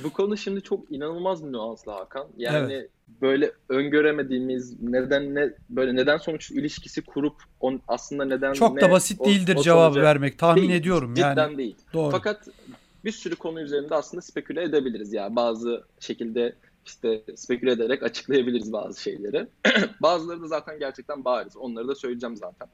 bu 0.03 0.13
konu 0.13 0.37
şimdi 0.37 0.61
çok 0.61 0.91
inanılmaz 0.91 1.45
bir 1.45 1.51
nüanslı 1.51 1.91
Hakan. 1.91 2.27
Yani 2.37 2.73
evet. 2.73 2.89
böyle 3.21 3.51
öngöremediğimiz 3.69 4.81
neden 4.81 5.35
ne 5.35 5.53
böyle 5.69 5.95
neden 5.95 6.17
sonuç 6.17 6.51
ilişkisi 6.51 7.01
kurup 7.01 7.35
on, 7.59 7.81
aslında 7.87 8.25
neden 8.25 8.53
çok 8.53 8.75
ne, 8.75 8.81
da 8.81 8.91
basit 8.91 9.25
değildir 9.25 9.55
o, 9.55 9.61
cevabı 9.61 9.93
sonuca, 9.93 10.01
vermek 10.01 10.39
tahmin 10.39 10.61
değil, 10.61 10.73
ediyorum 10.73 11.13
cidden 11.13 11.27
yani. 11.27 11.35
Cidden 11.35 11.57
değil. 11.57 11.75
Doğru. 11.93 12.11
Fakat 12.11 12.47
bir 13.05 13.11
sürü 13.11 13.35
konu 13.35 13.61
üzerinde 13.61 13.95
aslında 13.95 14.21
speküle 14.21 14.63
edebiliriz 14.63 15.13
ya. 15.13 15.23
Yani 15.23 15.35
bazı 15.35 15.83
şekilde 15.99 16.55
işte 16.85 17.21
speküle 17.35 17.71
ederek 17.71 18.03
açıklayabiliriz 18.03 18.73
bazı 18.73 19.01
şeyleri. 19.01 19.47
Bazıları 20.01 20.41
da 20.41 20.47
zaten 20.47 20.79
gerçekten 20.79 21.25
bariz. 21.25 21.57
Onları 21.57 21.87
da 21.87 21.95
söyleyeceğim 21.95 22.35
zaten. 22.35 22.67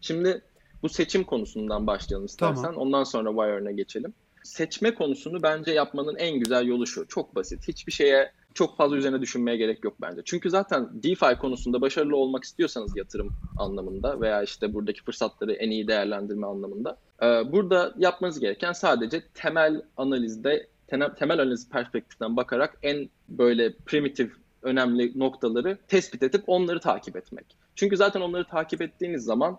Şimdi 0.00 0.42
bu 0.82 0.88
seçim 0.88 1.24
konusundan 1.24 1.86
başlayalım 1.86 2.26
istersen. 2.26 2.62
Tamam. 2.62 2.76
Ondan 2.76 3.04
sonra 3.04 3.30
Wire'ına 3.30 3.70
geçelim 3.70 4.14
seçme 4.42 4.94
konusunu 4.94 5.42
bence 5.42 5.72
yapmanın 5.72 6.16
en 6.16 6.38
güzel 6.38 6.66
yolu 6.66 6.86
şu. 6.86 7.06
Çok 7.06 7.34
basit. 7.34 7.68
Hiçbir 7.68 7.92
şeye 7.92 8.32
çok 8.54 8.76
fazla 8.76 8.96
üzerine 8.96 9.20
düşünmeye 9.20 9.56
gerek 9.56 9.84
yok 9.84 9.94
bence. 10.00 10.22
Çünkü 10.24 10.50
zaten 10.50 10.88
DeFi 11.02 11.38
konusunda 11.38 11.80
başarılı 11.80 12.16
olmak 12.16 12.44
istiyorsanız 12.44 12.96
yatırım 12.96 13.32
anlamında 13.56 14.20
veya 14.20 14.42
işte 14.42 14.74
buradaki 14.74 15.02
fırsatları 15.02 15.52
en 15.52 15.70
iyi 15.70 15.88
değerlendirme 15.88 16.46
anlamında 16.46 16.96
e, 17.22 17.52
burada 17.52 17.94
yapmanız 17.98 18.40
gereken 18.40 18.72
sadece 18.72 19.22
temel 19.34 19.82
analizde 19.96 20.66
temel 21.18 21.38
analiz 21.40 21.70
perspektiften 21.70 22.36
bakarak 22.36 22.78
en 22.82 23.08
böyle 23.28 23.72
primitif 23.86 24.32
önemli 24.62 25.18
noktaları 25.18 25.78
tespit 25.88 26.22
edip 26.22 26.42
onları 26.46 26.80
takip 26.80 27.16
etmek. 27.16 27.46
Çünkü 27.74 27.96
zaten 27.96 28.20
onları 28.20 28.44
takip 28.44 28.82
ettiğiniz 28.82 29.24
zaman 29.24 29.58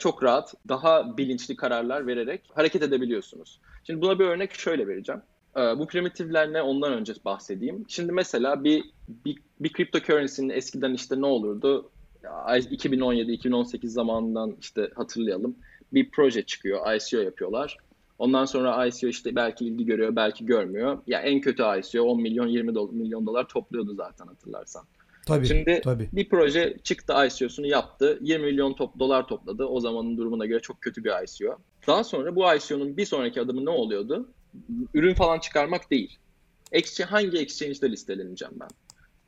çok 0.00 0.22
rahat, 0.22 0.54
daha 0.68 1.16
bilinçli 1.16 1.56
kararlar 1.56 2.06
vererek 2.06 2.40
hareket 2.54 2.82
edebiliyorsunuz. 2.82 3.60
Şimdi 3.84 4.02
buna 4.02 4.18
bir 4.18 4.24
örnek 4.24 4.54
şöyle 4.54 4.88
vereceğim. 4.88 5.22
E, 5.56 5.60
bu 5.60 5.86
primitifler 5.86 6.52
ne 6.52 6.62
ondan 6.62 6.92
önce 6.92 7.14
bahsedeyim. 7.24 7.84
Şimdi 7.88 8.12
mesela 8.12 8.64
bir 8.64 8.84
bir, 9.08 9.38
bir 9.60 9.72
cryptocurrency'nin 9.72 10.48
eskiden 10.48 10.94
işte 10.94 11.20
ne 11.20 11.26
olurdu? 11.26 11.90
2017-2018 12.24 13.86
zamanından 13.86 14.56
işte 14.60 14.90
hatırlayalım. 14.94 15.56
Bir 15.92 16.10
proje 16.10 16.42
çıkıyor, 16.42 16.94
ICO 16.94 17.20
yapıyorlar. 17.20 17.76
Ondan 18.18 18.44
sonra 18.44 18.86
ICO 18.86 19.06
işte 19.06 19.36
belki 19.36 19.66
ilgi 19.66 19.84
görüyor, 19.86 20.16
belki 20.16 20.46
görmüyor. 20.46 20.98
Ya 21.06 21.20
yani 21.20 21.28
en 21.28 21.40
kötü 21.40 21.62
ICO 21.62 22.02
10 22.02 22.22
milyon 22.22 22.46
20 22.46 22.70
do- 22.72 22.94
milyon 22.94 23.26
dolar 23.26 23.48
topluyordu 23.48 23.94
zaten 23.94 24.26
hatırlarsan. 24.26 24.84
Tabii, 25.26 25.46
Şimdi 25.46 25.80
tabii. 25.84 26.08
bir 26.12 26.28
proje 26.28 26.76
çıktı 26.82 27.14
ICO'sunu 27.26 27.66
yaptı. 27.66 28.18
20 28.20 28.44
milyon 28.44 28.72
top, 28.72 28.98
dolar 28.98 29.28
topladı. 29.28 29.64
O 29.64 29.80
zamanın 29.80 30.16
durumuna 30.16 30.46
göre 30.46 30.60
çok 30.60 30.80
kötü 30.80 31.04
bir 31.04 31.10
ICO. 31.10 31.58
Daha 31.86 32.04
sonra 32.04 32.36
bu 32.36 32.54
ICO'nun 32.54 32.96
bir 32.96 33.06
sonraki 33.06 33.40
adımı 33.40 33.64
ne 33.64 33.70
oluyordu? 33.70 34.28
Ürün 34.94 35.14
falan 35.14 35.38
çıkarmak 35.38 35.90
değil. 35.90 36.18
Exchange, 36.72 37.10
hangi 37.10 37.38
exchange'de 37.38 37.90
listeleneceğim 37.90 38.54
ben? 38.60 38.68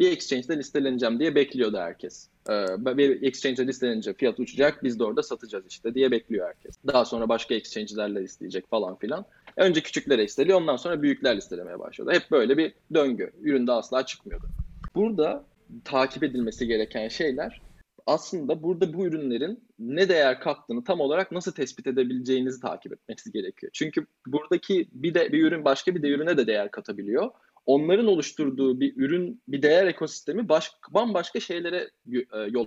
Bir 0.01 0.13
exchange'de 0.13 0.59
listeleneceğim 0.59 1.19
diye 1.19 1.35
bekliyordu 1.35 1.79
herkes. 1.79 2.29
Ee, 2.51 2.67
bir 2.97 3.23
exchange'de 3.23 3.67
listelenince 3.67 4.15
fiyat 4.15 4.41
uçacak, 4.41 4.85
biz 4.85 4.99
de 4.99 5.05
orada 5.05 5.23
satacağız 5.23 5.65
işte 5.69 5.95
diye 5.95 6.11
bekliyor 6.11 6.47
herkes. 6.49 6.75
Daha 6.87 7.05
sonra 7.05 7.29
başka 7.29 7.55
exchange'lerle 7.55 8.23
listeyecek 8.23 8.71
falan 8.71 8.97
filan. 8.97 9.25
Önce 9.57 9.81
küçükler 9.81 10.19
listeliyor, 10.19 10.61
ondan 10.61 10.77
sonra 10.77 11.03
büyükler 11.03 11.37
listelemeye 11.37 11.79
başladı. 11.79 12.11
Hep 12.13 12.31
böyle 12.31 12.57
bir 12.59 12.73
döngü. 12.95 13.33
Üründe 13.43 13.73
asla 13.73 14.07
çıkmıyordu. 14.07 14.47
Burada 14.95 15.45
takip 15.85 16.23
edilmesi 16.23 16.67
gereken 16.67 17.09
şeyler 17.09 17.61
aslında 18.07 18.63
burada 18.63 18.93
bu 18.93 19.07
ürünlerin 19.07 19.65
ne 19.79 20.09
değer 20.09 20.41
kattığını 20.41 20.85
tam 20.85 21.01
olarak 21.01 21.33
nasıl 21.33 21.53
tespit 21.53 21.87
edebileceğinizi 21.87 22.61
takip 22.61 22.93
etmesi 22.93 23.33
gerekiyor. 23.33 23.71
Çünkü 23.75 24.07
buradaki 24.27 24.89
bir 24.93 25.15
de 25.15 25.33
bir 25.33 25.45
ürün 25.45 25.65
başka 25.65 25.95
bir 25.95 26.03
de 26.03 26.09
ürüne 26.09 26.37
de 26.37 26.47
değer 26.47 26.71
katabiliyor. 26.71 27.31
Onların 27.67 28.07
oluşturduğu 28.07 28.81
bir 28.81 28.97
ürün, 28.97 29.43
bir 29.49 29.63
değer 29.63 29.87
ekosistemi 29.87 30.49
baş, 30.49 30.73
bambaşka 30.91 31.41
şeylere 31.41 31.91
e, 32.33 32.39
yol 32.51 32.67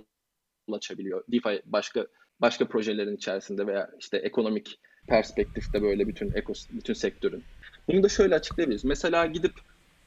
açabiliyor. 0.72 1.24
DeFi 1.32 1.62
başka 1.66 2.06
başka 2.40 2.68
projelerin 2.68 3.16
içerisinde 3.16 3.66
veya 3.66 3.90
işte 4.00 4.16
ekonomik 4.16 4.78
perspektifte 5.06 5.82
böyle 5.82 6.08
bütün 6.08 6.32
ekos 6.34 6.66
bütün 6.70 6.94
sektörün. 6.94 7.44
Bunu 7.88 8.02
da 8.02 8.08
şöyle 8.08 8.34
açıklayabiliriz. 8.34 8.84
Mesela 8.84 9.26
gidip 9.26 9.52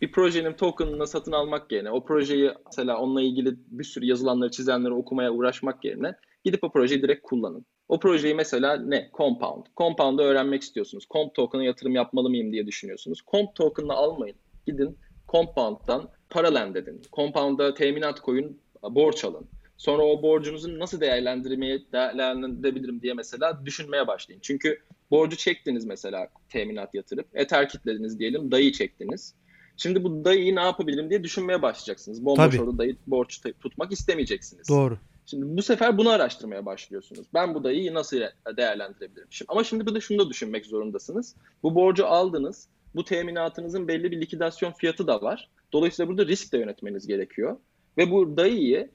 bir 0.02 0.12
projenin 0.12 0.54
token'ını 0.54 1.08
satın 1.08 1.32
almak 1.32 1.72
yerine 1.72 1.92
o 1.92 2.06
projeyi 2.06 2.52
mesela 2.66 2.98
onunla 2.98 3.22
ilgili 3.22 3.56
bir 3.68 3.84
sürü 3.84 4.06
yazılanları 4.06 4.52
çizenleri 4.52 4.94
okumaya 4.94 5.32
uğraşmak 5.32 5.86
yerine 5.86 6.16
gidip 6.44 6.64
o 6.64 6.72
projeyi 6.72 7.02
direkt 7.02 7.24
kullanın. 7.24 7.66
O 7.88 8.00
projeyi 8.00 8.36
mesela 8.36 8.76
ne? 8.76 9.10
Compound. 9.18 9.66
Compound'ı 9.78 10.24
öğrenmek 10.24 10.62
istiyorsunuz. 10.62 11.06
Comp 11.14 11.36
token'a 11.36 11.64
yatırım 11.64 11.96
yapmalı 11.96 12.30
mıyım 12.30 12.52
diye 12.52 12.68
düşünüyorsunuz. 12.68 13.20
Comp 13.32 13.56
token'ı 13.56 13.94
almayın. 13.94 14.38
Gidin 14.68 14.98
Compound'dan 15.32 16.10
para 16.30 16.54
lend 16.54 16.76
edin. 16.76 17.02
Compound'a 17.14 17.74
teminat 17.74 18.20
koyun, 18.20 18.62
borç 18.84 19.26
alın. 19.26 19.48
Sonra 19.78 20.04
o 20.04 20.22
borcunuzu 20.22 20.80
nasıl 20.80 21.02
değerlendirmeye 21.02 21.80
değerlendirebilirim 21.94 23.02
diye 23.02 23.14
mesela 23.14 23.66
düşünmeye 23.66 24.08
başlayın. 24.08 24.42
Çünkü 24.42 24.80
borcu 25.12 25.38
çektiniz 25.38 25.86
mesela 25.86 26.28
teminat 26.50 26.96
yatırıp. 26.96 27.28
Ether 27.34 27.70
kitlediniz 27.70 28.20
diyelim, 28.20 28.52
dayı 28.52 28.72
çektiniz. 28.72 29.36
Şimdi 29.82 30.04
bu 30.04 30.26
dayıyı 30.26 30.56
ne 30.56 30.62
yapabilirim 30.62 31.10
diye 31.10 31.24
düşünmeye 31.24 31.62
başlayacaksınız. 31.62 32.26
Bomboş 32.26 32.60
orada 32.60 32.78
dayı 32.78 32.96
borç 33.08 33.42
tutmak 33.60 33.92
istemeyeceksiniz. 33.92 34.70
Doğru. 34.70 34.98
Şimdi 35.26 35.58
bu 35.58 35.62
sefer 35.62 35.98
bunu 35.98 36.10
araştırmaya 36.10 36.66
başlıyorsunuz. 36.66 37.28
Ben 37.34 37.56
bu 37.56 37.64
dayıyı 37.64 37.94
nasıl 37.94 38.18
değerlendirebilirim? 38.58 39.28
Şimdi, 39.30 39.52
ama 39.52 39.64
şimdi 39.64 39.86
bir 39.86 39.96
de 39.96 40.02
şunu 40.02 40.20
da 40.20 40.30
düşünmek 40.30 40.66
zorundasınız. 40.66 41.36
Bu 41.64 41.76
borcu 41.76 42.08
aldınız. 42.08 42.68
Bu 42.96 43.06
teminatınızın 43.06 43.88
belli 43.88 44.12
bir 44.12 44.22
likidasyon 44.22 44.72
fiyatı 44.72 45.08
da 45.08 45.22
var. 45.22 45.50
Dolayısıyla 45.74 46.10
burada 46.10 46.26
risk 46.26 46.54
de 46.54 46.58
yönetmeniz 46.58 47.08
gerekiyor. 47.08 47.58
Ve 47.98 48.12
bu 48.12 48.38
dayıyı 48.38 48.90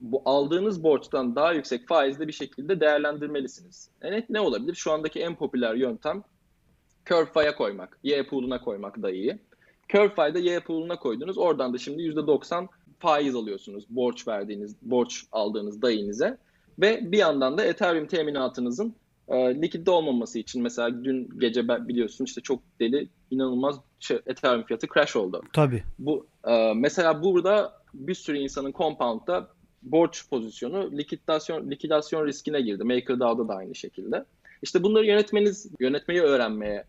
bu 0.00 0.22
aldığınız 0.24 0.82
borçtan 0.82 1.36
daha 1.36 1.52
yüksek 1.52 1.88
faizle 1.88 2.28
bir 2.28 2.32
şekilde 2.32 2.80
değerlendirmelisiniz. 2.80 3.90
Evet 4.02 4.30
ne 4.30 4.40
olabilir? 4.40 4.74
Şu 4.74 4.92
andaki 4.92 5.20
en 5.20 5.36
popüler 5.36 5.74
yöntem 5.74 6.22
CurveFi'ye 7.06 7.54
koymak, 7.54 7.98
Y 8.02 8.26
pool'una 8.26 8.60
koymak 8.60 9.02
dayıyı. 9.02 9.38
CurveFi'de 9.88 10.40
Y 10.40 10.60
pool'una 10.60 10.98
koydunuz. 10.98 11.38
Oradan 11.38 11.74
da 11.74 11.78
şimdi 11.78 12.02
%90 12.02 12.68
faiz 12.98 13.34
alıyorsunuz 13.34 13.84
borç 13.90 14.28
verdiğiniz, 14.28 14.76
borç 14.82 15.24
aldığınız 15.32 15.82
dayınıza. 15.82 16.38
Ve 16.78 17.12
bir 17.12 17.18
yandan 17.18 17.58
da 17.58 17.64
Ethereum 17.64 18.06
teminatınızın 18.06 18.94
e, 19.28 19.62
likidde 19.62 19.90
olmaması 19.90 20.38
için 20.38 20.62
mesela 20.62 21.04
dün 21.04 21.28
gece 21.38 21.68
biliyorsun 21.68 22.24
işte 22.24 22.40
çok 22.40 22.60
deli 22.80 23.08
inanılmaz 23.30 23.80
şey, 24.00 24.18
Ethereum 24.26 24.62
fiyatı 24.62 24.86
crash 24.94 25.16
oldu. 25.16 25.42
Tabii. 25.52 25.82
Bu 25.98 26.26
e, 26.46 26.72
mesela 26.74 27.22
burada 27.22 27.72
bir 27.94 28.14
sürü 28.14 28.38
insanın 28.38 28.72
compound'da 28.72 29.48
borç 29.82 30.28
pozisyonu 30.30 30.92
likidasyon 30.92 31.70
likidasyon 31.70 32.26
riskine 32.26 32.60
girdi. 32.60 32.84
MakerDAO'da 32.84 33.48
da 33.48 33.54
aynı 33.54 33.74
şekilde. 33.74 34.24
İşte 34.62 34.82
bunları 34.82 35.06
yönetmeniz 35.06 35.70
yönetmeyi 35.80 36.20
öğrenmeye 36.20 36.84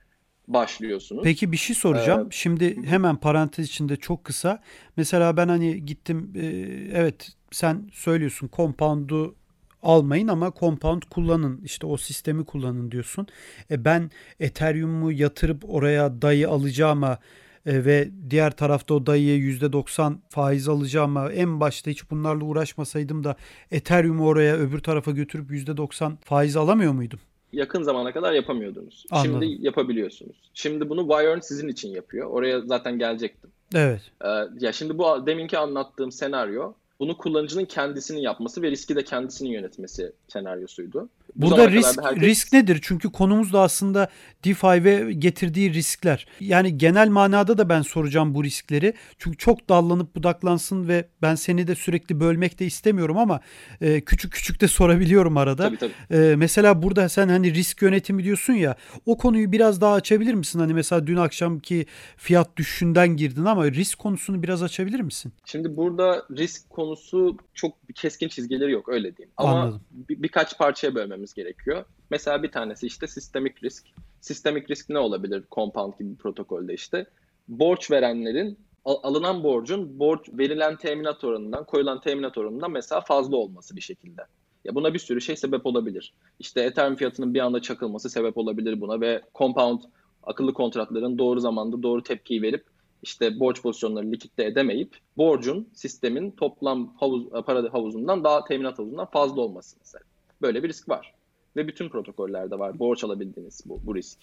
başlıyorsunuz. 0.54 1.24
Peki 1.24 1.52
bir 1.52 1.58
şey 1.58 1.76
soracağım. 1.76 2.28
Ee, 2.28 2.32
Şimdi 2.32 2.84
hemen 2.88 3.16
parantez 3.16 3.68
içinde 3.68 3.96
çok 3.96 4.24
kısa. 4.24 4.62
Mesela 4.98 5.38
ben 5.38 5.48
hani 5.48 5.86
gittim 5.86 6.34
e, 6.36 6.46
evet 6.94 7.32
sen 7.52 7.90
söylüyorsun 7.94 8.50
compound'u 8.54 9.36
almayın 9.84 10.28
ama 10.28 10.54
compound 10.60 11.02
kullanın. 11.10 11.62
İşte 11.64 11.88
o 11.88 11.98
sistemi 11.98 12.46
kullanın 12.46 12.92
diyorsun. 12.92 13.28
E 13.72 13.86
ben 13.86 14.12
Ethereum'u 14.40 15.12
yatırıp 15.12 15.64
oraya 15.68 16.22
dayı 16.22 16.50
alacağıma 16.50 17.20
e, 17.66 17.86
ve 17.86 18.10
diğer 18.30 18.52
tarafta 18.52 18.94
o 18.94 19.06
dayıya 19.06 19.38
%90 19.38 20.16
faiz 20.30 20.68
alacağıma 20.70 21.32
en 21.32 21.60
başta 21.60 21.92
hiç 21.92 22.12
bunlarla 22.12 22.44
uğraşmasaydım 22.46 23.24
da 23.24 23.36
Ethereum'u 23.72 24.26
oraya 24.26 24.56
öbür 24.56 24.80
tarafa 24.80 25.12
götürüp 25.12 25.52
%90 25.52 26.14
faiz 26.24 26.58
alamıyor 26.58 26.94
muydum? 26.94 27.20
Yakın 27.54 27.84
zamana 27.84 28.12
kadar 28.12 28.34
yapamıyordunuz. 28.34 29.06
Anladım. 29.12 29.32
Şimdi 29.32 29.66
yapabiliyorsunuz. 29.66 30.36
Şimdi 30.54 30.90
bunu 30.90 31.02
Wirearn 31.02 31.40
sizin 31.40 31.68
için 31.68 31.90
yapıyor. 31.90 32.30
Oraya 32.30 32.62
zaten 32.62 33.00
gelecektim. 33.00 33.50
Evet. 33.76 34.02
Ee, 34.26 34.28
ya 34.60 34.72
şimdi 34.74 34.98
bu 34.98 35.26
deminki 35.26 35.58
anlattığım 35.58 36.12
senaryo 36.12 36.74
bunu 37.00 37.18
kullanıcının 37.18 37.66
kendisinin 37.66 38.20
yapması 38.20 38.62
ve 38.62 38.72
riski 38.72 38.96
de 38.96 39.04
kendisinin 39.04 39.50
yönetmesi 39.50 40.12
senaryosuydu. 40.28 41.10
Bu 41.36 41.52
Burada 41.52 41.72
risk 41.72 42.04
herkes... 42.04 42.24
risk 42.24 42.54
nedir? 42.54 42.80
Çünkü 42.82 43.12
konumuz 43.12 43.54
da 43.54 43.62
aslında 43.62 44.10
DeFi 44.46 44.84
ve 44.84 45.14
getirdiği 45.14 45.74
riskler. 45.74 46.28
Yani 46.40 46.78
genel 46.78 47.10
manada 47.10 47.58
da 47.58 47.70
ben 47.70 47.82
soracağım 47.82 48.36
bu 48.36 48.44
riskleri. 48.44 48.94
Çünkü 49.18 49.38
çok 49.38 49.70
dallanıp 49.70 50.16
budaklansın 50.16 50.88
ve 50.88 51.08
ben 51.22 51.36
seni 51.36 51.68
de 51.68 51.76
sürekli 51.76 52.20
bölmek 52.20 52.60
de 52.60 52.66
istemiyorum 52.66 53.18
ama 53.18 53.40
e, 53.82 54.02
küçük 54.02 54.34
küçük 54.34 54.62
de 54.62 54.68
sorabiliyorum 54.68 55.38
arada. 55.38 55.64
Tabii, 55.64 55.78
tabii. 55.78 56.22
E, 56.22 56.36
mesela 56.36 56.84
burada 56.84 57.10
sen 57.10 57.30
hani 57.30 57.54
risk 57.54 57.82
yönetimi 57.82 58.24
diyorsun 58.24 58.54
ya. 58.54 58.76
O 59.06 59.18
konuyu 59.18 59.52
biraz 59.52 59.82
daha 59.82 59.94
açabilir 59.94 60.34
misin? 60.34 60.60
Hani 60.60 60.74
mesela 60.74 61.08
dün 61.08 61.18
akşamki 61.18 61.86
fiyat 62.18 62.58
düşüşünden 62.58 63.08
girdin 63.08 63.46
ama 63.46 63.72
risk 63.72 64.00
konusunu 64.00 64.44
biraz 64.44 64.64
açabilir 64.64 65.00
misin? 65.00 65.34
Şimdi 65.46 65.78
burada 65.78 66.26
risk 66.38 66.70
konusu 66.70 67.38
çok 67.54 67.74
keskin 67.96 68.28
çizgileri 68.28 68.72
yok 68.72 68.90
öyle 68.90 69.18
diyeyim. 69.18 69.34
Ama 69.38 69.50
Anladım. 69.50 69.82
bir, 70.10 70.24
birkaç 70.24 70.58
parçaya 70.58 70.96
bölmemiz 71.20 71.34
gerekiyor. 71.34 71.86
Mesela 72.10 72.44
bir 72.44 72.52
tanesi 72.52 72.88
işte 72.88 73.08
sistemik 73.08 73.64
risk. 73.64 73.88
Sistemik 74.22 74.70
risk 74.70 74.90
ne 74.90 75.00
olabilir 75.00 75.44
compound 75.52 75.94
gibi 76.00 76.12
bir 76.12 76.18
protokolde 76.18 76.74
işte? 76.74 77.06
Borç 77.48 77.92
verenlerin 77.92 78.58
alınan 78.86 79.44
borcun 79.44 80.00
borç 80.00 80.30
verilen 80.34 80.78
teminat 80.78 81.24
oranından, 81.24 81.66
koyulan 81.66 82.02
teminat 82.02 82.38
oranından 82.38 82.72
mesela 82.72 83.02
fazla 83.02 83.38
olması 83.38 83.76
bir 83.76 83.82
şekilde. 83.82 84.22
Ya 84.66 84.76
buna 84.76 84.94
bir 84.94 85.00
sürü 85.00 85.22
şey 85.22 85.36
sebep 85.36 85.66
olabilir. 85.66 86.14
İşte 86.40 86.62
Ethereum 86.62 86.96
fiyatının 86.96 87.34
bir 87.34 87.40
anda 87.40 87.62
çakılması 87.62 88.10
sebep 88.10 88.38
olabilir 88.38 88.82
buna 88.82 89.02
ve 89.02 89.22
compound 89.36 89.82
akıllı 90.24 90.54
kontratların 90.54 91.18
doğru 91.18 91.40
zamanda 91.40 91.84
doğru 91.84 92.04
tepkiyi 92.04 92.42
verip 92.42 92.64
işte 93.04 93.40
borç 93.40 93.62
pozisyonları 93.62 94.12
likitte 94.12 94.44
edemeyip 94.44 94.98
borcun 95.18 95.68
sistemin 95.74 96.32
toplam 96.32 96.94
havuz, 97.00 97.30
para 97.46 97.74
havuzundan 97.74 98.24
daha 98.24 98.44
teminat 98.44 98.80
havuzundan 98.80 99.06
fazla 99.06 99.42
olması 99.42 99.78
mesela. 99.80 100.09
Böyle 100.42 100.64
bir 100.64 100.70
risk 100.70 100.90
var. 100.90 101.14
Ve 101.56 101.68
bütün 101.68 101.90
protokollerde 101.90 102.60
var 102.60 102.80
borç 102.80 103.04
alabildiğiniz 103.04 103.62
bu, 103.66 103.82
bu 103.84 103.96
risk. 103.96 104.20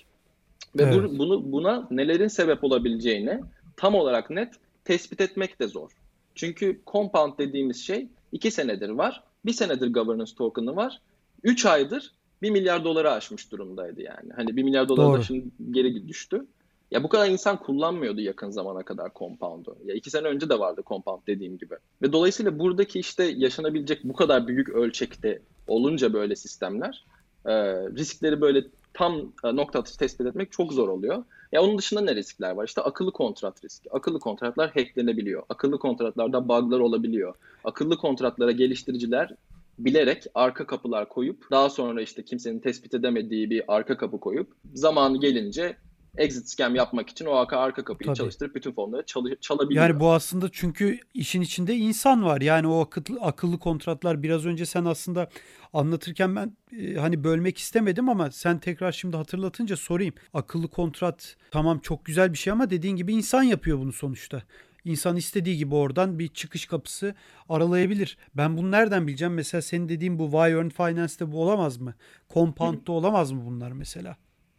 Ve 0.76 0.82
evet. 0.82 0.94
bu, 0.94 1.18
bunu 1.18 1.52
buna 1.52 1.88
nelerin 1.90 2.28
sebep 2.28 2.64
olabileceğini 2.64 3.40
tam 3.76 3.94
olarak 3.94 4.30
net 4.30 4.54
tespit 4.84 5.20
etmek 5.20 5.60
de 5.60 5.68
zor. 5.68 5.90
Çünkü 6.34 6.80
compound 6.86 7.38
dediğimiz 7.38 7.84
şey 7.84 8.08
2 8.32 8.50
senedir 8.50 8.88
var. 8.88 9.22
1 9.44 9.52
senedir 9.52 9.92
governance 9.92 10.34
token'ı 10.34 10.76
var. 10.76 11.00
3 11.42 11.66
aydır 11.66 12.12
1 12.42 12.50
milyar 12.50 12.84
doları 12.84 13.12
aşmış 13.12 13.52
durumdaydı 13.52 14.02
yani. 14.02 14.32
Hani 14.36 14.56
1 14.56 14.62
milyar 14.62 14.88
dolar 14.88 15.18
da 15.18 15.22
şimdi 15.22 15.44
geri 15.70 16.08
düştü. 16.08 16.46
Ya 16.90 17.02
bu 17.02 17.08
kadar 17.08 17.28
insan 17.28 17.56
kullanmıyordu 17.56 18.20
yakın 18.20 18.50
zamana 18.50 18.82
kadar 18.82 19.10
Compound'u. 19.14 19.76
Ya 19.84 19.94
iki 19.94 20.10
sene 20.10 20.28
önce 20.28 20.48
de 20.48 20.58
vardı 20.58 20.82
Compound 20.86 21.20
dediğim 21.26 21.58
gibi. 21.58 21.74
Ve 22.02 22.12
dolayısıyla 22.12 22.58
buradaki 22.58 22.98
işte 22.98 23.24
yaşanabilecek 23.24 24.04
bu 24.04 24.12
kadar 24.12 24.48
büyük 24.48 24.68
ölçekte 24.68 25.42
olunca 25.66 26.12
böyle 26.12 26.36
sistemler 26.36 27.04
e, 27.46 27.52
riskleri 27.74 28.40
böyle 28.40 28.64
tam 28.94 29.32
e, 29.44 29.56
nokta 29.56 29.78
atışı 29.78 29.98
tespit 29.98 30.26
etmek 30.26 30.52
çok 30.52 30.72
zor 30.72 30.88
oluyor. 30.88 31.24
Ya 31.52 31.62
onun 31.62 31.78
dışında 31.78 32.00
ne 32.00 32.14
riskler 32.14 32.50
var? 32.50 32.64
İşte 32.64 32.80
akıllı 32.80 33.12
kontrat 33.12 33.64
riski. 33.64 33.92
Akıllı 33.92 34.20
kontratlar 34.20 34.70
hacklenebiliyor. 34.70 35.42
Akıllı 35.48 35.78
kontratlarda 35.78 36.48
bug'lar 36.48 36.80
olabiliyor. 36.80 37.34
Akıllı 37.64 37.96
kontratlara 37.96 38.52
geliştiriciler 38.52 39.34
bilerek 39.78 40.26
arka 40.34 40.66
kapılar 40.66 41.08
koyup 41.08 41.50
daha 41.50 41.70
sonra 41.70 42.02
işte 42.02 42.24
kimsenin 42.24 42.58
tespit 42.58 42.94
edemediği 42.94 43.50
bir 43.50 43.62
arka 43.68 43.96
kapı 43.96 44.20
koyup 44.20 44.52
zamanı 44.74 45.20
gelince 45.20 45.76
exit 46.16 46.48
scam 46.48 46.74
yapmak 46.74 47.10
için 47.10 47.24
o 47.26 47.32
arka, 47.32 47.58
arka 47.58 47.84
kapıyı 47.84 48.06
Tabii. 48.06 48.16
çalıştırıp 48.16 48.54
bütün 48.54 48.72
fonları 48.72 49.06
çal- 49.06 49.36
çalabiliyor. 49.40 49.84
Yani 49.84 50.00
bu 50.00 50.12
aslında 50.12 50.48
çünkü 50.52 50.98
işin 51.14 51.40
içinde 51.40 51.76
insan 51.76 52.24
var. 52.24 52.40
Yani 52.40 52.66
o 52.66 52.80
akıllı, 52.80 53.20
akıllı 53.20 53.58
kontratlar 53.58 54.22
biraz 54.22 54.46
önce 54.46 54.66
sen 54.66 54.84
aslında 54.84 55.28
anlatırken 55.72 56.36
ben 56.36 56.56
e, 56.78 56.94
hani 56.94 57.24
bölmek 57.24 57.58
istemedim 57.58 58.08
ama 58.08 58.30
sen 58.30 58.58
tekrar 58.58 58.92
şimdi 58.92 59.16
hatırlatınca 59.16 59.76
sorayım. 59.76 60.14
Akıllı 60.34 60.68
kontrat 60.68 61.36
tamam 61.50 61.78
çok 61.78 62.04
güzel 62.04 62.32
bir 62.32 62.38
şey 62.38 62.52
ama 62.52 62.70
dediğin 62.70 62.96
gibi 62.96 63.12
insan 63.12 63.42
yapıyor 63.42 63.78
bunu 63.78 63.92
sonuçta. 63.92 64.42
İnsan 64.84 65.16
istediği 65.16 65.56
gibi 65.56 65.74
oradan 65.74 66.18
bir 66.18 66.28
çıkış 66.28 66.66
kapısı 66.66 67.14
aralayabilir. 67.48 68.16
Ben 68.34 68.56
bunu 68.56 68.70
nereden 68.70 69.06
bileceğim? 69.06 69.34
Mesela 69.34 69.62
senin 69.62 69.88
dediğin 69.88 70.18
bu 70.18 70.24
Wire 70.30 70.70
Finance'de 70.70 71.32
bu 71.32 71.42
olamaz 71.42 71.76
mı? 71.76 71.94
Compound'da 72.30 72.92
olamaz 72.92 73.32
mı 73.32 73.42
bunlar 73.46 73.72
mesela? 73.72 74.16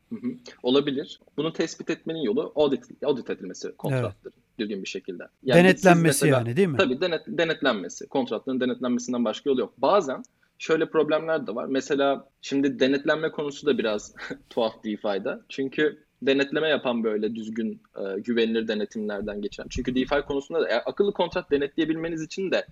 Hı 0.10 0.16
hı. 0.16 0.28
Olabilir. 0.64 1.20
Bunu 1.38 1.54
tespit 1.54 1.90
etmenin 1.90 2.20
yolu 2.20 2.52
audit, 2.56 2.84
audit 3.04 3.30
edilmesi 3.30 3.72
kontratların 3.78 4.16
evet. 4.24 4.60
düzgün 4.60 4.84
bir 4.84 4.88
şekilde. 4.88 5.24
Yani 5.44 5.60
denetlenmesi 5.60 6.26
mesela, 6.26 6.38
yani 6.38 6.58
değil 6.58 6.68
mi? 6.68 6.78
Tabii 6.78 7.02
denet, 7.02 7.22
denetlenmesi. 7.28 8.08
Kontratların 8.08 8.60
denetlenmesinden 8.60 9.26
başka 9.26 9.50
yolu 9.50 9.60
yok. 9.60 9.74
Bazen 9.78 10.24
şöyle 10.60 10.90
problemler 10.90 11.48
de 11.48 11.56
var. 11.56 11.66
Mesela 11.66 12.30
şimdi 12.42 12.80
denetlenme 12.80 13.32
konusu 13.32 13.68
da 13.68 13.78
biraz 13.78 14.16
tuhaf 14.50 14.84
DeFi'da. 14.84 15.42
Çünkü 15.50 16.04
denetleme 16.22 16.68
yapan 16.70 17.04
böyle 17.04 17.36
düzgün, 17.36 17.82
e, 17.96 18.20
güvenilir 18.20 18.68
denetimlerden 18.68 19.42
geçen. 19.42 19.66
Çünkü 19.70 19.96
DeFi 19.96 20.22
konusunda 20.28 20.62
da 20.62 20.70
e, 20.70 20.76
akıllı 20.76 21.14
kontrat 21.14 21.52
denetleyebilmeniz 21.52 22.22
için 22.22 22.52
de 22.52 22.66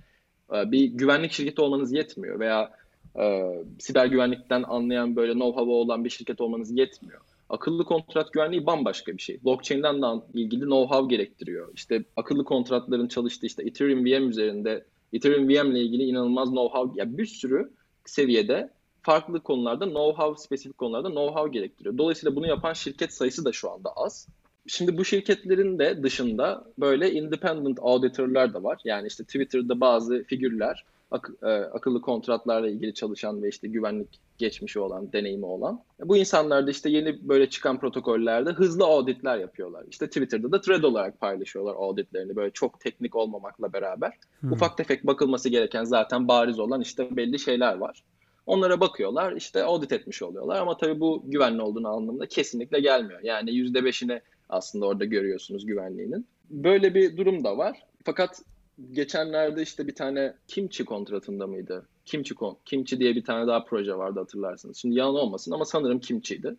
e, 0.54 0.72
bir 0.72 0.86
güvenlik 0.86 1.32
şirketi 1.32 1.62
olmanız 1.62 1.94
yetmiyor 1.94 2.40
veya 2.40 2.72
e, 3.20 3.44
siber 3.80 4.06
güvenlikten 4.06 4.64
anlayan 4.64 5.16
böyle 5.16 5.32
know-how 5.32 5.70
olan 5.70 6.06
bir 6.06 6.10
şirket 6.10 6.42
olmanız 6.42 6.78
yetmiyor. 6.78 7.22
Akıllı 7.50 7.86
kontrat 7.86 8.34
güvenliği 8.34 8.66
bambaşka 8.66 9.14
bir 9.14 9.22
şey. 9.22 9.40
Blockchain'den 9.46 10.02
de 10.02 10.06
ilgili 10.34 10.64
know-how 10.64 11.10
gerektiriyor. 11.10 11.72
İşte 11.76 12.04
akıllı 12.16 12.44
kontratların 12.44 13.08
çalıştığı 13.08 13.46
işte 13.46 13.64
Ethereum 13.64 14.06
VM 14.06 14.30
üzerinde 14.30 14.86
Ethereum 15.14 15.50
VM 15.50 15.72
ile 15.72 15.82
ilgili 15.82 16.04
inanılmaz 16.04 16.50
know-how 16.50 17.00
ya 17.00 17.18
bir 17.18 17.26
sürü 17.26 17.72
seviyede 18.06 18.70
farklı 19.02 19.40
konularda 19.40 19.86
know-how 19.86 20.38
spesifik 20.38 20.78
konularda 20.78 21.08
know-how 21.08 21.52
gerektiriyor. 21.52 21.98
Dolayısıyla 21.98 22.36
bunu 22.36 22.48
yapan 22.48 22.74
şirket 22.74 23.14
sayısı 23.14 23.46
da 23.46 23.52
şu 23.52 23.72
anda 23.72 23.90
az. 23.96 24.28
Şimdi 24.68 24.98
bu 24.98 25.06
şirketlerin 25.06 25.80
de 25.80 26.04
dışında 26.04 26.66
böyle 26.80 27.12
independent 27.12 27.80
auditörler 27.82 28.54
de 28.54 28.64
var. 28.64 28.82
Yani 28.86 29.08
işte 29.08 29.24
Twitter'da 29.24 29.80
bazı 29.80 30.24
figürler 30.24 30.86
ak- 31.16 31.44
e, 31.44 31.48
akıllı 31.48 32.02
kontratlarla 32.02 32.70
ilgili 32.70 32.94
çalışan 32.94 33.44
ve 33.44 33.50
işte 33.50 33.68
güvenlik 33.68 34.20
geçmişi 34.38 34.80
olan, 34.80 35.14
deneyimi 35.14 35.46
olan. 35.46 35.82
Bu 36.04 36.18
insanlar 36.18 36.68
da 36.68 36.72
işte 36.72 36.90
yeni 36.90 37.30
böyle 37.30 37.50
çıkan 37.50 37.80
protokollerde 37.80 38.50
hızlı 38.50 38.86
auditler 38.86 39.38
yapıyorlar. 39.38 39.84
İşte 39.90 40.08
Twitter'da 40.08 40.52
da 40.52 40.62
thread 40.62 40.84
olarak 40.84 41.20
paylaşıyorlar 41.20 41.76
auditlerini 41.76 42.36
böyle 42.36 42.52
çok 42.52 42.80
teknik 42.80 43.16
olmamakla 43.16 43.74
beraber. 43.74 44.14
Hmm. 44.40 44.52
Ufak 44.52 44.78
tefek 44.78 45.08
bakılması 45.08 45.50
gereken 45.50 45.84
zaten 45.84 46.28
bariz 46.28 46.60
olan 46.60 46.82
işte 46.82 47.16
belli 47.16 47.40
şeyler 47.40 47.78
var. 47.78 48.04
Onlara 48.46 48.80
bakıyorlar 48.80 49.34
işte 49.34 49.64
audit 49.64 49.92
etmiş 49.92 50.22
oluyorlar 50.22 50.62
ama 50.62 50.78
tabii 50.78 51.00
bu 51.00 51.24
güvenli 51.26 51.62
olduğunu 51.62 51.88
anlamında 51.88 52.26
kesinlikle 52.26 52.80
gelmiyor. 52.80 53.20
Yani 53.24 53.52
%5'ini 53.52 54.22
aslında 54.50 54.86
orada 54.86 55.06
görüyorsunuz 55.06 55.66
güvenliğinin. 55.66 56.28
Böyle 56.50 56.94
bir 56.94 57.18
durum 57.18 57.44
da 57.44 57.58
var. 57.58 57.84
Fakat 58.04 58.42
geçenlerde 58.92 59.62
işte 59.62 59.88
bir 59.88 59.96
tane 59.96 60.34
Kimchi 60.48 60.86
kontratında 60.86 61.48
mıydı? 61.48 61.88
Kimchi, 62.06 62.36
Kimchi 62.66 63.00
diye 63.00 63.16
bir 63.16 63.24
tane 63.24 63.48
daha 63.48 63.64
proje 63.64 63.98
vardı 63.98 64.20
hatırlarsınız. 64.20 64.78
Şimdi 64.78 64.96
yalan 64.96 65.16
olmasın 65.16 65.52
ama 65.52 65.66
sanırım 65.66 66.00
Kimchi'ydi. 66.00 66.56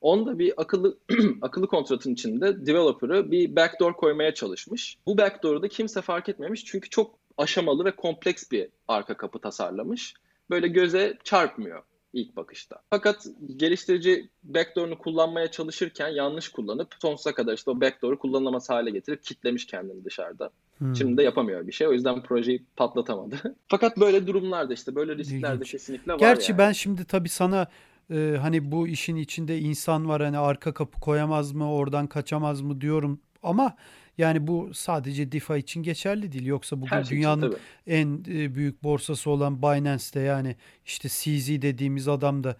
Onda 0.00 0.38
bir 0.38 0.52
akıllı 0.56 0.98
akıllı 1.42 1.66
kontratın 1.66 2.12
içinde 2.12 2.66
developer'ı 2.66 3.30
bir 3.30 3.56
backdoor 3.56 3.92
koymaya 3.92 4.34
çalışmış. 4.34 4.98
Bu 5.06 5.18
backdoor'u 5.18 5.62
da 5.62 5.68
kimse 5.68 6.02
fark 6.02 6.28
etmemiş 6.28 6.64
çünkü 6.64 6.90
çok 6.90 7.18
aşamalı 7.38 7.84
ve 7.84 7.96
kompleks 7.96 8.50
bir 8.50 8.68
arka 8.88 9.16
kapı 9.16 9.38
tasarlamış. 9.38 10.14
Böyle 10.50 10.68
göze 10.68 11.18
çarpmıyor 11.24 11.82
ilk 12.12 12.36
bakışta. 12.36 12.82
Fakat 12.90 13.26
geliştirici 13.56 14.28
backdoor'unu 14.42 14.98
kullanmaya 14.98 15.50
çalışırken 15.50 16.08
yanlış 16.08 16.48
kullanıp 16.48 16.94
sonsuza 16.98 17.34
kadar 17.34 17.54
işte 17.54 17.70
o 17.70 17.80
backdoor'u 17.80 18.18
kullanılamaz 18.18 18.70
hale 18.70 18.90
getirip 18.90 19.24
kitlemiş 19.24 19.66
kendini 19.66 20.04
dışarıda. 20.04 20.50
Hmm. 20.78 20.96
Şimdi 20.96 21.16
de 21.16 21.22
yapamıyor 21.22 21.66
bir 21.66 21.72
şey. 21.72 21.88
O 21.88 21.92
yüzden 21.92 22.22
projeyi 22.22 22.64
patlatamadı. 22.76 23.56
Fakat 23.68 23.96
böyle 23.96 24.26
durumlarda 24.26 24.74
işte 24.74 24.94
böyle 24.94 25.16
risklerde 25.16 25.64
kesinlikle 25.64 26.12
var 26.12 26.18
Gerçi 26.18 26.52
yani. 26.52 26.58
ben 26.58 26.72
şimdi 26.72 27.04
tabii 27.04 27.28
sana 27.28 27.66
e, 28.10 28.36
hani 28.40 28.72
bu 28.72 28.88
işin 28.88 29.16
içinde 29.16 29.58
insan 29.58 30.08
var 30.08 30.22
hani 30.22 30.38
arka 30.38 30.74
kapı 30.74 31.00
koyamaz 31.00 31.52
mı 31.52 31.72
oradan 31.72 32.06
kaçamaz 32.06 32.60
mı 32.60 32.80
diyorum 32.80 33.20
ama 33.42 33.76
yani 34.18 34.46
bu 34.46 34.70
sadece 34.74 35.32
DeFi 35.32 35.54
için 35.54 35.82
geçerli 35.82 36.32
değil. 36.32 36.46
Yoksa 36.46 36.76
bugün 36.76 36.90
Her 36.90 37.08
dünyanın 37.08 37.48
için, 37.48 37.58
en 37.86 38.24
e, 38.28 38.54
büyük 38.54 38.82
borsası 38.82 39.30
olan 39.30 39.62
Binance'de 39.62 40.20
yani 40.20 40.56
işte 40.86 41.08
CZ 41.08 41.62
dediğimiz 41.62 42.08
adam 42.08 42.44
da 42.44 42.56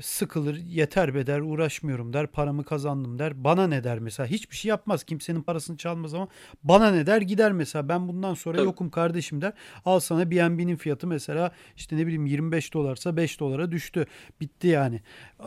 sıkılır 0.00 0.56
yeter 0.56 1.14
be 1.14 1.26
der 1.26 1.40
uğraşmıyorum 1.40 2.12
der 2.12 2.26
paramı 2.26 2.64
kazandım 2.64 3.18
der. 3.18 3.44
Bana 3.44 3.66
ne 3.66 3.84
der 3.84 3.98
mesela? 3.98 4.26
Hiçbir 4.26 4.56
şey 4.56 4.68
yapmaz. 4.68 5.04
Kimsenin 5.04 5.42
parasını 5.42 5.76
çalmaz 5.76 6.14
ama 6.14 6.28
bana 6.64 6.90
ne 6.90 7.06
der? 7.06 7.20
Gider 7.20 7.52
mesela. 7.52 7.88
Ben 7.88 8.08
bundan 8.08 8.34
sonra 8.34 8.56
Tabii. 8.56 8.66
yokum 8.66 8.90
kardeşim 8.90 9.42
der. 9.42 9.52
Al 9.84 10.00
sana 10.00 10.30
BNB'nin 10.30 10.76
fiyatı 10.76 11.06
mesela 11.06 11.52
işte 11.76 11.96
ne 11.96 12.06
bileyim 12.06 12.26
25 12.26 12.74
dolarsa 12.74 13.16
5 13.16 13.40
dolara 13.40 13.72
düştü. 13.72 14.06
Bitti 14.40 14.66
yani. 14.66 15.00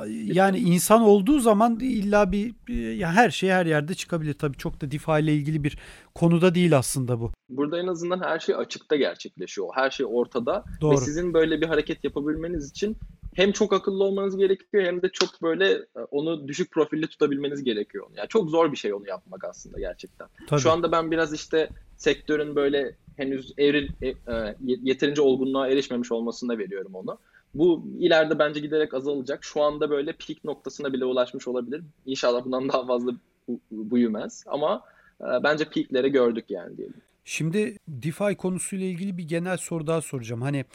Yani 0.07 0.57
insan 0.57 1.01
olduğu 1.01 1.39
zaman 1.39 1.79
illa 1.79 2.31
bir 2.31 2.53
ya 2.93 3.13
her 3.13 3.29
şey 3.29 3.49
her 3.49 3.65
yerde 3.65 3.95
çıkabilir. 3.95 4.33
Tabii 4.33 4.57
çok 4.57 4.81
da 4.81 4.91
DeFi 4.91 5.11
ile 5.11 5.33
ilgili 5.33 5.63
bir 5.63 5.77
konuda 6.15 6.55
değil 6.55 6.77
aslında 6.77 7.19
bu. 7.19 7.31
Burada 7.49 7.79
en 7.79 7.87
azından 7.87 8.21
her 8.21 8.39
şey 8.39 8.55
açıkta 8.55 8.95
gerçekleşiyor. 8.95 9.67
Her 9.75 9.89
şey 9.89 10.05
ortada. 10.09 10.63
Doğru. 10.81 10.93
ve 10.93 10.97
sizin 10.97 11.33
böyle 11.33 11.61
bir 11.61 11.67
hareket 11.67 12.03
yapabilmeniz 12.03 12.69
için 12.69 12.97
hem 13.33 13.51
çok 13.51 13.73
akıllı 13.73 14.03
olmanız 14.03 14.37
gerekiyor 14.37 14.83
hem 14.83 15.01
de 15.01 15.09
çok 15.09 15.41
böyle 15.41 15.71
e, 15.71 15.99
onu 16.11 16.47
düşük 16.47 16.71
profilli 16.71 17.07
tutabilmeniz 17.07 17.63
gerekiyor. 17.63 18.07
Yani 18.15 18.27
çok 18.27 18.49
zor 18.49 18.71
bir 18.71 18.77
şey 18.77 18.93
onu 18.93 19.07
yapmak 19.07 19.43
aslında 19.43 19.79
gerçekten. 19.79 20.27
Tabii. 20.47 20.61
Şu 20.61 20.71
anda 20.71 20.91
ben 20.91 21.11
biraz 21.11 21.33
işte 21.33 21.69
sektörün 21.97 22.55
böyle 22.55 22.95
henüz 23.17 23.53
eril, 23.59 23.89
e, 24.01 24.07
e, 24.07 24.55
yeterince 24.61 25.21
olgunluğa 25.21 25.67
erişmemiş 25.67 26.11
olmasına 26.11 26.57
veriyorum 26.57 26.95
onu. 26.95 27.17
Bu 27.53 27.85
ileride 27.99 28.39
bence 28.39 28.59
giderek 28.59 28.93
azalacak. 28.93 29.43
Şu 29.43 29.61
anda 29.61 29.89
böyle 29.89 30.13
peak 30.13 30.43
noktasına 30.43 30.93
bile 30.93 31.05
ulaşmış 31.05 31.47
olabilir. 31.47 31.81
İnşallah 32.05 32.45
bundan 32.45 32.69
daha 32.69 32.85
fazla 32.85 33.11
büyümez. 33.71 34.43
Ama 34.47 34.83
bence 35.21 35.65
peakleri 35.65 36.11
gördük 36.11 36.45
yani 36.49 36.77
diyelim. 36.77 37.01
Şimdi 37.25 37.77
DeFi 37.87 38.35
konusuyla 38.35 38.85
ilgili 38.85 39.17
bir 39.17 39.23
genel 39.23 39.57
soru 39.57 39.87
daha 39.87 40.01
soracağım. 40.01 40.41
Hani 40.41 40.65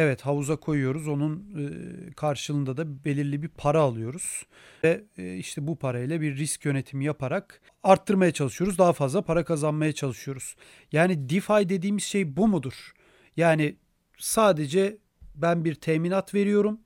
Evet 0.00 0.22
havuza 0.22 0.56
koyuyoruz. 0.56 1.08
Onun 1.08 1.36
e, 1.58 2.12
karşılığında 2.12 2.76
da 2.76 3.04
belirli 3.04 3.42
bir 3.42 3.48
para 3.48 3.80
alıyoruz. 3.80 4.46
Ve 4.84 5.04
e, 5.18 5.36
işte 5.36 5.66
bu 5.66 5.76
parayla 5.76 6.20
bir 6.20 6.36
risk 6.36 6.64
yönetimi 6.64 7.04
yaparak 7.04 7.60
arttırmaya 7.82 8.32
çalışıyoruz. 8.32 8.78
Daha 8.78 8.92
fazla 8.92 9.22
para 9.22 9.44
kazanmaya 9.44 9.92
çalışıyoruz. 9.92 10.56
Yani 10.92 11.28
DeFi 11.28 11.68
dediğimiz 11.68 12.02
şey 12.02 12.36
bu 12.36 12.48
mudur? 12.48 12.92
Yani 13.36 13.76
sadece 14.18 14.98
ben 15.34 15.64
bir 15.64 15.74
teminat 15.74 16.34
veriyorum 16.34 16.80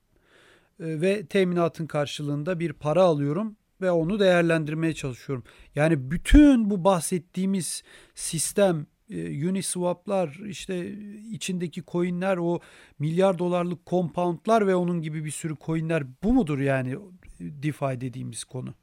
e, 0.80 1.00
ve 1.00 1.26
teminatın 1.26 1.86
karşılığında 1.86 2.60
bir 2.60 2.72
para 2.72 3.02
alıyorum 3.02 3.56
ve 3.80 3.90
onu 3.90 4.20
değerlendirmeye 4.20 4.94
çalışıyorum. 4.94 5.44
Yani 5.74 6.10
bütün 6.10 6.70
bu 6.70 6.84
bahsettiğimiz 6.84 7.82
sistem 8.14 8.86
e, 9.12 9.48
Uniswap'lar 9.48 10.40
işte 10.46 10.92
içindeki 11.30 11.82
coin'ler 11.92 12.36
o 12.36 12.60
milyar 12.98 13.38
dolarlık 13.38 13.86
compound'lar 13.86 14.66
ve 14.66 14.74
onun 14.74 15.02
gibi 15.02 15.24
bir 15.24 15.30
sürü 15.30 15.56
coin'ler 15.66 16.04
bu 16.22 16.32
mudur 16.32 16.58
yani 16.58 16.96
DeFi 17.40 18.00
dediğimiz 18.00 18.44
konu? 18.44 18.74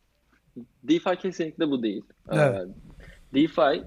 DeFi 0.83 1.15
kesinlikle 1.21 1.69
bu 1.69 1.83
değil. 1.83 2.03
Evet. 2.31 2.67
DeFi 3.33 3.83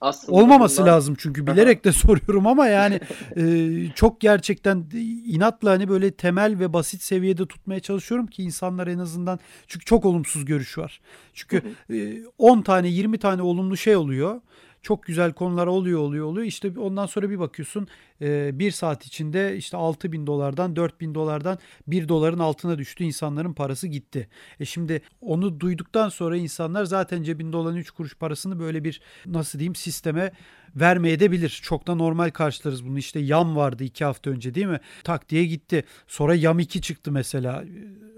aslında 0.00 0.38
olmaması 0.38 0.82
bundan... 0.82 0.94
lazım 0.94 1.14
çünkü 1.18 1.46
bilerek 1.46 1.84
de 1.84 1.92
soruyorum 1.92 2.46
ama 2.46 2.66
yani 2.66 3.00
e, 3.36 3.70
çok 3.94 4.20
gerçekten 4.20 4.84
inatla 5.26 5.70
hani 5.70 5.88
böyle 5.88 6.10
temel 6.10 6.58
ve 6.58 6.72
basit 6.72 7.02
seviyede 7.02 7.46
tutmaya 7.46 7.80
çalışıyorum 7.80 8.26
ki 8.26 8.42
insanlar 8.42 8.86
en 8.86 8.98
azından 8.98 9.38
çünkü 9.66 9.84
çok 9.84 10.04
olumsuz 10.04 10.44
görüş 10.44 10.78
var. 10.78 11.00
Çünkü 11.32 11.62
e, 11.90 12.24
10 12.38 12.62
tane 12.62 12.88
20 12.88 13.18
tane 13.18 13.42
olumlu 13.42 13.76
şey 13.76 13.96
oluyor 13.96 14.40
çok 14.84 15.02
güzel 15.02 15.32
konular 15.32 15.66
oluyor 15.66 16.00
oluyor 16.00 16.26
oluyor. 16.26 16.46
İşte 16.46 16.78
ondan 16.78 17.06
sonra 17.06 17.30
bir 17.30 17.38
bakıyorsun 17.38 17.88
e, 18.20 18.58
bir 18.58 18.70
saat 18.70 19.06
içinde 19.06 19.56
işte 19.56 19.76
6 19.76 20.12
bin 20.12 20.26
dolardan 20.26 20.76
4 20.76 21.00
bin 21.00 21.14
dolardan 21.14 21.58
1 21.86 22.08
doların 22.08 22.38
altına 22.38 22.78
düştü 22.78 23.04
insanların 23.04 23.52
parası 23.52 23.88
gitti. 23.88 24.28
E 24.60 24.64
şimdi 24.64 25.02
onu 25.20 25.60
duyduktan 25.60 26.08
sonra 26.08 26.36
insanlar 26.36 26.84
zaten 26.84 27.22
cebinde 27.22 27.56
olan 27.56 27.76
3 27.76 27.90
kuruş 27.90 28.16
parasını 28.16 28.60
böyle 28.60 28.84
bir 28.84 29.00
nasıl 29.26 29.58
diyeyim 29.58 29.74
sisteme 29.74 30.32
vermeye 30.76 31.20
de. 31.20 31.48
Çok 31.48 31.86
da 31.86 31.94
normal 31.94 32.30
karşılarız 32.30 32.86
bunu. 32.86 32.98
İşte 32.98 33.20
yam 33.20 33.56
vardı 33.56 33.84
2 33.84 34.04
hafta 34.04 34.30
önce 34.30 34.54
değil 34.54 34.66
mi? 34.66 34.80
Tak 35.04 35.28
diye 35.28 35.46
gitti. 35.46 35.84
Sonra 36.06 36.34
yam 36.34 36.58
2 36.58 36.80
çıktı 36.80 37.12
mesela. 37.12 37.64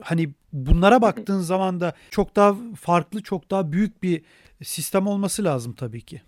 Hani 0.01 0.31
bunlara 0.53 1.03
baktığın 1.03 1.41
zaman 1.41 1.81
da 1.81 1.95
çok 2.11 2.37
daha 2.37 2.57
farklı, 2.81 3.23
çok 3.23 3.51
daha 3.51 3.73
büyük 3.73 4.03
bir 4.03 4.23
sistem 4.63 5.07
olması 5.07 5.45
lazım 5.45 5.73
tabii 5.73 6.01
ki. 6.01 6.23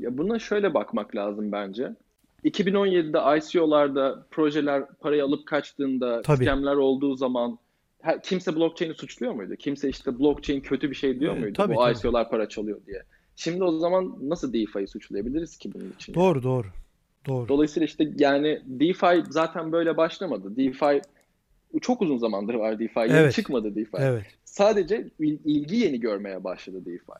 Ya 0.00 0.18
buna 0.18 0.38
şöyle 0.38 0.74
bakmak 0.74 1.16
lazım 1.16 1.52
bence. 1.52 1.92
2017'de 2.44 3.38
ICO'larda 3.38 4.26
projeler 4.30 4.86
parayı 4.86 5.24
alıp 5.24 5.46
kaçtığında, 5.46 6.22
Tabii. 6.22 6.50
olduğu 6.50 7.16
zaman 7.16 7.58
kimse 8.22 8.56
blockchain'i 8.56 8.94
suçluyor 8.94 9.32
muydu? 9.32 9.56
Kimse 9.56 9.88
işte 9.88 10.18
blockchain 10.18 10.60
kötü 10.60 10.90
bir 10.90 10.94
şey 10.94 11.20
diyor 11.20 11.36
muydu? 11.36 11.52
Tabii, 11.56 11.74
Bu 11.74 11.80
tabii. 11.80 11.98
ICO'lar 11.98 12.30
para 12.30 12.48
çalıyor 12.48 12.80
diye. 12.86 13.02
Şimdi 13.36 13.64
o 13.64 13.78
zaman 13.78 14.16
nasıl 14.22 14.52
DeFi'yi 14.52 14.88
suçlayabiliriz 14.88 15.56
ki 15.56 15.70
bunun 15.74 15.92
için? 15.92 16.14
Doğru 16.14 16.42
doğru. 16.42 16.66
Doğru. 17.26 17.48
Dolayısıyla 17.48 17.84
işte 17.84 18.12
yani 18.18 18.62
DeFi 18.66 19.22
zaten 19.30 19.72
böyle 19.72 19.96
başlamadı. 19.96 20.56
DeFi 20.56 21.02
çok 21.80 22.02
uzun 22.02 22.18
zamandır 22.18 22.54
var 22.54 22.78
DeFi. 22.78 22.98
Yeni 22.98 23.12
evet. 23.12 23.34
çıkmadı 23.34 23.74
DeFi. 23.74 23.96
Evet. 23.96 24.26
Sadece 24.44 25.08
ilgi 25.44 25.76
yeni 25.76 26.00
görmeye 26.00 26.44
başladı 26.44 26.84
DeFi. 26.84 27.12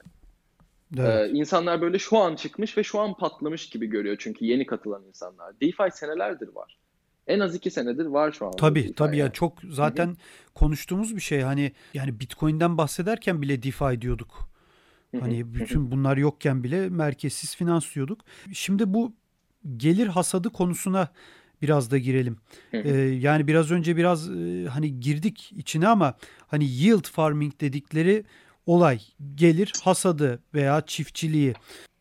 Evet. 0.98 1.30
Ee, 1.30 1.32
insanlar 1.32 1.80
böyle 1.80 1.98
şu 1.98 2.18
an 2.18 2.36
çıkmış 2.36 2.78
ve 2.78 2.82
şu 2.82 3.00
an 3.00 3.16
patlamış 3.16 3.68
gibi 3.68 3.86
görüyor 3.86 4.16
çünkü 4.18 4.44
yeni 4.44 4.66
katılan 4.66 5.04
insanlar. 5.08 5.60
DeFi 5.60 5.96
senelerdir 5.96 6.48
var. 6.48 6.78
En 7.26 7.40
az 7.40 7.54
iki 7.54 7.70
senedir 7.70 8.06
var 8.06 8.32
şu 8.32 8.46
an. 8.46 8.52
Tabii 8.52 8.82
DeFi 8.82 8.94
tabii 8.94 9.16
yani. 9.16 9.26
ya 9.26 9.32
çok 9.32 9.58
zaten 9.70 10.06
Hı-hı. 10.06 10.16
konuştuğumuz 10.54 11.16
bir 11.16 11.20
şey 11.20 11.40
hani 11.40 11.72
yani 11.94 12.20
Bitcoin'den 12.20 12.78
bahsederken 12.78 13.42
bile 13.42 13.62
DeFi 13.62 14.00
diyorduk. 14.00 14.52
Hani 15.20 15.54
bütün 15.54 15.90
bunlar 15.90 16.16
yokken 16.16 16.64
bile 16.64 16.88
merkezsiz 16.88 17.56
finans 17.56 17.94
diyorduk. 17.94 18.20
Şimdi 18.52 18.94
bu 18.94 19.12
gelir 19.76 20.06
hasadı 20.06 20.50
konusuna 20.50 21.08
biraz 21.62 21.90
da 21.90 21.98
girelim. 21.98 22.36
Ee, 22.72 22.90
yani 22.98 23.46
biraz 23.46 23.70
önce 23.70 23.96
biraz 23.96 24.30
e, 24.30 24.66
hani 24.68 25.00
girdik 25.00 25.52
içine 25.56 25.88
ama 25.88 26.14
hani 26.46 26.64
yield 26.64 27.08
farming 27.08 27.60
dedikleri 27.60 28.24
olay 28.66 29.00
gelir 29.34 29.72
hasadı 29.82 30.42
veya 30.54 30.80
çiftçiliği. 30.86 31.54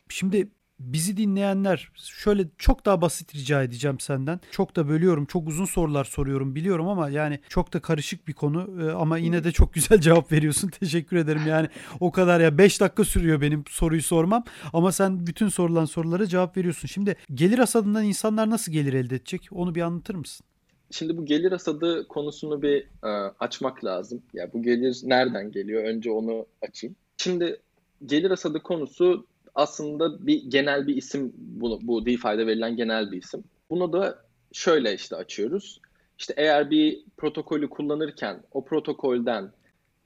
Şimdi 0.10 0.50
bizi 0.80 1.17
dinleyenler 1.17 1.91
şöyle 1.95 2.45
çok 2.58 2.86
daha 2.86 3.02
basit 3.02 3.36
rica 3.36 3.63
edeceğim 3.63 4.00
senden. 4.00 4.39
Çok 4.52 4.76
da 4.76 4.88
bölüyorum. 4.89 5.26
Çok 5.26 5.47
uzun 5.47 5.65
sorular 5.65 6.04
soruyorum 6.04 6.56
biliyorum 6.56 6.88
ama 6.88 7.10
yani 7.10 7.39
çok 7.50 7.74
da 7.74 7.80
karışık 7.80 8.28
bir 8.28 8.34
konu 8.34 8.69
ee, 8.82 8.91
ama 8.91 9.17
yine 9.17 9.43
de 9.43 9.52
çok 9.52 9.74
güzel 9.74 9.97
cevap 10.02 10.32
veriyorsun. 10.32 10.67
Teşekkür 10.67 11.17
ederim. 11.17 11.41
Yani 11.47 11.67
o 12.00 12.12
kadar 12.12 12.39
ya 12.39 12.58
5 12.58 12.82
dakika 12.82 13.04
sürüyor 13.04 13.41
benim 13.41 13.63
soruyu 13.69 14.04
sormam 14.04 14.43
ama 14.74 14.91
sen 14.91 15.28
bütün 15.28 15.50
sorulan 15.50 15.86
sorulara 15.86 16.28
cevap 16.28 16.58
veriyorsun. 16.58 16.88
Şimdi 16.88 17.15
gelir 17.34 17.58
hasadından 17.58 18.04
insanlar 18.04 18.50
nasıl 18.50 18.71
gelir 18.71 18.93
elde 18.93 19.15
edecek? 19.15 19.47
Onu 19.52 19.76
bir 19.76 19.82
anlatır 19.82 20.15
mısın? 20.15 20.45
Şimdi 20.92 21.18
bu 21.18 21.26
gelir 21.26 21.52
hasadı 21.52 22.08
konusunu 22.08 22.62
bir 22.62 22.82
e, 23.04 23.10
açmak 23.40 23.86
lazım. 23.86 24.22
Ya 24.34 24.54
bu 24.54 24.64
gelir 24.64 25.02
nereden 25.04 25.52
geliyor? 25.52 25.84
Önce 25.84 26.12
onu 26.12 26.46
açayım. 26.62 26.96
Şimdi 27.18 27.60
gelir 28.06 28.30
hasadı 28.30 28.64
konusu 28.64 29.26
aslında 29.56 30.28
bir 30.28 30.44
genel 30.44 30.88
bir 30.88 30.96
isim 30.96 31.34
bu, 31.38 31.80
bu 31.82 32.06
DeFi'de 32.06 32.48
verilen 32.48 32.76
genel 32.76 33.12
bir 33.12 33.18
isim. 33.18 33.44
Bunu 33.70 33.94
da 33.94 34.26
şöyle 34.52 34.94
işte 34.94 35.16
açıyoruz. 35.16 35.82
İşte 36.20 36.34
eğer 36.38 36.70
bir 36.70 37.04
protokolü 37.18 37.70
kullanırken 37.70 38.44
o 38.52 38.66
protokolden 38.66 39.52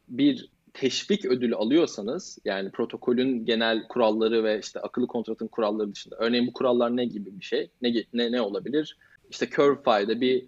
bir 0.07 0.49
teşvik 0.73 1.25
ödülü 1.25 1.55
alıyorsanız 1.55 2.37
yani 2.45 2.71
protokolün 2.71 3.45
genel 3.45 3.87
kuralları 3.87 4.43
ve 4.43 4.59
işte 4.59 4.79
akıllı 4.79 5.07
kontratın 5.07 5.47
kuralları 5.47 5.91
dışında 5.91 6.15
örneğin 6.19 6.47
bu 6.47 6.53
kurallar 6.53 6.97
ne 6.97 7.05
gibi 7.05 7.39
bir 7.39 7.45
şey? 7.45 7.69
Ne 7.81 7.93
ne, 8.13 8.31
ne 8.31 8.41
olabilir? 8.41 8.97
İşte 9.29 9.49
CurveFi'de 9.49 10.21
bir 10.21 10.45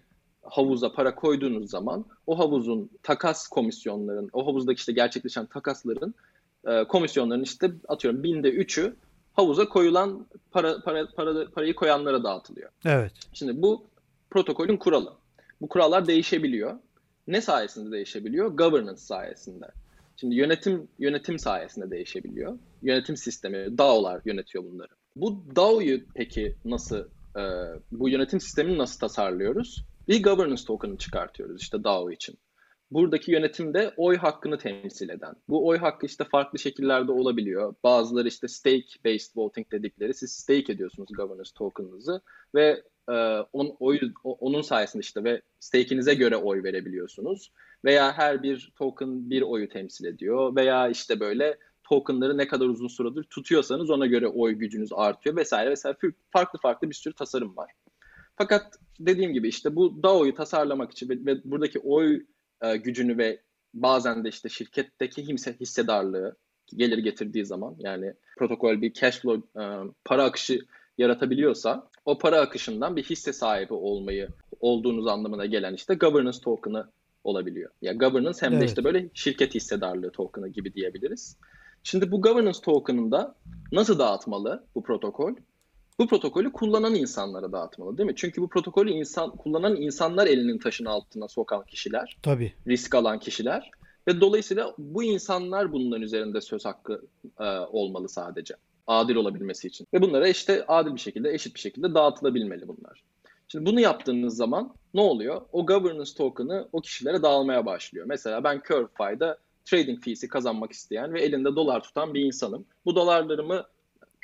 havuza 0.49 0.91
para 0.91 1.15
koyduğunuz 1.15 1.69
zaman 1.69 2.05
o 2.27 2.39
havuzun 2.39 2.89
takas 3.03 3.47
komisyonların, 3.47 4.29
o 4.33 4.47
havuzdaki 4.47 4.79
işte 4.79 4.93
gerçekleşen 4.93 5.45
takasların 5.45 6.15
e, 6.67 6.83
komisyonların 6.83 7.43
işte 7.43 7.71
atıyorum 7.87 8.23
binde 8.23 8.49
üçü 8.49 8.95
havuza 9.33 9.69
koyulan 9.69 10.27
para, 10.51 10.81
para, 10.81 11.07
para 11.15 11.51
parayı 11.51 11.75
koyanlara 11.75 12.23
dağıtılıyor. 12.23 12.69
Evet. 12.85 13.11
Şimdi 13.33 13.61
bu 13.61 13.87
protokolün 14.29 14.77
kuralı. 14.77 15.13
Bu 15.61 15.69
kurallar 15.69 16.07
değişebiliyor. 16.07 16.79
Ne 17.27 17.41
sayesinde 17.41 17.91
değişebiliyor? 17.91 18.47
Governance 18.47 19.01
sayesinde. 19.01 19.65
Şimdi 20.15 20.35
yönetim 20.35 20.87
yönetim 20.99 21.39
sayesinde 21.39 21.91
değişebiliyor. 21.91 22.59
Yönetim 22.81 23.17
sistemi, 23.17 23.77
DAO'lar 23.77 24.21
yönetiyor 24.25 24.63
bunları. 24.63 24.91
Bu 25.15 25.43
DAO'yu 25.55 26.01
peki 26.15 26.55
nasıl, 26.65 26.99
e, 27.35 27.43
bu 27.91 28.09
yönetim 28.09 28.39
sistemini 28.39 28.77
nasıl 28.77 28.99
tasarlıyoruz? 28.99 29.85
Bir 30.07 30.23
governance 30.23 30.65
token'ı 30.65 30.97
çıkartıyoruz 30.97 31.61
işte 31.61 31.83
DAO 31.83 32.11
için. 32.11 32.37
Buradaki 32.91 33.31
yönetimde 33.31 33.93
oy 33.97 34.17
hakkını 34.17 34.57
temsil 34.57 35.09
eden. 35.09 35.35
Bu 35.49 35.67
oy 35.67 35.77
hakkı 35.77 36.05
işte 36.05 36.23
farklı 36.23 36.59
şekillerde 36.59 37.11
olabiliyor. 37.11 37.75
Bazıları 37.83 38.27
işte 38.27 38.47
stake 38.47 38.87
based 39.05 39.31
voting 39.35 39.71
dedikleri. 39.71 40.13
Siz 40.13 40.31
stake 40.31 40.73
ediyorsunuz 40.73 41.09
governance 41.17 41.51
token'ınızı 41.55 42.21
ve 42.55 42.83
e, 43.09 43.13
on, 43.53 43.75
oy, 43.79 43.99
onun 44.23 44.61
sayesinde 44.61 45.01
işte 45.01 45.23
ve 45.23 45.41
stake'inize 45.59 46.13
göre 46.13 46.37
oy 46.37 46.63
verebiliyorsunuz. 46.63 47.51
Veya 47.85 48.17
her 48.17 48.43
bir 48.43 48.73
token 48.75 49.29
bir 49.29 49.41
oyu 49.41 49.69
temsil 49.69 50.05
ediyor. 50.05 50.55
Veya 50.55 50.89
işte 50.89 51.19
böyle 51.19 51.57
tokenları 51.83 52.37
ne 52.37 52.47
kadar 52.47 52.65
uzun 52.65 52.87
süredir 52.87 53.23
tutuyorsanız 53.23 53.89
ona 53.89 54.05
göre 54.05 54.27
oy 54.27 54.53
gücünüz 54.53 54.89
artıyor 54.93 55.35
vesaire 55.35 55.69
vesaire. 55.69 55.97
Farklı 56.31 56.59
farklı 56.59 56.89
bir 56.89 56.95
sürü 56.95 57.13
tasarım 57.13 57.57
var. 57.57 57.71
Fakat 58.37 58.79
dediğim 58.99 59.33
gibi 59.33 59.47
işte 59.47 59.75
bu 59.75 60.03
DAO'yu 60.03 60.35
tasarlamak 60.35 60.91
için 60.91 61.09
ve, 61.09 61.25
ve 61.25 61.41
buradaki 61.43 61.79
oy 61.79 62.25
e, 62.61 62.77
gücünü 62.77 63.17
ve 63.17 63.41
bazen 63.73 64.23
de 64.23 64.29
işte 64.29 64.49
şirketteki 64.49 65.27
hisse, 65.27 65.53
hissedarlığı 65.59 66.37
gelir 66.75 66.97
getirdiği 66.97 67.45
zaman 67.45 67.75
yani 67.79 68.13
protokol 68.37 68.81
bir 68.81 68.93
cash 68.93 69.19
flow 69.19 69.63
e, 69.63 69.63
para 70.05 70.23
akışı 70.23 70.59
yaratabiliyorsa 70.97 71.89
o 72.05 72.17
para 72.17 72.41
akışından 72.41 72.95
bir 72.95 73.03
hisse 73.03 73.33
sahibi 73.33 73.73
olmayı 73.73 74.27
olduğunuz 74.59 75.07
anlamına 75.07 75.45
gelen 75.45 75.73
işte 75.73 75.95
governance 75.95 76.39
token'ı 76.39 76.87
olabiliyor. 77.23 77.71
Ya 77.81 77.91
yani 77.91 77.97
governance 77.97 78.39
hem 78.41 78.51
evet. 78.53 78.61
de 78.61 78.65
işte 78.65 78.83
böyle 78.83 79.09
şirket 79.13 79.55
hissedarlığı 79.55 80.11
token'ı 80.11 80.47
gibi 80.47 80.73
diyebiliriz. 80.73 81.37
Şimdi 81.83 82.11
bu 82.11 82.21
governance 82.21 82.59
token'ında 82.61 83.35
nasıl 83.71 83.99
dağıtmalı 83.99 84.65
bu 84.75 84.83
protokol? 84.83 85.35
Bu 85.99 86.07
protokolü 86.07 86.51
kullanan 86.51 86.95
insanlara 86.95 87.51
dağıtmalı 87.51 87.97
değil 87.97 88.09
mi? 88.09 88.15
Çünkü 88.15 88.41
bu 88.41 88.47
protokolü 88.47 88.91
insan 88.91 89.31
kullanan 89.31 89.75
insanlar 89.75 90.27
elinin 90.27 90.57
taşın 90.57 90.85
altına 90.85 91.27
sokan 91.27 91.63
kişiler. 91.63 92.17
Tabii. 92.21 92.53
Risk 92.67 92.95
alan 92.95 93.19
kişiler. 93.19 93.71
Ve 94.07 94.21
dolayısıyla 94.21 94.73
bu 94.77 95.03
insanlar 95.03 95.71
bunların 95.71 96.01
üzerinde 96.01 96.41
söz 96.41 96.65
hakkı 96.65 97.01
e, 97.39 97.43
olmalı 97.59 98.09
sadece. 98.09 98.55
Adil 98.87 99.15
olabilmesi 99.15 99.67
için. 99.67 99.87
Ve 99.93 100.01
bunlara 100.01 100.27
işte 100.27 100.65
adil 100.67 100.93
bir 100.93 100.99
şekilde, 100.99 101.33
eşit 101.33 101.55
bir 101.55 101.59
şekilde 101.59 101.93
dağıtılabilmeli 101.93 102.67
bunlar. 102.67 103.03
Şimdi 103.47 103.65
bunu 103.65 103.79
yaptığınız 103.79 104.35
zaman 104.35 104.73
ne 104.93 105.01
oluyor? 105.01 105.41
O 105.51 105.65
governance 105.65 106.11
token'ı 106.17 106.69
o 106.71 106.81
kişilere 106.81 107.21
dağılmaya 107.21 107.65
başlıyor. 107.65 108.05
Mesela 108.09 108.43
ben 108.43 108.61
CurveFi'da 108.67 109.37
trading 109.65 110.03
fees'i 110.03 110.27
kazanmak 110.27 110.71
isteyen 110.71 111.13
ve 111.13 111.21
elinde 111.21 111.55
dolar 111.55 111.83
tutan 111.83 112.13
bir 112.13 112.21
insanım. 112.21 112.65
Bu 112.85 112.95
dolarlarımı 112.95 113.63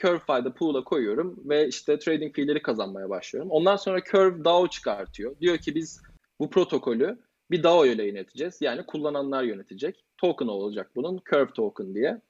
CurveFi'de 0.01 0.53
pool'a 0.53 0.83
koyuyorum 0.83 1.39
ve 1.45 1.67
işte 1.67 1.99
trading 1.99 2.35
fee'leri 2.35 2.61
kazanmaya 2.61 3.09
başlıyorum. 3.09 3.51
Ondan 3.51 3.75
sonra 3.75 4.03
Curve 4.11 4.43
DAO 4.43 4.67
çıkartıyor. 4.67 5.39
Diyor 5.39 5.57
ki 5.57 5.75
biz 5.75 6.01
bu 6.39 6.49
protokolü 6.49 7.19
bir 7.51 7.63
DAO 7.63 7.85
ile 7.85 8.07
yöneteceğiz. 8.07 8.57
Yani 8.61 8.85
kullananlar 8.85 9.43
yönetecek. 9.43 10.05
Token 10.17 10.47
olacak 10.47 10.91
bunun 10.95 11.21
Curve 11.31 11.53
token 11.53 11.95
diye. 11.95 12.21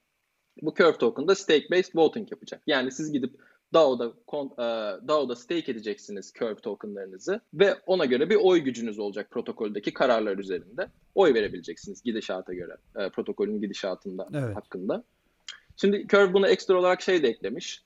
Bu 0.62 0.74
Curve 0.74 0.98
token 0.98 1.28
da 1.28 1.34
stake 1.34 1.70
based 1.70 1.92
voting 1.94 2.30
yapacak. 2.30 2.62
Yani 2.66 2.92
siz 2.92 3.12
gidip 3.12 3.34
DAO'da, 3.74 4.12
e, 4.34 5.08
DAO'da 5.08 5.36
stake 5.36 5.72
edeceksiniz 5.72 6.32
Curve 6.38 6.54
tokenlarınızı 6.54 7.40
ve 7.54 7.74
ona 7.86 8.04
göre 8.04 8.30
bir 8.30 8.36
oy 8.36 8.58
gücünüz 8.58 8.98
olacak 8.98 9.30
protokoldeki 9.30 9.94
kararlar 9.94 10.38
üzerinde. 10.38 10.88
Oy 11.14 11.34
verebileceksiniz 11.34 12.02
gidişata 12.02 12.54
göre, 12.54 12.76
e, 12.96 13.10
protokolün 13.10 13.60
gidişatında 13.60 14.28
evet. 14.34 14.56
hakkında. 14.56 15.04
Şimdi 15.76 16.06
Curve 16.08 16.32
buna 16.32 16.48
ekstra 16.48 16.78
olarak 16.78 17.02
şey 17.02 17.22
de 17.22 17.28
eklemiş. 17.28 17.82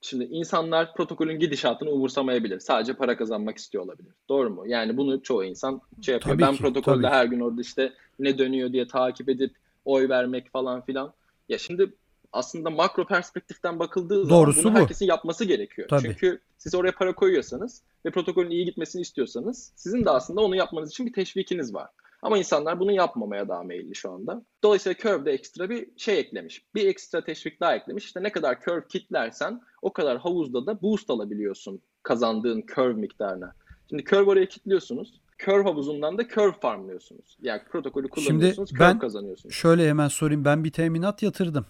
Şimdi 0.00 0.24
insanlar 0.24 0.94
protokolün 0.94 1.38
gidişatını 1.38 1.90
umursamayabilir. 1.90 2.60
Sadece 2.60 2.94
para 2.94 3.16
kazanmak 3.16 3.58
istiyor 3.58 3.84
olabilir. 3.84 4.12
Doğru 4.28 4.50
mu? 4.50 4.64
Yani 4.66 4.96
bunu 4.96 5.22
çoğu 5.22 5.44
insan 5.44 5.80
şey 6.02 6.12
yapıyor. 6.12 6.34
Tabii 6.34 6.42
ben 6.42 6.54
ki, 6.54 6.62
protokolde 6.62 7.02
tabii. 7.02 7.14
her 7.14 7.24
gün 7.24 7.40
orada 7.40 7.60
işte 7.60 7.92
ne 8.18 8.38
dönüyor 8.38 8.72
diye 8.72 8.86
takip 8.88 9.28
edip 9.28 9.54
oy 9.84 10.08
vermek 10.08 10.52
falan 10.52 10.80
filan. 10.80 11.12
Ya 11.48 11.58
şimdi 11.58 11.92
aslında 12.32 12.70
makro 12.70 13.06
perspektiften 13.06 13.78
bakıldığı 13.78 14.24
zaman 14.24 14.42
Doğrusu 14.42 14.64
bunu 14.64 14.74
bu. 14.74 14.78
herkesin 14.78 15.06
yapması 15.06 15.44
gerekiyor. 15.44 15.88
Tabii. 15.88 16.02
Çünkü 16.02 16.40
siz 16.58 16.74
oraya 16.74 16.92
para 16.92 17.14
koyuyorsanız 17.14 17.82
ve 18.06 18.10
protokolün 18.10 18.50
iyi 18.50 18.64
gitmesini 18.64 19.02
istiyorsanız 19.02 19.72
sizin 19.76 20.04
de 20.04 20.10
aslında 20.10 20.40
onu 20.40 20.56
yapmanız 20.56 20.90
için 20.90 21.06
bir 21.06 21.12
teşvikiniz 21.12 21.74
var. 21.74 21.88
Ama 22.22 22.38
insanlar 22.38 22.80
bunu 22.80 22.92
yapmamaya 22.92 23.48
daha 23.48 23.62
meyilli 23.62 23.94
şu 23.94 24.12
anda. 24.12 24.44
Dolayısıyla 24.62 24.96
Curve'de 24.98 25.32
ekstra 25.32 25.70
bir 25.70 25.88
şey 25.96 26.18
eklemiş. 26.18 26.64
Bir 26.74 26.86
ekstra 26.86 27.24
teşvik 27.24 27.60
daha 27.60 27.74
eklemiş. 27.74 28.04
İşte 28.04 28.22
ne 28.22 28.32
kadar 28.32 28.60
Curve 28.60 28.86
kitlersen 28.88 29.60
o 29.82 29.92
kadar 29.92 30.18
havuzda 30.18 30.66
da 30.66 30.82
boost 30.82 31.10
alabiliyorsun 31.10 31.80
kazandığın 32.02 32.64
Curve 32.74 32.92
miktarına. 32.92 33.52
Şimdi 33.90 34.04
Curve 34.04 34.30
oraya 34.30 34.46
kitliyorsunuz. 34.46 35.20
Curve 35.38 35.62
havuzundan 35.62 36.18
da 36.18 36.28
Curve 36.28 36.60
farmlıyorsunuz. 36.60 37.38
Yani 37.42 37.62
protokolü 37.70 38.08
kullanıyorsunuz, 38.08 38.70
Curve 38.70 38.80
ben- 38.80 38.98
kazanıyorsunuz. 38.98 39.54
Şöyle 39.54 39.88
hemen 39.88 40.08
sorayım. 40.08 40.44
Ben 40.44 40.64
bir 40.64 40.70
teminat 40.72 41.22
yatırdım. 41.22 41.66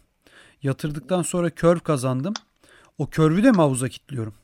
Yatırdıktan 0.62 1.22
sonra 1.22 1.50
curve 1.54 1.80
kazandım. 1.80 2.34
O 2.98 3.10
curve'ü 3.10 3.44
de 3.44 3.50
mi 3.50 3.56
havuza 3.56 3.88
kilitliyorum? 3.88 4.34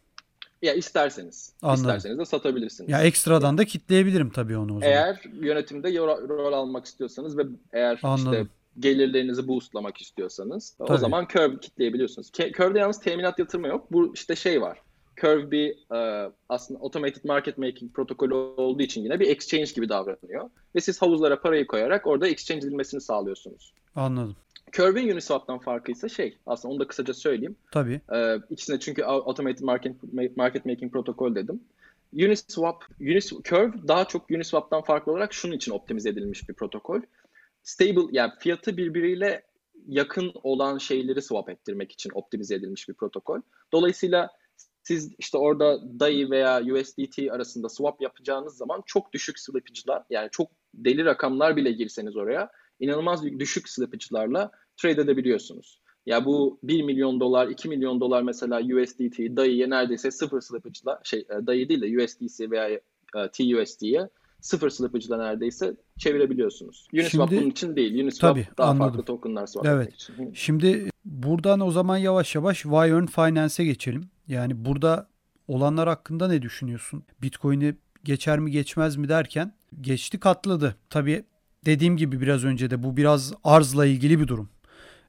Ya 0.67 0.75
isterseniz. 0.75 1.53
Anladım. 1.63 1.81
isterseniz 1.81 2.19
de 2.19 2.25
satabilirsiniz. 2.25 2.91
Ya 2.91 3.03
ekstradan 3.03 3.59
da 3.59 3.65
kitleyebilirim 3.65 4.31
tabii 4.31 4.57
onu 4.57 4.77
o 4.77 4.81
zaman. 4.81 4.83
Eğer 4.83 5.23
yönetimde 5.41 5.99
rol 5.99 6.53
almak 6.53 6.85
istiyorsanız 6.85 7.39
ve 7.39 7.43
eğer 7.73 8.01
Anladım. 8.03 8.33
işte 8.33 8.47
gelirlerinizi 8.79 9.49
boostlamak 9.49 10.01
istiyorsanız 10.01 10.77
o 10.79 10.85
Tabii. 10.85 10.99
zaman 10.99 11.27
Curve 11.33 11.61
kitleyebiliyorsunuz. 11.61 12.31
Curve'de 12.33 12.79
yalnız 12.79 13.01
teminat 13.01 13.39
yatırma 13.39 13.69
yok. 13.69 13.93
Bu 13.93 14.15
işte 14.15 14.37
şey 14.37 14.63
var. 14.63 14.79
Curve 15.21 15.51
bir 15.51 15.95
e, 15.97 16.31
aslında 16.49 16.81
automated 16.81 17.25
market 17.25 17.59
making 17.59 17.95
protokolü 17.95 18.35
olduğu 18.35 18.83
için 18.83 19.03
yine 19.03 19.21
bir 19.21 19.29
exchange 19.29 19.73
gibi 19.75 19.89
davranıyor. 19.89 20.51
Ve 20.75 20.81
siz 20.81 21.03
havuzlara 21.03 21.41
parayı 21.41 21.67
koyarak 21.67 22.07
orada 22.07 22.29
exchange 22.29 22.67
edilmesini 22.67 23.01
sağlıyorsunuz. 23.01 23.73
Anladım. 23.95 24.37
Curve'in 24.77 25.13
Uniswap'tan 25.13 25.59
farkı 25.59 25.93
ise 25.93 26.09
şey 26.09 26.39
aslında 26.47 26.73
onu 26.75 26.81
da 26.81 26.87
kısaca 26.89 27.15
söyleyeyim. 27.15 27.57
Tabii. 27.71 28.01
Ee, 28.15 28.37
ikisine 28.51 28.81
çünkü 28.81 29.03
automated 29.03 29.61
market, 29.61 29.97
market 30.37 30.67
making 30.67 30.93
protokol 30.93 31.35
dedim. 31.35 31.61
Uniswap, 32.13 32.85
Unis, 33.01 33.33
Curve 33.45 33.89
daha 33.89 34.05
çok 34.05 34.31
Uniswap'tan 34.31 34.83
farklı 34.83 35.13
olarak 35.13 35.35
şunun 35.35 35.57
için 35.57 35.73
optimize 35.73 36.09
edilmiş 36.09 36.49
bir 36.49 36.55
protokol. 36.55 37.01
Stable 37.63 38.09
yani 38.11 38.33
fiyatı 38.39 38.77
birbiriyle 38.77 39.43
yakın 39.87 40.33
olan 40.43 40.79
şeyleri 40.79 41.23
swap 41.23 41.49
ettirmek 41.49 41.93
için 41.93 42.11
optimize 42.15 42.55
edilmiş 42.55 42.89
bir 42.89 42.95
protokol. 42.95 43.41
Dolayısıyla 43.73 44.31
siz 44.83 45.13
işte 45.19 45.39
orada 45.39 46.01
DAI 46.01 46.31
veya 46.31 46.63
USDT 46.63 47.19
arasında 47.31 47.69
swap 47.69 48.03
yapacağınız 48.03 48.57
zaman 48.57 48.83
çok 48.87 49.13
düşük 49.13 49.39
slippage'lar 49.39 50.03
yani 50.11 50.29
çok 50.33 50.51
deli 50.75 51.05
rakamlar 51.05 51.57
bile 51.57 51.73
girseniz 51.73 52.17
oraya 52.17 52.51
inanılmaz 52.81 53.25
düşük 53.25 53.69
slippage'larla 53.69 54.51
trade 54.77 55.01
edebiliyorsunuz. 55.01 55.81
Ya 56.07 56.25
bu 56.25 56.59
1 56.63 56.83
milyon 56.83 57.21
dolar, 57.21 57.49
2 57.49 57.69
milyon 57.69 58.01
dolar 58.01 58.23
mesela 58.23 58.61
USDT, 58.61 59.19
DAI'ye 59.37 59.71
neredeyse 59.71 60.11
sıfır 60.11 60.41
slippage'la, 60.41 61.01
şey 61.05 61.21
e, 61.21 61.47
DAI 61.47 61.69
değil 61.69 61.83
de 61.83 62.05
USDC 62.05 62.51
veya 62.51 62.69
e, 62.69 62.81
TUSD'ye 63.33 64.09
sıfır 64.41 64.71
slippage'la 64.71 65.17
neredeyse 65.19 65.77
çevirebiliyorsunuz. 65.99 66.89
Uniswap 66.95 67.29
Şimdi- 67.31 67.43
bunun 67.43 67.51
için 67.51 67.77
değil. 67.77 68.05
Uniswap 68.05 68.35
Tabii, 68.35 68.49
daha 68.59 68.71
anladım. 68.71 68.89
farklı 68.89 69.05
tokenlar 69.05 69.47
swap 69.47 69.67
Evet. 69.67 69.95
için. 69.95 70.33
Şimdi 70.35 70.91
buradan 71.05 71.61
o 71.61 71.71
zaman 71.71 71.97
yavaş 71.97 72.35
yavaş 72.35 72.63
Wyern 72.63 73.07
Finance'e 73.07 73.65
geçelim. 73.65 74.05
Yani 74.29 74.65
burada 74.65 75.09
olanlar 75.49 75.89
hakkında 75.89 76.29
ne 76.29 76.43
düşünüyorsun? 76.43 77.05
Bitcoin'i 77.23 77.75
geçer 78.05 78.39
mi 78.39 78.51
geçmez 78.51 78.97
mi 78.97 79.09
derken 79.09 79.53
geçti 79.81 80.21
katladı. 80.21 80.77
Tabii 80.91 81.25
dediğim 81.65 81.97
gibi 81.97 82.21
biraz 82.21 82.45
önce 82.45 82.71
de 82.71 82.83
bu 82.83 82.97
biraz 82.97 83.35
arzla 83.45 83.87
ilgili 83.87 84.21
bir 84.21 84.29
durum. 84.29 84.49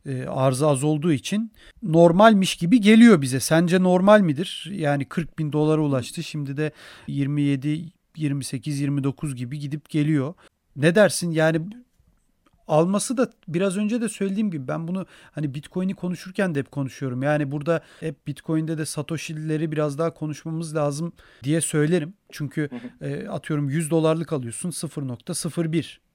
Ee, 0.07 0.25
arzı 0.25 0.67
az 0.67 0.83
olduğu 0.83 1.11
için 1.11 1.51
normalmiş 1.83 2.55
gibi 2.55 2.81
geliyor 2.81 3.21
bize. 3.21 3.39
Sence 3.39 3.83
normal 3.83 4.21
midir? 4.21 4.69
Yani 4.71 5.05
40 5.05 5.39
bin 5.39 5.51
dolara 5.51 5.81
ulaştı. 5.81 6.23
Şimdi 6.23 6.57
de 6.57 6.71
27, 7.07 7.85
28, 8.15 8.79
29 8.79 9.35
gibi 9.35 9.59
gidip 9.59 9.89
geliyor. 9.89 10.33
Ne 10.75 10.95
dersin? 10.95 11.31
Yani 11.31 11.61
alması 12.67 13.17
da 13.17 13.31
biraz 13.47 13.77
önce 13.77 14.01
de 14.01 14.09
söylediğim 14.09 14.51
gibi 14.51 14.67
ben 14.67 14.87
bunu 14.87 15.05
hani 15.31 15.53
Bitcoin'i 15.53 15.93
konuşurken 15.95 16.55
de 16.55 16.59
hep 16.59 16.71
konuşuyorum. 16.71 17.23
Yani 17.23 17.51
burada 17.51 17.81
hep 17.99 18.27
Bitcoin'de 18.27 18.77
de 18.77 18.85
Satoshi'leri 18.85 19.71
biraz 19.71 19.97
daha 19.97 20.13
konuşmamız 20.13 20.75
lazım 20.75 21.13
diye 21.43 21.61
söylerim. 21.61 22.13
Çünkü 22.31 22.69
e, 23.01 23.27
atıyorum 23.27 23.69
100 23.69 23.91
dolarlık 23.91 24.33
alıyorsun 24.33 24.69
0.01. 24.69 26.06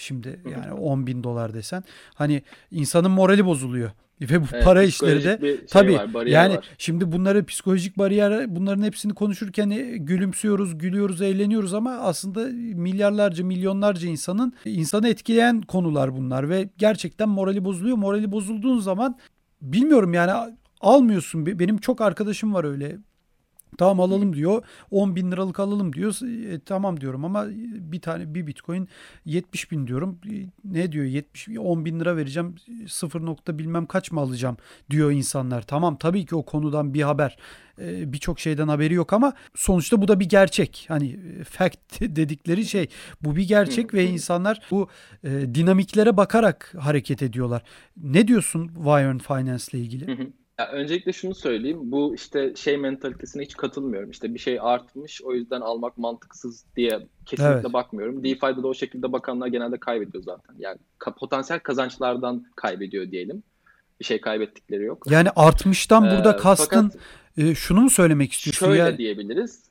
Şimdi 0.00 0.40
yani 0.50 0.72
10 0.72 1.06
bin 1.06 1.24
dolar 1.24 1.54
desen 1.54 1.84
hani 2.14 2.42
insanın 2.70 3.10
morali 3.10 3.44
bozuluyor. 3.46 3.90
Ve 4.20 4.40
bu 4.42 4.46
Evet, 4.52 4.64
para 4.64 4.82
işleri 4.82 5.24
de 5.24 5.38
şey 5.40 5.66
tabii 5.66 5.94
var, 6.14 6.26
yani 6.26 6.56
var. 6.56 6.68
şimdi 6.78 7.12
bunları 7.12 7.44
psikolojik 7.44 7.98
bariyer 7.98 8.56
bunların 8.56 8.82
hepsini 8.82 9.14
konuşurken 9.14 9.70
e, 9.70 9.76
gülümsüyoruz, 9.96 10.78
gülüyoruz, 10.78 11.22
eğleniyoruz 11.22 11.74
ama 11.74 11.90
aslında 11.90 12.40
milyarlarca, 12.80 13.44
milyonlarca 13.44 14.08
insanın 14.08 14.52
insanı 14.64 15.08
etkileyen 15.08 15.60
konular 15.62 16.16
bunlar 16.16 16.48
ve 16.48 16.68
gerçekten 16.78 17.28
morali 17.28 17.64
bozuluyor. 17.64 17.96
Morali 17.96 18.32
bozulduğun 18.32 18.78
zaman 18.78 19.18
bilmiyorum 19.62 20.14
yani 20.14 20.54
almıyorsun. 20.80 21.46
Be- 21.46 21.58
Benim 21.58 21.78
çok 21.78 22.00
arkadaşım 22.00 22.54
var 22.54 22.64
öyle. 22.64 22.96
Tamam 23.78 24.00
alalım 24.00 24.36
diyor. 24.36 24.62
10 24.90 25.16
bin 25.16 25.32
liralık 25.32 25.60
alalım 25.60 25.92
diyor. 25.92 26.18
E, 26.52 26.60
tamam 26.60 27.00
diyorum 27.00 27.24
ama 27.24 27.46
bir 27.74 28.00
tane 28.00 28.34
bir 28.34 28.46
bitcoin 28.46 28.88
70 29.24 29.70
bin 29.70 29.86
diyorum. 29.86 30.18
E, 30.32 30.46
Ne 30.64 30.92
diyor 30.92 31.04
70 31.04 31.48
10 31.58 31.84
bin 31.84 32.00
lira 32.00 32.16
vereceğim 32.16 32.54
0 32.86 33.24
nokta 33.26 33.58
bilmem 33.58 33.86
kaç 33.86 34.12
mı 34.12 34.20
alacağım 34.20 34.56
diyor 34.90 35.10
insanlar. 35.12 35.62
Tamam 35.62 35.96
tabii 35.96 36.26
ki 36.26 36.36
o 36.36 36.42
konudan 36.42 36.94
bir 36.94 37.02
haber. 37.02 37.36
E, 37.80 38.12
Birçok 38.12 38.40
şeyden 38.40 38.68
haberi 38.68 38.94
yok 38.94 39.12
ama 39.12 39.32
sonuçta 39.54 40.02
bu 40.02 40.08
da 40.08 40.20
bir 40.20 40.28
gerçek. 40.28 40.84
Hani 40.88 41.18
e, 41.40 41.44
fact 41.44 42.00
dedikleri 42.00 42.64
şey 42.66 42.88
bu 43.22 43.36
bir 43.36 43.48
gerçek 43.48 43.94
ve 43.94 44.04
insanlar 44.10 44.60
bu 44.70 44.88
e, 45.24 45.30
dinamiklere 45.54 46.16
bakarak 46.16 46.74
hareket 46.78 47.22
ediyorlar. 47.22 47.62
Ne 47.96 48.28
diyorsun 48.28 48.68
Wyern 48.68 49.18
Finance 49.18 49.64
ile 49.72 49.80
ilgili? 49.82 50.32
Ya 50.60 50.68
öncelikle 50.68 51.12
şunu 51.12 51.34
söyleyeyim. 51.34 51.78
Bu 51.82 52.14
işte 52.14 52.54
şey 52.56 52.76
mentalitesine 52.76 53.42
hiç 53.42 53.56
katılmıyorum. 53.56 54.10
İşte 54.10 54.34
bir 54.34 54.38
şey 54.38 54.58
artmış 54.60 55.22
o 55.22 55.32
yüzden 55.32 55.60
almak 55.60 55.98
mantıksız 55.98 56.64
diye 56.76 57.06
kesinlikle 57.26 57.54
Evet. 57.54 57.72
bakmıyorum. 57.72 58.24
DeFi'de 58.24 58.62
de 58.62 58.66
o 58.66 58.74
şekilde 58.74 59.12
bakanlar 59.12 59.46
genelde 59.46 59.76
kaybediyor 59.80 60.24
zaten. 60.24 60.54
Yani 60.58 60.78
ka- 60.98 61.14
potansiyel 61.18 61.60
kazançlardan 61.60 62.44
kaybediyor 62.56 63.10
diyelim. 63.10 63.42
Bir 64.00 64.04
şey 64.04 64.20
kaybettikleri 64.20 64.84
yok. 64.84 65.06
Yani 65.10 65.28
artmıştan 65.36 66.02
burada 66.10 66.32
Ee, 66.32 66.36
kastın 66.36 66.88
fakat 66.88 67.48
e, 67.48 67.54
şunu 67.54 67.80
mu 67.80 67.90
söylemek 67.90 68.32
istiyorsun? 68.32 68.66
şöyle 68.66 68.78
Yani- 68.78 68.98
diyebiliriz. 68.98 69.62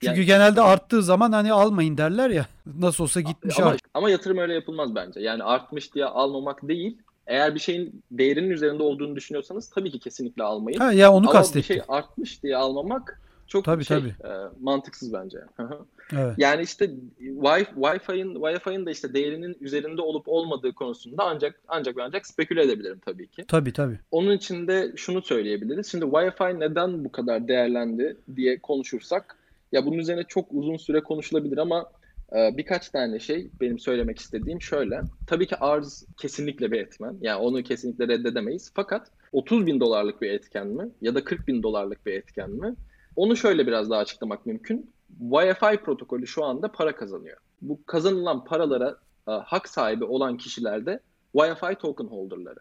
çünkü 0.00 0.16
Yani- 0.20 0.26
genelde 0.26 0.60
arttığı 0.60 1.02
zaman 1.02 1.32
hani 1.32 1.52
almayın 1.52 1.98
derler 1.98 2.30
ya. 2.30 2.46
Nasıl 2.78 3.04
olsa 3.04 3.20
gitmiş 3.20 3.60
Ama, 3.60 3.70
art. 3.70 3.80
ama 3.94 4.10
yatırım 4.10 4.38
öyle 4.38 4.54
yapılmaz 4.54 4.94
bence. 4.94 5.20
Yani 5.20 5.42
artmış 5.42 5.94
diye 5.94 6.04
almamak 6.04 6.68
değil. 6.68 6.98
Eğer 7.26 7.54
bir 7.54 7.60
şeyin 7.60 8.02
değerinin 8.10 8.50
üzerinde 8.50 8.82
olduğunu 8.82 9.16
düşünüyorsanız 9.16 9.70
tabii 9.70 9.90
ki 9.90 9.98
kesinlikle 9.98 10.42
almayın. 10.42 10.78
Ha 10.78 10.92
ya 10.92 11.12
onu 11.12 11.18
Ama 11.30 11.30
kastettim. 11.32 11.60
bir 11.60 11.64
şey 11.66 11.82
artmış 11.88 12.42
diye 12.42 12.56
almamak 12.56 13.20
çok 13.46 13.64
Tabii, 13.64 13.84
şey 13.84 13.98
tabii. 13.98 14.08
e, 14.08 14.30
mantıksız 14.60 15.12
bence. 15.12 15.38
Evet. 16.16 16.34
yani 16.38 16.62
işte 16.62 16.90
Wi- 17.20 17.74
Wi-Fi'nin 17.74 18.34
Wi-Fi'nin 18.34 18.86
de 18.86 18.90
işte 18.90 19.14
değerinin 19.14 19.56
üzerinde 19.60 20.02
olup 20.02 20.28
olmadığı 20.28 20.72
konusunda 20.72 21.24
ancak 21.24 21.60
ancak 21.68 21.96
ve 21.96 22.02
ancak 22.02 22.26
speküle 22.26 22.62
edebilirim 22.62 23.00
tabii 23.06 23.26
ki. 23.28 23.44
Tabii 23.48 23.72
tabii. 23.72 23.98
Onun 24.10 24.32
için 24.36 24.68
de 24.68 24.92
şunu 24.96 25.22
söyleyebiliriz. 25.22 25.86
Şimdi 25.90 26.04
Wi-Fi 26.04 26.60
neden 26.60 27.04
bu 27.04 27.12
kadar 27.12 27.48
değerlendi 27.48 28.16
diye 28.36 28.58
konuşursak 28.58 29.36
ya 29.72 29.86
bunun 29.86 29.98
üzerine 29.98 30.24
çok 30.24 30.46
uzun 30.50 30.76
süre 30.76 31.00
konuşulabilir 31.00 31.58
ama 31.58 31.90
birkaç 32.34 32.88
tane 32.88 33.18
şey 33.18 33.50
benim 33.60 33.78
söylemek 33.78 34.18
istediğim 34.18 34.62
şöyle. 34.62 35.00
Tabii 35.26 35.46
ki 35.46 35.56
arz 35.56 36.06
kesinlikle 36.16 36.72
bir 36.72 36.80
etmen. 36.80 37.16
Yani 37.20 37.40
onu 37.40 37.62
kesinlikle 37.62 38.08
reddedemeyiz. 38.08 38.72
Fakat 38.74 39.10
30 39.32 39.66
bin 39.66 39.80
dolarlık 39.80 40.22
bir 40.22 40.30
etken 40.30 40.66
mi 40.66 40.88
ya 41.00 41.14
da 41.14 41.24
40 41.24 41.48
bin 41.48 41.62
dolarlık 41.62 42.06
bir 42.06 42.12
etken 42.12 42.50
mi? 42.50 42.74
Onu 43.16 43.36
şöyle 43.36 43.66
biraz 43.66 43.90
daha 43.90 44.00
açıklamak 44.00 44.46
mümkün. 44.46 44.90
Wi-Fi 45.20 45.76
protokolü 45.76 46.26
şu 46.26 46.44
anda 46.44 46.72
para 46.72 46.96
kazanıyor. 46.96 47.36
Bu 47.62 47.80
kazanılan 47.86 48.44
paralara 48.44 48.96
e, 49.28 49.30
hak 49.30 49.68
sahibi 49.68 50.04
olan 50.04 50.36
kişiler 50.36 50.86
de 50.86 51.00
Wi-Fi 51.34 51.78
token 51.78 52.04
holder'ları. 52.04 52.60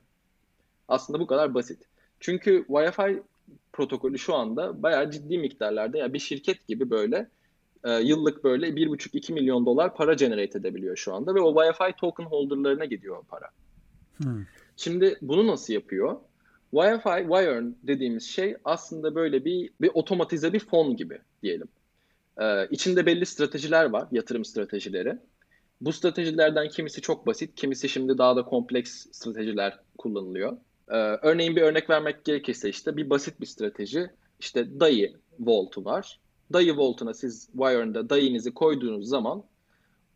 Aslında 0.87 1.19
bu 1.19 1.27
kadar 1.27 1.53
basit. 1.53 1.87
Çünkü 2.19 2.65
Wi-Fi 2.67 3.21
protokolü 3.73 4.19
şu 4.19 4.35
anda 4.35 4.83
bayağı 4.83 5.11
ciddi 5.11 5.37
miktarlarda 5.37 5.97
ya 5.97 6.13
bir 6.13 6.19
şirket 6.19 6.67
gibi 6.67 6.89
böyle 6.89 7.29
e, 7.83 7.91
yıllık 7.91 8.43
böyle 8.43 8.69
1,5-2 8.69 9.33
milyon 9.33 9.65
dolar 9.65 9.95
para 9.95 10.13
generate 10.13 10.59
edebiliyor 10.59 10.97
şu 10.97 11.13
anda 11.13 11.35
ve 11.35 11.39
o 11.39 11.53
Wi-Fi 11.53 11.95
token 11.95 12.23
holder'larına 12.23 12.85
gidiyor 12.85 13.17
o 13.17 13.23
para. 13.23 13.49
Hmm. 14.17 14.45
Şimdi 14.77 15.17
bunu 15.21 15.47
nasıl 15.47 15.73
yapıyor? 15.73 16.17
Wi-Fi, 16.73 17.21
Wirearn 17.21 17.71
dediğimiz 17.83 18.23
şey 18.23 18.55
aslında 18.65 19.15
böyle 19.15 19.45
bir, 19.45 19.69
bir 19.81 19.91
otomatize 19.93 20.53
bir 20.53 20.59
fon 20.59 20.95
gibi 20.95 21.19
diyelim. 21.43 21.67
Ee, 22.41 22.67
içinde 22.67 23.05
belli 23.05 23.25
stratejiler 23.25 23.85
var, 23.85 24.07
yatırım 24.11 24.45
stratejileri. 24.45 25.17
Bu 25.81 25.93
stratejilerden 25.93 26.69
kimisi 26.69 27.01
çok 27.01 27.27
basit, 27.27 27.55
kimisi 27.55 27.89
şimdi 27.89 28.17
daha 28.17 28.35
da 28.35 28.45
kompleks 28.45 29.07
stratejiler 29.11 29.79
kullanılıyor. 29.97 30.57
Ee, 30.89 30.97
örneğin 30.97 31.55
bir 31.55 31.61
örnek 31.61 31.89
vermek 31.89 32.25
gerekirse 32.25 32.69
işte 32.69 32.97
bir 32.97 33.09
basit 33.09 33.41
bir 33.41 33.45
strateji. 33.45 34.09
İşte 34.39 34.79
DAI 34.79 35.13
voltu 35.39 35.85
var. 35.85 36.19
DAI 36.53 36.77
voltuna 36.77 37.13
siz 37.13 37.49
Wire'ında 37.51 38.09
DAI'nizi 38.09 38.53
koyduğunuz 38.53 39.07
zaman 39.07 39.43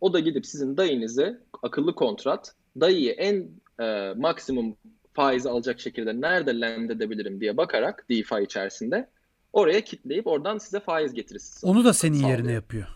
o 0.02 0.14
da 0.14 0.20
gidip 0.20 0.46
sizin 0.46 0.78
DAI'nizi 0.78 1.38
akıllı 1.64 1.96
kontrat 1.96 2.56
DAI'yi 2.80 3.10
en 3.12 3.50
e, 3.80 4.14
maksimum 4.18 4.76
faizi 5.14 5.50
alacak 5.50 5.80
şekilde 5.80 6.22
nerede 6.22 6.60
land 6.60 6.90
edebilirim 6.90 7.40
diye 7.42 7.58
bakarak 7.58 8.06
DeFi 8.10 8.44
içerisinde 8.44 9.10
oraya 9.54 9.82
kitleyip 9.82 10.28
oradan 10.28 10.58
size 10.58 10.80
faiz 10.80 11.14
getirisi 11.14 11.66
Onu 11.66 11.86
da 11.86 11.94
senin 11.94 12.14
sağlıyor. 12.14 12.38
yerine 12.38 12.52
yapıyor. 12.52 12.88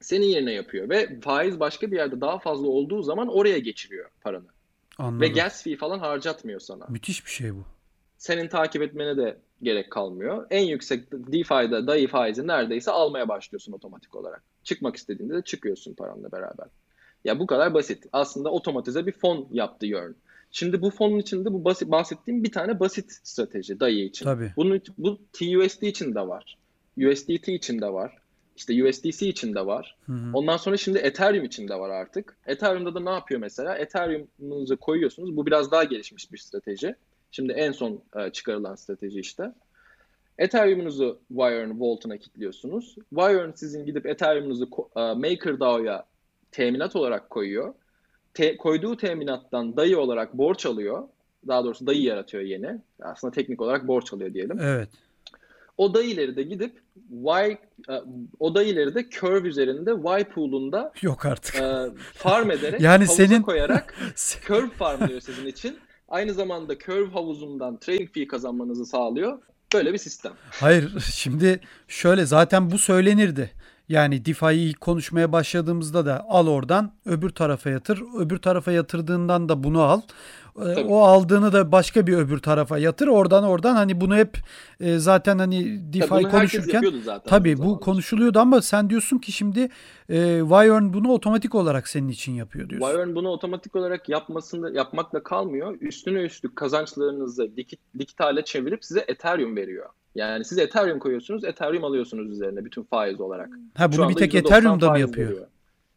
Senin 0.00 0.26
yerine 0.26 0.52
yapıyor 0.52 0.88
ve 0.88 1.20
faiz 1.20 1.60
başka 1.60 1.90
bir 1.90 1.96
yerde 1.96 2.20
daha 2.20 2.38
fazla 2.38 2.66
olduğu 2.66 3.02
zaman 3.02 3.28
oraya 3.28 3.58
geçiriyor 3.58 4.10
paranı. 4.20 4.46
Anladım. 4.98 5.20
Ve 5.20 5.28
gas 5.28 5.62
fee 5.62 5.76
falan 5.76 5.98
harcatmıyor 5.98 6.60
sana. 6.60 6.86
Müthiş 6.88 7.26
bir 7.26 7.30
şey 7.30 7.54
bu. 7.54 7.64
Senin 8.18 8.48
takip 8.48 8.82
etmene 8.82 9.16
de 9.16 9.38
gerek 9.64 9.90
kalmıyor. 9.90 10.46
En 10.50 10.62
yüksek 10.62 11.12
DeFi'da 11.12 11.86
DAI 11.86 12.06
faizi 12.06 12.46
neredeyse 12.46 12.90
almaya 12.90 13.28
başlıyorsun 13.28 13.72
otomatik 13.72 14.14
olarak. 14.14 14.42
Çıkmak 14.64 14.96
istediğinde 14.96 15.34
de 15.34 15.42
çıkıyorsun 15.42 15.94
paranla 15.94 16.32
beraber. 16.32 16.66
Ya 17.24 17.38
bu 17.38 17.46
kadar 17.46 17.74
basit. 17.74 18.06
Aslında 18.12 18.50
otomatize 18.50 19.06
bir 19.06 19.12
fon 19.12 19.48
yaptı 19.52 19.86
Yearn. 19.86 20.12
Şimdi 20.50 20.82
bu 20.82 20.90
fonun 20.90 21.18
içinde 21.18 21.52
bu 21.52 21.64
basit, 21.64 21.90
bahsettiğim 21.90 22.44
bir 22.44 22.52
tane 22.52 22.80
basit 22.80 23.20
strateji 23.22 23.80
DAI 23.80 24.04
için. 24.04 24.24
Tabii. 24.24 24.52
Bunun, 24.56 24.82
bu 24.98 25.18
TUSD 25.32 25.82
için 25.82 26.14
de 26.14 26.20
var. 26.20 26.58
USDT 26.98 27.48
için 27.48 27.80
de 27.80 27.86
var. 27.86 28.18
İşte 28.56 28.84
USDC 28.84 29.28
için 29.28 29.54
de 29.54 29.66
var. 29.66 29.96
Hı 30.06 30.12
hı. 30.12 30.30
Ondan 30.32 30.56
sonra 30.56 30.76
şimdi 30.76 30.98
Ethereum 30.98 31.44
için 31.44 31.68
de 31.68 31.74
var 31.74 31.90
artık. 31.90 32.36
Ethereum'da 32.46 32.94
da 32.94 33.00
ne 33.00 33.10
yapıyor 33.10 33.40
mesela? 33.40 33.76
Ethereum'unuzu 33.76 34.76
koyuyorsunuz. 34.76 35.36
Bu 35.36 35.46
biraz 35.46 35.70
daha 35.70 35.84
gelişmiş 35.84 36.32
bir 36.32 36.38
strateji. 36.38 36.94
Şimdi 37.36 37.52
en 37.52 37.72
son 37.72 38.02
e, 38.16 38.30
çıkarılan 38.30 38.74
strateji 38.74 39.20
işte. 39.20 39.52
Ethereum'unuzu 40.38 41.20
Wire'ın 41.28 41.80
Vault'una 41.80 42.16
kilitliyorsunuz. 42.16 42.94
Wire'ın 43.10 43.52
sizin 43.52 43.86
gidip 43.86 44.06
Ethereum'unuzu 44.06 44.68
e, 44.96 45.00
MakerDAO'ya 45.00 46.04
teminat 46.52 46.96
olarak 46.96 47.30
koyuyor. 47.30 47.74
Te, 48.34 48.56
koyduğu 48.56 48.96
teminattan 48.96 49.76
dayı 49.76 49.98
olarak 49.98 50.34
borç 50.34 50.66
alıyor. 50.66 51.08
Daha 51.48 51.64
doğrusu 51.64 51.86
dayı 51.86 52.02
yaratıyor 52.02 52.42
yeni. 52.42 52.80
Aslında 53.02 53.32
teknik 53.34 53.60
olarak 53.60 53.88
borç 53.88 54.12
alıyor 54.12 54.34
diyelim. 54.34 54.58
Evet. 54.60 54.88
O 55.78 55.94
dayıları 55.94 56.36
da 56.36 56.42
gidip 56.42 56.82
Y 57.10 57.58
e, 57.88 57.94
o 58.40 58.54
dayıları 58.54 58.94
da 58.94 59.10
curve 59.10 59.48
üzerinde 59.48 59.90
Y 59.90 60.24
pool'unda 60.24 60.92
yok 61.02 61.26
artık. 61.26 61.56
E, 61.56 61.86
farm 62.14 62.50
ederek 62.50 62.80
yani 62.90 63.06
senin 63.06 63.42
koyarak 63.42 63.94
curve 64.46 64.70
farmlıyor 64.70 65.20
sizin 65.20 65.46
için. 65.46 65.78
Aynı 66.08 66.34
zamanda 66.34 66.78
curve 66.78 67.10
havuzundan 67.10 67.76
trading 67.76 68.10
fee 68.12 68.26
kazanmanızı 68.26 68.86
sağlıyor. 68.86 69.38
Böyle 69.74 69.92
bir 69.92 69.98
sistem. 69.98 70.32
Hayır 70.50 71.00
şimdi 71.14 71.60
şöyle 71.88 72.24
zaten 72.24 72.70
bu 72.70 72.78
söylenirdi. 72.78 73.50
Yani 73.88 74.24
DeFi'yi 74.24 74.70
ilk 74.70 74.80
konuşmaya 74.80 75.32
başladığımızda 75.32 76.06
da 76.06 76.24
al 76.28 76.46
oradan 76.46 76.92
öbür 77.06 77.30
tarafa 77.30 77.70
yatır. 77.70 78.02
Öbür 78.18 78.38
tarafa 78.38 78.72
yatırdığından 78.72 79.48
da 79.48 79.64
bunu 79.64 79.82
al. 79.82 80.00
Tabii. 80.54 80.84
O 80.88 80.98
aldığını 80.98 81.52
da 81.52 81.72
başka 81.72 82.06
bir 82.06 82.16
öbür 82.16 82.38
tarafa 82.38 82.78
yatır. 82.78 83.06
Oradan 83.06 83.44
oradan 83.44 83.74
hani 83.74 84.00
bunu 84.00 84.16
hep 84.16 84.38
e, 84.80 84.98
zaten 84.98 85.38
hani 85.38 85.92
DeFi 85.92 86.08
tabii 86.08 86.22
konuşurken 86.22 86.82
zaten 87.04 87.30
tabii 87.30 87.58
bu 87.58 87.80
konuşuluyordu 87.80 88.38
ama 88.38 88.62
sen 88.62 88.90
diyorsun 88.90 89.18
ki 89.18 89.32
şimdi 89.32 89.68
e, 90.08 90.40
Wyern 90.40 90.92
bunu 90.92 91.12
otomatik 91.12 91.54
olarak 91.54 91.88
senin 91.88 92.08
için 92.08 92.32
yapıyor 92.32 92.68
diyorsun. 92.68 92.88
Wyern 92.88 93.14
bunu 93.14 93.28
otomatik 93.28 93.76
olarak 93.76 94.08
yapmasında 94.08 94.70
yapmakla 94.70 95.22
kalmıyor. 95.22 95.80
Üstüne 95.80 96.22
üstlük 96.22 96.56
kazançlarınızı 96.56 97.50
hale 98.18 98.44
çevirip 98.44 98.84
size 98.84 99.04
Ethereum 99.08 99.56
veriyor. 99.56 99.88
Yani 100.14 100.44
siz 100.44 100.58
Ethereum 100.58 100.98
koyuyorsunuz, 100.98 101.44
Ethereum 101.44 101.84
alıyorsunuz 101.84 102.30
üzerine 102.30 102.64
bütün 102.64 102.82
faiz 102.82 103.20
olarak. 103.20 103.50
Ha 103.74 103.92
bunu 103.92 104.08
bir 104.08 104.14
tek 104.14 104.34
Ethereum'da 104.34 104.90
mı 104.90 104.98
yapıyor? 104.98 105.28
Veriyor. 105.30 105.46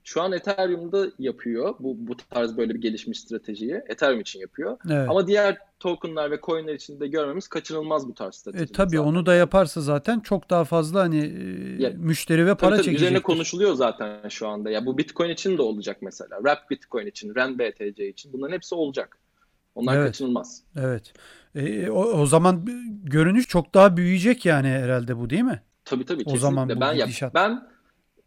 Şu 0.08 0.22
an 0.22 0.32
Ethereum'da 0.32 1.08
yapıyor 1.20 1.76
bu 1.80 1.96
bu 2.08 2.18
tarz 2.30 2.58
böyle 2.58 2.74
bir 2.74 2.82
gelişmiş 2.82 3.20
stratejiyi. 3.20 3.82
Ethereum 3.88 4.20
için 4.20 4.40
yapıyor. 4.40 4.78
Evet. 4.90 5.10
Ama 5.10 5.28
diğer 5.28 5.58
tokenlar 5.80 6.32
ve 6.32 6.40
coinler 6.44 6.74
için 6.74 7.00
de 7.00 7.08
görmemiz 7.08 7.48
kaçınılmaz 7.48 8.08
bu 8.08 8.14
tarz 8.14 8.36
strateji. 8.36 8.64
E, 8.64 8.68
tabii 8.68 8.98
zaten. 8.98 9.10
onu 9.10 9.26
da 9.26 9.34
yaparsa 9.34 9.82
zaten 9.82 10.20
çok 10.20 10.50
daha 10.50 10.66
fazla 10.66 11.00
hani 11.00 11.20
e, 11.20 11.84
ya, 11.84 11.90
müşteri 11.98 12.46
ve 12.46 12.56
para 12.56 12.76
çekecektir. 12.76 13.06
Üzerine 13.06 13.22
konuşuluyor 13.22 13.74
zaten 13.74 14.30
şu 14.30 14.48
anda. 14.48 14.70
Ya 14.70 14.86
bu 14.86 14.98
Bitcoin 14.98 15.30
için 15.30 15.58
de 15.58 15.62
olacak 15.62 15.98
mesela. 16.02 16.36
Wrap 16.38 16.70
Bitcoin 16.70 17.08
için, 17.08 17.36
REN 17.36 17.60
BTC 17.60 18.10
için 18.10 18.34
bunların 18.34 18.54
hepsi 18.54 18.76
olacak. 18.76 19.18
Onlar 19.76 19.98
evet. 19.98 20.08
kaçınılmaz. 20.08 20.64
Evet. 20.80 21.14
E, 21.56 21.90
o, 21.90 22.04
o 22.04 22.26
zaman 22.26 22.66
görünüş 23.04 23.48
çok 23.48 23.74
daha 23.74 23.98
büyüyecek 23.98 24.46
yani 24.46 24.68
herhalde 24.68 25.18
bu 25.18 25.30
değil 25.30 25.44
mi? 25.44 25.62
Tabii 25.86 26.06
tabii. 26.06 26.22
O 26.22 26.24
kesinlikle. 26.24 26.40
zaman 26.40 26.70
bu 26.70 26.82
ben, 26.82 26.94
ya, 26.94 27.08
ben 27.34 27.77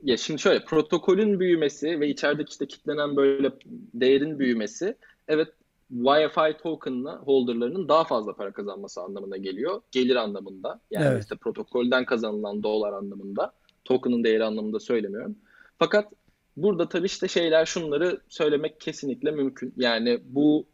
ya 0.02 0.16
şimdi 0.16 0.40
şöyle 0.40 0.64
protokolün 0.64 1.40
büyümesi 1.40 2.00
ve 2.00 2.08
içerideki 2.08 2.50
işte 2.50 2.66
kitlenen 2.66 3.16
böyle 3.16 3.52
değerin 3.94 4.38
büyümesi 4.38 4.96
evet 5.28 5.48
Wi-Fi 5.92 6.62
token'la 6.62 7.18
holderlarının 7.18 7.88
daha 7.88 8.04
fazla 8.04 8.34
para 8.34 8.52
kazanması 8.52 9.00
anlamına 9.00 9.36
geliyor. 9.36 9.82
Gelir 9.90 10.16
anlamında. 10.16 10.80
Yani 10.90 11.06
evet. 11.06 11.22
işte 11.22 11.36
protokolden 11.36 12.04
kazanılan 12.04 12.62
dolar 12.62 12.92
anlamında. 12.92 13.52
Token'ın 13.84 14.24
değeri 14.24 14.44
anlamında 14.44 14.80
söylemiyorum. 14.80 15.36
Fakat 15.78 16.12
burada 16.56 16.88
tabii 16.88 17.06
işte 17.06 17.28
şeyler 17.28 17.66
şunları 17.66 18.20
söylemek 18.28 18.80
kesinlikle 18.80 19.30
mümkün. 19.30 19.74
Yani 19.76 20.20
bu 20.24 20.66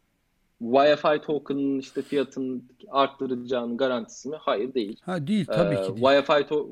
Wi-Fi 0.63 1.21
token'ın 1.21 1.79
işte 1.79 2.03
fiyatını 2.03 2.61
arttıracağının 2.91 3.77
garantisi 3.77 4.29
mi? 4.29 4.37
Hayır 4.41 4.75
değil. 4.75 5.01
Ha 5.03 5.27
değil 5.27 5.47
tabii 5.47 5.75
ee, 5.75 5.83
ki 5.83 5.89
değil. 5.89 6.07
Wi-Fi 6.07 6.43
to- 6.43 6.69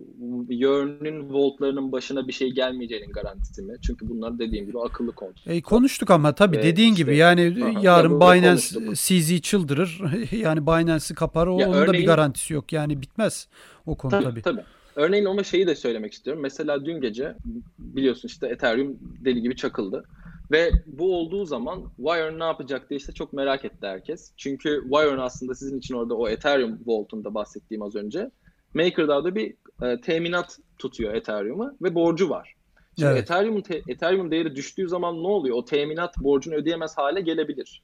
Yearn'ün 0.48 1.32
voltlarının 1.32 1.92
başına 1.92 2.28
bir 2.28 2.32
şey 2.32 2.50
gelmeyeceğinin 2.50 3.12
garantisi 3.12 3.62
mi? 3.62 3.74
Çünkü 3.86 4.08
bunlar 4.08 4.38
dediğim 4.38 4.66
gibi 4.66 4.80
akıllı 4.80 5.12
kontrol. 5.12 5.52
E, 5.52 5.62
konuştuk 5.62 6.10
ama 6.10 6.34
tabii 6.34 6.56
Ve 6.56 6.62
dediğin 6.62 6.92
işte, 6.92 7.02
gibi 7.02 7.16
yani 7.16 7.64
aha, 7.64 7.80
yarın 7.82 8.20
Binance 8.20 8.94
CZ 8.94 9.40
çıldırır. 9.40 10.00
yani 10.32 10.66
Binance'ı 10.66 11.14
kapar. 11.14 11.46
O, 11.46 11.58
ya 11.58 11.68
onun 11.68 11.76
örneğin, 11.76 11.88
da 11.88 11.92
bir 11.92 12.06
garantisi 12.06 12.54
yok. 12.54 12.72
Yani 12.72 13.02
bitmez 13.02 13.48
o 13.86 13.94
konu 13.94 14.10
tabii. 14.10 14.24
Tabii. 14.24 14.42
tabii. 14.42 14.64
Örneğin 14.96 15.24
ama 15.24 15.44
şeyi 15.44 15.66
de 15.66 15.74
söylemek 15.74 16.12
istiyorum. 16.12 16.42
Mesela 16.42 16.84
dün 16.84 17.00
gece 17.00 17.34
biliyorsun 17.78 18.28
işte 18.28 18.46
Ethereum 18.46 18.98
deli 19.24 19.42
gibi 19.42 19.56
çakıldı. 19.56 20.04
Ve 20.50 20.70
bu 20.86 21.16
olduğu 21.16 21.46
zaman 21.46 21.90
Wire 21.96 22.38
ne 22.38 22.44
yapacak 22.44 22.90
diye 22.90 22.98
işte 22.98 23.12
çok 23.12 23.32
merak 23.32 23.64
etti 23.64 23.86
herkes. 23.86 24.32
Çünkü 24.36 24.82
Wire 24.82 25.20
aslında 25.20 25.54
sizin 25.54 25.78
için 25.78 25.94
orada 25.94 26.14
o 26.14 26.28
Ethereum 26.28 26.80
Vault'unda 26.86 27.34
bahsettiğim 27.34 27.82
az 27.82 27.96
önce. 27.96 28.30
MakerDAO'da 28.74 29.34
bir 29.34 29.54
e, 29.82 30.00
teminat 30.00 30.58
tutuyor 30.78 31.14
Ethereum'a 31.14 31.74
ve 31.82 31.94
borcu 31.94 32.30
var. 32.30 32.54
Şimdi 32.98 33.12
evet. 33.12 33.22
Ethereum, 33.22 33.62
te- 33.62 33.82
Ethereum 33.88 34.30
değeri 34.30 34.56
düştüğü 34.56 34.88
zaman 34.88 35.22
ne 35.22 35.26
oluyor? 35.26 35.56
O 35.56 35.64
teminat 35.64 36.18
borcunu 36.18 36.54
ödeyemez 36.54 36.98
hale 36.98 37.20
gelebilir. 37.20 37.82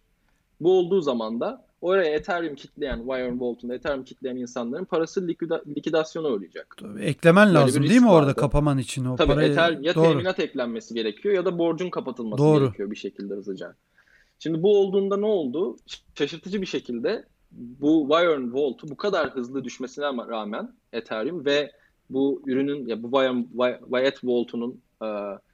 Bu 0.60 0.78
olduğu 0.78 1.00
zaman 1.00 1.40
da 1.40 1.69
oraya 1.80 2.14
Ethereum 2.14 2.54
kitleyen, 2.54 2.98
Wire 2.98 3.40
Vault'unda 3.40 3.74
Ethereum 3.74 4.04
kitleyen 4.04 4.36
insanların 4.36 4.84
parası 4.84 5.28
likida, 5.28 5.62
likidasyona 5.76 6.28
uğrayacak. 6.28 6.76
Tabii, 6.80 7.02
eklemen 7.02 7.46
Böyle 7.46 7.58
lazım 7.58 7.82
değil 7.82 8.00
mi 8.00 8.06
vardı. 8.06 8.16
orada 8.16 8.34
kapaman 8.34 8.78
için 8.78 9.04
o 9.04 9.16
Tabii, 9.16 9.28
parayı? 9.28 9.52
Ether, 9.52 9.78
ya 9.80 9.94
Doğru. 9.94 10.08
teminat 10.08 10.40
eklenmesi 10.40 10.94
gerekiyor 10.94 11.34
ya 11.34 11.44
da 11.44 11.58
borcun 11.58 11.90
kapatılması 11.90 12.42
Doğru. 12.42 12.64
gerekiyor 12.64 12.90
bir 12.90 12.96
şekilde 12.96 13.34
hızlıca. 13.34 13.74
Şimdi 14.38 14.62
bu 14.62 14.78
olduğunda 14.78 15.16
ne 15.16 15.26
oldu? 15.26 15.76
Şaşırtıcı 16.14 16.60
bir 16.60 16.66
şekilde 16.66 17.24
bu 17.52 18.08
Wire 18.10 18.52
Vault'u 18.52 18.88
bu 18.88 18.96
kadar 18.96 19.30
hızlı 19.30 19.64
düşmesine 19.64 20.04
rağmen 20.04 20.72
Ethereum 20.92 21.44
ve 21.44 21.72
bu 22.10 22.42
ürünün 22.46 22.86
ya 22.86 23.02
bu 23.02 23.10
Wire 23.10 24.14
Vault'unun 24.24 24.80
e, 25.02 25.06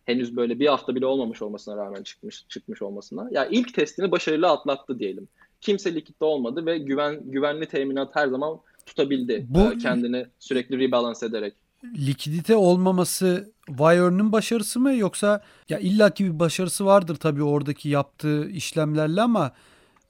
henüz 0.05 0.37
böyle 0.37 0.61
bir 0.61 0.67
hafta 0.67 0.95
bile 0.95 1.07
olmamış 1.07 1.43
olmasına 1.43 1.77
rağmen 1.77 2.03
çıkmış 2.03 2.45
çıkmış 2.49 2.83
olmasına. 2.83 3.23
Ya 3.23 3.29
yani 3.31 3.55
ilk 3.55 3.75
testini 3.75 4.11
başarılı 4.11 4.49
atlattı 4.49 4.99
diyelim 4.99 5.29
kimse 5.61 5.95
likitte 5.95 6.25
olmadı 6.25 6.67
ve 6.67 6.79
güven 6.79 7.21
güvenli 7.25 7.67
teminat 7.67 8.17
her 8.17 8.29
zaman 8.29 8.61
tutabildi 8.87 9.47
Bu, 9.49 9.73
e, 9.73 9.79
kendini 9.79 10.27
sürekli 10.39 10.79
rebalance 10.79 11.27
ederek. 11.27 11.55
Likidite 11.85 12.57
olmaması 12.57 13.53
Wire'ın 13.67 14.33
başarısı 14.33 14.81
mı 14.81 14.95
yoksa 14.95 15.43
ya 15.69 15.79
illaki 15.79 16.25
bir 16.25 16.39
başarısı 16.39 16.87
vardır 16.87 17.17
tabii 17.17 17.43
oradaki 17.43 17.89
yaptığı 17.89 18.49
işlemlerle 18.49 19.23
ama 19.23 19.53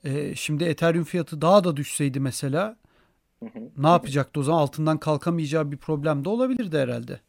e, 0.04 0.34
şimdi 0.34 0.64
Ethereum 0.64 1.04
fiyatı 1.04 1.40
daha 1.40 1.64
da 1.64 1.76
düşseydi 1.76 2.20
mesela 2.20 2.76
hı 3.40 3.46
hı. 3.46 3.70
ne 3.78 3.88
yapacaktı 3.88 4.40
o 4.40 4.42
zaman 4.42 4.58
altından 4.58 4.98
kalkamayacağı 4.98 5.72
bir 5.72 5.76
problem 5.76 6.24
de 6.24 6.28
olabilirdi 6.28 6.78
herhalde. 6.78 7.20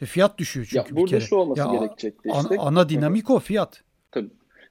De 0.00 0.06
fiyat 0.06 0.38
düşüyor 0.38 0.66
çünkü 0.70 0.90
ya, 0.90 0.96
burada 0.96 1.04
bir 1.04 1.10
kere. 1.10 1.20
şu 1.20 1.36
olması 1.36 1.60
ya, 1.60 1.66
gerekecekti 1.66 2.28
işte. 2.28 2.54
Ana, 2.54 2.62
ana 2.62 2.88
dinamik 2.88 3.30
o 3.30 3.38
fiyat. 3.38 3.82
Tabii. 4.10 4.30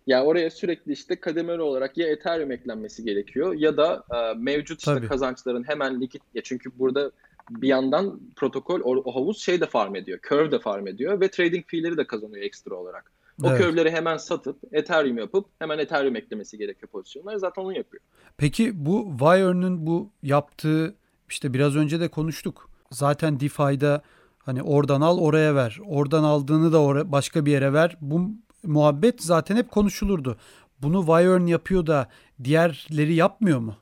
Yani 0.10 0.26
oraya 0.26 0.50
sürekli 0.50 0.92
işte 0.92 1.16
kademeli 1.16 1.62
olarak 1.62 1.98
ya 1.98 2.08
Ethereum 2.08 2.52
eklenmesi 2.52 3.04
gerekiyor 3.04 3.54
ya 3.54 3.78
da 3.78 4.04
e, 4.16 4.34
mevcut 4.40 4.80
işte 4.80 4.94
Tabii. 4.96 5.08
kazançların 5.08 5.64
hemen 5.68 6.02
likit 6.02 6.22
ya 6.34 6.42
çünkü 6.44 6.80
burada 6.80 7.12
bir 7.50 7.68
yandan 7.68 8.20
protokol 8.36 8.80
o, 8.84 8.96
o 9.06 9.16
havuz 9.16 9.42
şey 9.42 9.62
de 9.62 9.66
farm 9.66 9.96
ediyor. 9.96 10.20
Curve 10.30 10.52
de 10.52 10.60
farm 10.60 10.88
ediyor 10.88 11.22
ve 11.22 11.28
trading 11.32 11.66
fee'leri 11.68 11.98
de 11.98 12.08
kazanıyor 12.08 12.44
ekstra 12.44 12.76
olarak. 12.76 13.12
O 13.44 13.50
Evet. 13.50 13.62
curve'leri 13.62 13.92
hemen 13.92 14.18
satıp 14.18 14.58
Ethereum 14.72 15.18
yapıp 15.18 15.46
hemen 15.60 15.80
Ethereum 15.80 16.16
eklemesi 16.16 16.58
gerekiyor 16.58 16.90
pozisyonları. 16.92 17.40
Zaten 17.40 17.62
onu 17.62 17.78
yapıyor. 17.78 18.04
Peki 18.38 18.86
bu 18.86 19.08
Wire'ın 19.20 19.88
bu 19.88 20.10
yaptığı 20.24 20.96
işte 21.30 21.54
biraz 21.54 21.76
önce 21.76 22.00
de 22.00 22.08
konuştuk. 22.08 22.70
Zaten 22.92 23.40
DeFi'da 23.40 24.02
hani 24.40 24.64
oradan 24.64 25.02
al 25.02 25.18
oraya 25.20 25.56
ver. 25.56 25.80
Oradan 25.88 26.24
aldığını 26.24 26.74
da 26.74 26.82
ora- 26.82 27.12
başka 27.12 27.46
bir 27.46 27.52
yere 27.52 27.74
ver. 27.74 27.98
Bu 28.02 28.32
muhabbet 28.64 29.24
zaten 29.24 29.56
hep 29.56 29.72
konuşulurdu. 29.72 30.38
Bunu 30.82 31.00
Wire'ın 31.06 31.46
yapıyor 31.48 31.88
da 31.88 32.08
diğerleri 32.44 33.14
yapmıyor 33.14 33.60
mu? 33.60 33.76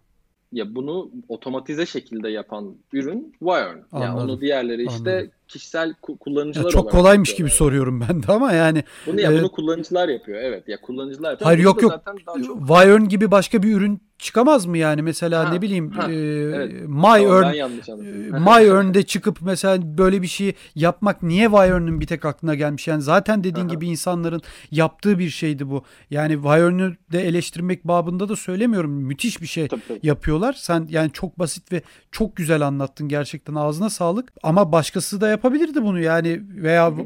Ya 0.52 0.76
bunu 0.76 1.12
otomatize 1.30 1.86
şekilde 1.86 2.30
yapan 2.30 2.76
ürün. 2.94 3.36
Yani 3.42 3.82
Anladım, 3.92 4.30
onu 4.30 4.42
diğerleri 4.42 4.86
işte 4.86 5.12
anladım. 5.12 5.32
kişisel 5.48 5.90
ku- 6.04 6.12
Ya 6.12 6.18
kullanıcılar 6.18 6.70
çok 6.72 6.92
kolaymış 6.92 7.30
gibi 7.30 7.34
yapıyorlar. 7.34 7.58
soruyorum 7.58 8.02
ben 8.10 8.24
de 8.24 8.32
ama 8.32 8.54
yani 8.54 8.84
Bunu 9.08 9.22
ya 9.22 9.32
Evet. 9.32 9.42
bunu 9.42 9.52
kullanıcılar 9.52 10.10
yapıyor. 10.10 10.40
Evet 10.42 10.68
ya 10.68 10.82
kullanıcılar 10.82 11.32
yapıyor. 11.32 11.46
Hayır, 11.46 11.60
Bunu 11.60 11.66
yok, 11.66 11.82
yok. 11.82 11.92
Zaten 12.06 12.42
çok 12.44 12.60
Wire'ın 12.68 13.08
gibi 13.10 13.32
başka 13.32 13.64
bir 13.64 13.76
ürün 13.76 14.02
çıkamaz 14.20 14.66
mı 14.66 14.78
yani 14.78 15.02
mesela 15.02 15.50
Ha, 15.50 15.54
ne 15.54 15.62
bileyim 15.62 15.92
ha, 15.92 16.12
e, 16.12 16.16
evet. 16.16 16.74
My 16.88 17.08
Earn 17.08 17.44
anladım. 17.44 18.36
Ee, 18.36 18.40
MyEarn'de 18.40 19.04
çıkıp 19.04 19.42
mesela 19.42 19.98
böyle 19.98 20.22
bir 20.22 20.28
şey 20.28 20.54
yapmak 20.76 21.24
niye 21.24 21.46
Wire'ın 21.46 22.00
bir 22.00 22.08
tek 22.08 22.26
aklına 22.26 22.56
gelmiş? 22.56 22.88
Yani 22.88 23.02
zaten 23.02 23.44
dediğin 23.44 23.66
Aha. 23.66 23.74
gibi 23.74 23.88
insanların 23.88 24.42
yaptığı 24.72 25.20
bir 25.20 25.30
şeydi 25.30 25.70
bu. 25.70 25.84
Yani 26.10 26.34
Wire'ını 26.34 26.96
de 27.12 27.28
eleştirmek 27.28 27.84
babında 27.88 28.30
da 28.30 28.36
söylemiyorum. 28.36 28.92
Müthiş 28.92 29.42
bir 29.42 29.48
şey 29.48 29.68
Tabii, 29.68 29.82
tabii. 29.88 30.00
yapıyorlar. 30.04 30.54
Sen 30.54 30.88
yani 30.90 31.12
çok 31.12 31.40
basit 31.40 31.72
ve 31.72 31.82
çok 32.12 32.36
güzel 32.36 32.62
anlattın 32.62 33.08
gerçekten 33.08 33.56
ağzına 33.56 33.90
sağlık. 33.90 34.34
Ama 34.44 34.72
başkası 34.72 35.22
da 35.22 35.30
yapabilirdi 35.30 35.84
bunu 35.84 36.00
yani 36.00 36.42
veya 36.50 36.88
Hı 36.88 37.06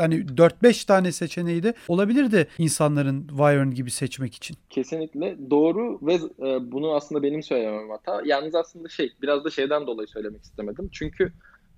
hı. 0.00 0.06
hani 0.06 0.14
4-5 0.24 0.86
tane 0.86 1.12
seçeneği 1.12 1.62
de 1.62 1.74
olabilirdi 1.88 2.48
insanların 2.58 3.28
Wire'ın 3.28 3.70
gibi 3.74 3.90
seçmek 3.90 4.34
için. 4.34 4.56
Kesinlikle 4.70 5.36
doğru 5.50 5.98
ve 6.02 6.14
e, 6.14 6.72
bunu 6.72 6.94
aslında 6.94 7.22
benim 7.22 7.42
söylemem 7.42 7.90
hata. 7.90 8.22
Yalnız 8.24 8.54
aslında 8.54 8.88
şey 8.88 9.12
biraz 9.22 9.44
da 9.44 9.50
şeyden 9.50 9.86
dolayı 9.86 10.08
söylemek 10.08 10.42
istemedim. 10.42 10.88
Çünkü 10.92 11.32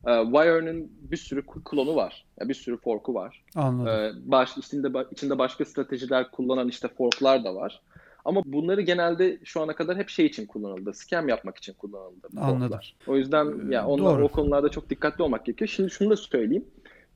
e, 0.07 0.13
Wire'ın 0.25 0.91
bir 1.11 1.17
sürü 1.17 1.43
klonu 1.47 1.97
var. 1.97 2.25
Ya 2.41 2.49
bir 2.49 2.55
sürü 2.55 2.77
fork'u 2.77 3.15
var. 3.15 3.43
Anladım. 3.55 3.89
E, 3.89 4.13
baş, 4.31 4.59
içinde, 4.59 4.89
içinde 5.11 5.39
başka 5.39 5.65
stratejiler 5.65 6.31
kullanan 6.31 6.69
işte 6.69 6.89
fork'lar 6.89 7.45
da 7.45 7.55
var. 7.55 7.81
Ama 8.25 8.43
bunları 8.47 8.81
genelde 8.81 9.39
şu 9.45 9.61
ana 9.61 9.75
kadar 9.75 9.97
hep 9.97 10.09
şey 10.09 10.27
için 10.27 10.47
kullanıldı. 10.47 10.93
Scam 10.95 11.29
yapmak 11.29 11.57
için 11.57 11.73
kullanıldı. 11.73 12.29
Anladım. 12.37 12.61
fork'lar. 12.61 12.97
O 13.07 13.17
yüzden 13.17 13.47
Ee, 13.71 13.75
ya 13.75 13.87
onlar 13.87 14.15
doğru. 14.15 14.25
o 14.25 14.29
konularda 14.29 14.69
çok 14.69 14.91
dikkatli 14.91 15.23
olmak 15.23 15.47
gerekiyor. 15.47 15.69
Şimdi 15.69 15.91
şunu 15.91 16.11
da 16.11 16.17
söyleyeyim. 16.17 16.65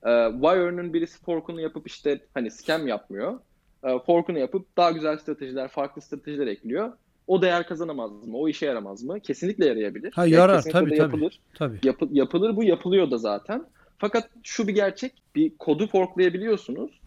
E, 0.06 0.28
Wire'ın 0.32 0.92
birisi 0.92 1.20
fork'unu 1.24 1.60
yapıp 1.60 1.86
işte 1.86 2.20
hani 2.34 2.50
scam 2.50 2.86
yapmıyor. 2.86 3.40
E, 3.84 3.98
fork'unu 4.06 4.38
yapıp 4.38 4.76
daha 4.76 4.90
güzel 4.90 5.18
stratejiler, 5.18 5.68
farklı 5.68 6.02
stratejiler 6.02 6.46
ekliyor. 6.46 6.92
O 7.26 7.42
değer 7.42 7.66
kazanamaz 7.66 8.10
mı? 8.26 8.36
O 8.36 8.48
işe 8.48 8.66
yaramaz 8.66 9.02
mı? 9.02 9.20
Kesinlikle 9.20 9.66
yarayabilir. 9.66 10.12
Ha, 10.12 10.22
Yani 10.26 10.34
yarar, 10.34 10.56
kesinlikle 10.56 10.80
tabii, 10.88 10.98
yapılır. 10.98 11.40
Tabii. 11.54 11.78
Yapı- 11.82 12.08
yapılır 12.12 12.56
bu 12.56 12.64
yapılıyor 12.64 13.10
da 13.10 13.18
zaten. 13.18 13.64
Fakat 13.98 14.28
şu 14.42 14.68
bir 14.68 14.74
gerçek. 14.74 15.12
Bir 15.34 15.56
kodu 15.58 15.86
forklayabiliyorsunuz. 15.86 17.00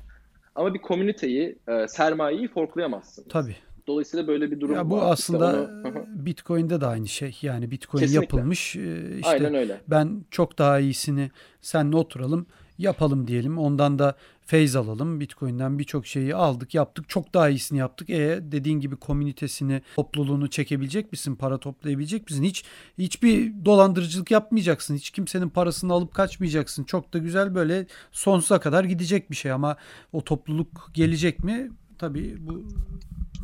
Ama 0.56 0.74
bir 0.74 0.80
komüniteyi, 0.80 1.56
e, 1.68 1.88
sermayeyi 1.88 2.48
forklayamazsınız. 2.48 3.28
Tabii. 3.30 3.56
Dolayısıyla 3.88 4.28
böyle 4.28 4.52
bir 4.52 4.60
durum 4.60 4.76
Ya 4.76 4.90
bu 4.90 4.94
var. 4.98 5.00
İşte 5.02 5.12
aslında 5.12 5.46
onu- 5.48 5.84
Hı 5.94 6.00
hı. 6.00 6.06
Bitcoin'de 6.26 6.82
de 6.82 6.86
aynı 6.86 7.08
şey. 7.08 7.38
Yani 7.42 7.72
Bitcoin 7.72 8.00
Kesinlikle. 8.02 8.24
yapılmış. 8.38 8.76
e, 8.76 8.80
işte 9.16 9.30
Aynen 9.30 9.54
öyle. 9.56 9.82
ben 9.88 10.24
çok 10.32 10.58
daha 10.58 10.80
iyisini 10.80 11.32
senle 11.62 11.96
oturalım 11.98 12.46
yapalım 12.80 13.28
diyelim. 13.28 13.58
Ondan 13.58 14.00
da 14.00 14.16
feyz 14.46 14.76
alalım. 14.76 15.20
Bitcoin'den 15.20 15.80
birçok 15.80 16.08
şeyi 16.08 16.36
aldık, 16.36 16.76
yaptık. 16.76 17.10
Çok 17.10 17.34
daha 17.34 17.50
iyisini 17.50 17.80
yaptık. 17.80 18.10
E 18.10 18.40
dediğin 18.42 18.80
gibi 18.80 18.96
komünitesini, 18.96 19.82
topluluğunu 19.96 20.50
çekebilecek 20.50 21.12
misin? 21.12 21.36
Para 21.36 21.58
toplayabilecek 21.58 22.30
misin? 22.30 22.44
Hiç 22.44 22.64
hiçbir 22.98 23.66
dolandırıcılık 23.66 24.32
yapmayacaksın. 24.32 24.96
Hiç 24.96 25.10
kimsenin 25.10 25.50
parasını 25.50 25.94
alıp 25.94 26.14
kaçmayacaksın. 26.14 26.84
Çok 26.84 27.14
da 27.14 27.18
güzel 27.18 27.56
böyle 27.56 27.86
sonsuza 28.12 28.60
kadar 28.60 28.84
gidecek 28.84 29.32
bir 29.32 29.36
şey 29.36 29.52
ama 29.52 29.78
o 30.14 30.24
topluluk 30.24 30.92
gelecek 30.94 31.44
mi? 31.44 31.72
Tabii 31.98 32.38
bu 32.40 32.68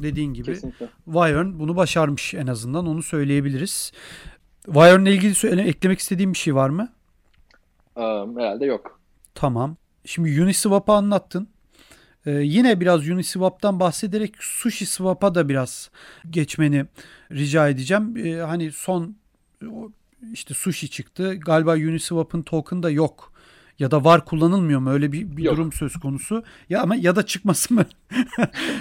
dediğin 0.03 0.33
gibi 0.33 0.45
Kesinlikle. 0.45 0.89
Wire'n 1.05 1.59
bunu 1.59 1.75
başarmış 1.75 2.33
en 2.33 2.47
azından 2.47 2.87
onu 2.87 3.03
söyleyebiliriz. 3.03 3.91
Wire'nle 4.65 5.13
ilgili 5.13 5.61
eklemek 5.61 5.99
istediğim 5.99 6.33
bir 6.33 6.37
şey 6.37 6.55
var 6.55 6.69
mı? 6.69 6.89
Ee, 7.97 8.01
herhalde 8.37 8.65
yok. 8.65 8.99
Tamam. 9.35 9.77
Şimdi 10.05 10.43
Uniswap'ı 10.43 10.91
anlattın. 10.93 11.47
Ee, 12.25 12.31
yine 12.31 12.79
biraz 12.79 13.09
Uniswap'tan 13.09 13.79
bahsederek 13.79 14.35
Sushi 14.39 14.85
Swap'a 14.85 15.35
da 15.35 15.49
biraz 15.49 15.89
geçmeni 16.29 16.85
rica 17.31 17.69
edeceğim. 17.69 18.17
Ee, 18.17 18.35
hani 18.35 18.71
son 18.71 19.15
işte 20.33 20.53
Sushi 20.53 20.89
çıktı. 20.89 21.35
Galiba 21.35 21.73
Uniswap'ın 21.73 22.41
token 22.41 22.83
da 22.83 22.89
yok. 22.89 23.31
Ya 23.79 23.91
da 23.91 24.03
var 24.03 24.25
kullanılmıyor 24.25 24.79
mu? 24.79 24.91
Öyle 24.91 25.11
bir, 25.11 25.37
bir 25.37 25.43
Yok. 25.43 25.55
durum 25.57 25.71
söz 25.71 25.93
konusu. 25.93 26.43
Ya 26.69 26.81
ama 26.81 26.95
ya 26.95 27.15
da 27.15 27.25
çıkması 27.25 27.73
mı? 27.73 27.85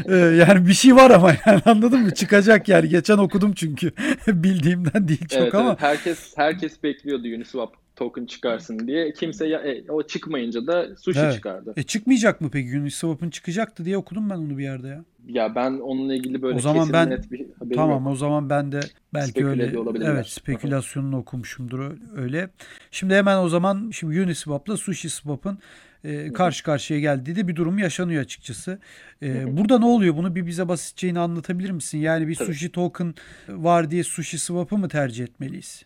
Ee, 0.09 0.15
yani 0.17 0.67
bir 0.67 0.73
şey 0.73 0.97
var 0.97 1.11
ama 1.11 1.33
yani 1.47 1.63
anladın 1.65 2.01
mı? 2.01 2.15
Çıkacak 2.15 2.69
yani. 2.69 2.89
Geçen 2.89 3.19
okudum 3.19 3.53
çünkü. 3.53 3.93
Bildiğimden 4.27 5.09
değil 5.09 5.29
çok 5.29 5.43
evet, 5.43 5.55
ama. 5.55 5.69
evet. 5.69 5.83
Herkes 5.83 6.33
herkes 6.37 6.83
bekliyordu 6.83 7.29
Uniswap 7.29 7.84
token 7.97 8.27
çıkarsın 8.27 8.87
diye. 8.87 9.13
Kimse 9.13 9.47
ya, 9.47 9.61
e, 9.61 9.91
o 9.91 10.03
çıkmayınca 10.03 10.67
da 10.67 10.97
sushi 10.97 11.21
Evet. 11.21 11.35
çıkardı. 11.35 11.73
E 11.77 11.83
çıkmayacak 11.83 12.41
mı 12.41 12.51
peki? 12.53 12.79
Uniswap'ın 12.79 13.31
çıkacaktı 13.31 13.85
diye 13.85 13.97
okudum 13.97 14.31
ben 14.31 14.37
onu 14.37 14.59
bir 14.59 14.63
yerde 14.63 14.89
ya. 14.89 15.05
Ya 15.27 15.55
ben 15.55 15.73
onunla 15.73 16.15
ilgili 16.15 16.43
böyle 16.43 16.57
O 16.57 16.61
zaman 16.61 16.79
kesin 16.81 16.93
ben- 16.93 17.11
net 17.11 17.33
bir 17.33 17.47
haberim 17.59 17.77
Tamam 17.77 18.05
yok. 18.05 18.13
o 18.13 18.17
zaman 18.17 18.51
ben 18.51 18.73
de 18.73 18.81
belki 19.15 19.31
Speküle 19.31 19.51
öyle 19.63 20.05
evet 20.05 20.27
spekülasyonunu 20.27 21.17
okumuşumdur 21.19 21.91
öyle. 22.17 22.51
Şimdi 22.91 23.15
hemen 23.15 23.39
o 23.39 23.49
zaman 23.49 23.91
şimdi 23.93 24.21
Uniswap'la 24.21 24.77
SushiSwap'ın 24.77 25.59
e, 26.05 26.33
karşı 26.33 26.65
karşıya 26.65 27.01
geldiği 27.01 27.37
de 27.37 27.49
bir 27.49 27.57
durum 27.57 27.79
yaşanıyor 27.79 28.23
açıkçası. 28.23 28.79
E, 29.23 29.57
burada 29.57 29.79
ne 29.79 29.85
oluyor? 29.85 30.17
Bunu 30.17 30.35
bir 30.35 30.47
bize 30.47 30.69
basitçe 30.69 31.07
yine 31.07 31.19
anlatabilir 31.19 31.71
misin? 31.71 31.99
Yani 31.99 32.29
bir 32.29 32.35
Tabii. 32.35 32.47
sushi 32.47 32.73
token 32.73 33.15
var 33.49 33.91
diye 33.91 34.05
SushiSwap'ı 34.05 34.79
mı 34.79 34.89
tercih 34.89 35.25
etmeliyiz? 35.25 35.83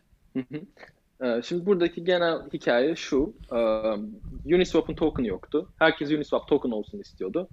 Ee, 1.22 1.42
Şimdi 1.44 1.66
buradaki 1.66 2.04
genel 2.04 2.38
hikaye 2.52 2.96
şu. 2.96 3.34
Ee, 3.52 4.54
Uniswap'ın 4.54 4.94
token 4.94 5.24
yoktu. 5.24 5.68
Herkes 5.78 6.10
Uniswap 6.10 6.48
token 6.48 6.70
olsun 6.70 6.98
istiyordu. 6.98 7.48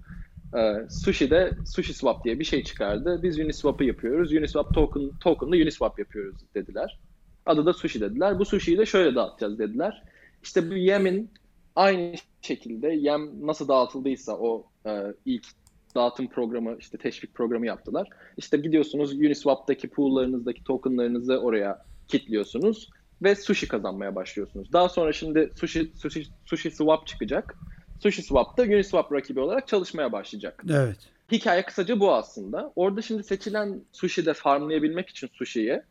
Ee, 0.56 0.74
Sushi 0.90 1.30
de 1.30 1.54
SushiSwap 1.64 2.24
diye 2.24 2.38
bir 2.38 2.44
şey 2.44 2.64
çıkardı. 2.64 3.20
Biz 3.22 3.38
Uniswap'ı 3.38 3.84
yapıyoruz. 3.84 4.32
Uniswap 4.32 4.74
token 4.74 5.10
token'la 5.20 5.56
Uniswap 5.56 5.98
yapıyoruz 5.98 6.36
dediler. 6.54 6.98
Adı 7.46 7.66
da 7.66 7.72
Sushi 7.72 8.00
dediler. 8.00 8.38
Bu 8.38 8.44
Sushi'yi 8.44 8.78
de 8.78 8.86
şöyle 8.86 9.14
dağıtacağız 9.14 9.58
dediler. 9.58 10.02
İşte 10.42 10.70
bu 10.70 10.74
Yem'in 10.74 11.30
aynı 11.76 12.14
şekilde 12.42 12.88
Yem 12.88 13.46
nasıl 13.46 13.68
dağıtıldıysa 13.68 14.36
o 14.36 14.66
e, 14.86 15.02
ilk 15.24 15.46
dağıtım 15.94 16.28
programı 16.28 16.76
işte 16.78 16.98
teşvik 16.98 17.34
programı 17.34 17.66
yaptılar. 17.66 18.08
İşte 18.36 18.56
gidiyorsunuz 18.56 19.12
Uniswap'taki 19.12 19.88
pool'larınızdaki 19.88 20.64
tokenlarınızı 20.64 21.38
oraya 21.38 21.84
kilitliyorsunuz 22.08 22.90
ve 23.22 23.34
sushi 23.34 23.68
kazanmaya 23.68 24.14
başlıyorsunuz. 24.14 24.72
Daha 24.72 24.88
sonra 24.88 25.12
şimdi 25.12 25.50
sushi 25.56 25.92
sushi 25.96 26.26
sushi 26.44 26.70
swap 26.70 27.06
çıkacak. 27.06 27.54
Sushi 28.02 28.22
swap 28.22 28.58
da 28.58 28.62
Uniswap 28.62 29.12
rakibi 29.12 29.40
olarak 29.40 29.68
çalışmaya 29.68 30.12
başlayacak. 30.12 30.64
Evet. 30.70 30.96
Hikaye 31.32 31.62
kısaca 31.62 32.00
bu 32.00 32.14
aslında. 32.14 32.72
Orada 32.76 33.02
şimdi 33.02 33.22
seçilen 33.22 33.80
sushi'de 33.92 34.34
farmlayabilmek 34.34 35.08
için 35.08 35.28
sushi'yi 35.32 35.82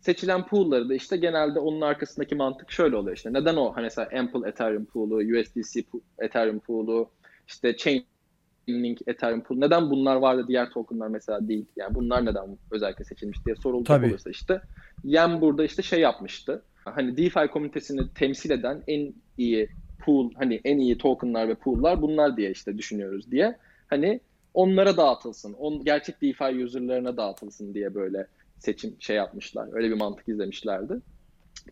seçilen 0.00 0.46
pool'ları 0.46 0.88
da 0.88 0.94
işte 0.94 1.16
genelde 1.16 1.58
onun 1.58 1.80
arkasındaki 1.80 2.34
mantık 2.34 2.70
şöyle 2.70 2.96
oluyor 2.96 3.16
işte. 3.16 3.32
Neden 3.32 3.56
o 3.56 3.76
hani 3.76 3.82
mesela 3.82 4.08
Ample 4.18 4.48
Ethereum 4.48 4.84
pool'u, 4.84 5.16
USDC 5.16 5.84
Ethereum 6.18 6.58
pool'u, 6.58 7.10
işte 7.48 7.76
Chainlink 7.76 8.98
Ethereum 9.06 9.42
pool 9.42 9.58
neden 9.58 9.90
bunlar 9.90 10.16
var 10.16 10.38
da 10.38 10.48
diğer 10.48 10.70
tokenlar 10.70 11.08
mesela 11.08 11.48
değil? 11.48 11.66
Yani 11.76 11.94
bunlar 11.94 12.24
neden 12.24 12.58
özellikle 12.70 13.04
seçilmiş 13.04 13.46
diye 13.46 13.56
sorulacak 13.56 13.96
Tabii. 13.96 14.10
olursa 14.10 14.30
işte 14.30 14.60
Yem 15.04 15.40
burada 15.40 15.64
işte 15.64 15.82
şey 15.82 16.00
yapmıştı. 16.00 16.62
Hani 16.84 17.16
DeFi 17.16 17.46
komünitesini 17.52 18.00
temsil 18.14 18.50
eden 18.50 18.82
en 18.86 19.14
iyi 19.38 19.68
pool 20.04 20.30
hani 20.34 20.60
en 20.64 20.78
iyi 20.78 20.98
tokenlar 20.98 21.48
ve 21.48 21.54
pool'lar 21.54 22.02
bunlar 22.02 22.36
diye 22.36 22.50
işte 22.50 22.78
düşünüyoruz 22.78 23.30
diye. 23.30 23.58
Hani 23.86 24.20
onlara 24.54 24.96
dağıtılsın. 24.96 25.52
On, 25.52 25.84
gerçek 25.84 26.22
DeFi 26.22 26.64
user'larına 26.64 27.16
dağıtılsın 27.16 27.74
diye 27.74 27.94
böyle 27.94 28.26
seçim 28.58 28.96
şey 29.00 29.16
yapmışlar. 29.16 29.68
Öyle 29.72 29.90
bir 29.90 29.96
mantık 29.96 30.28
izlemişlerdi. 30.28 31.00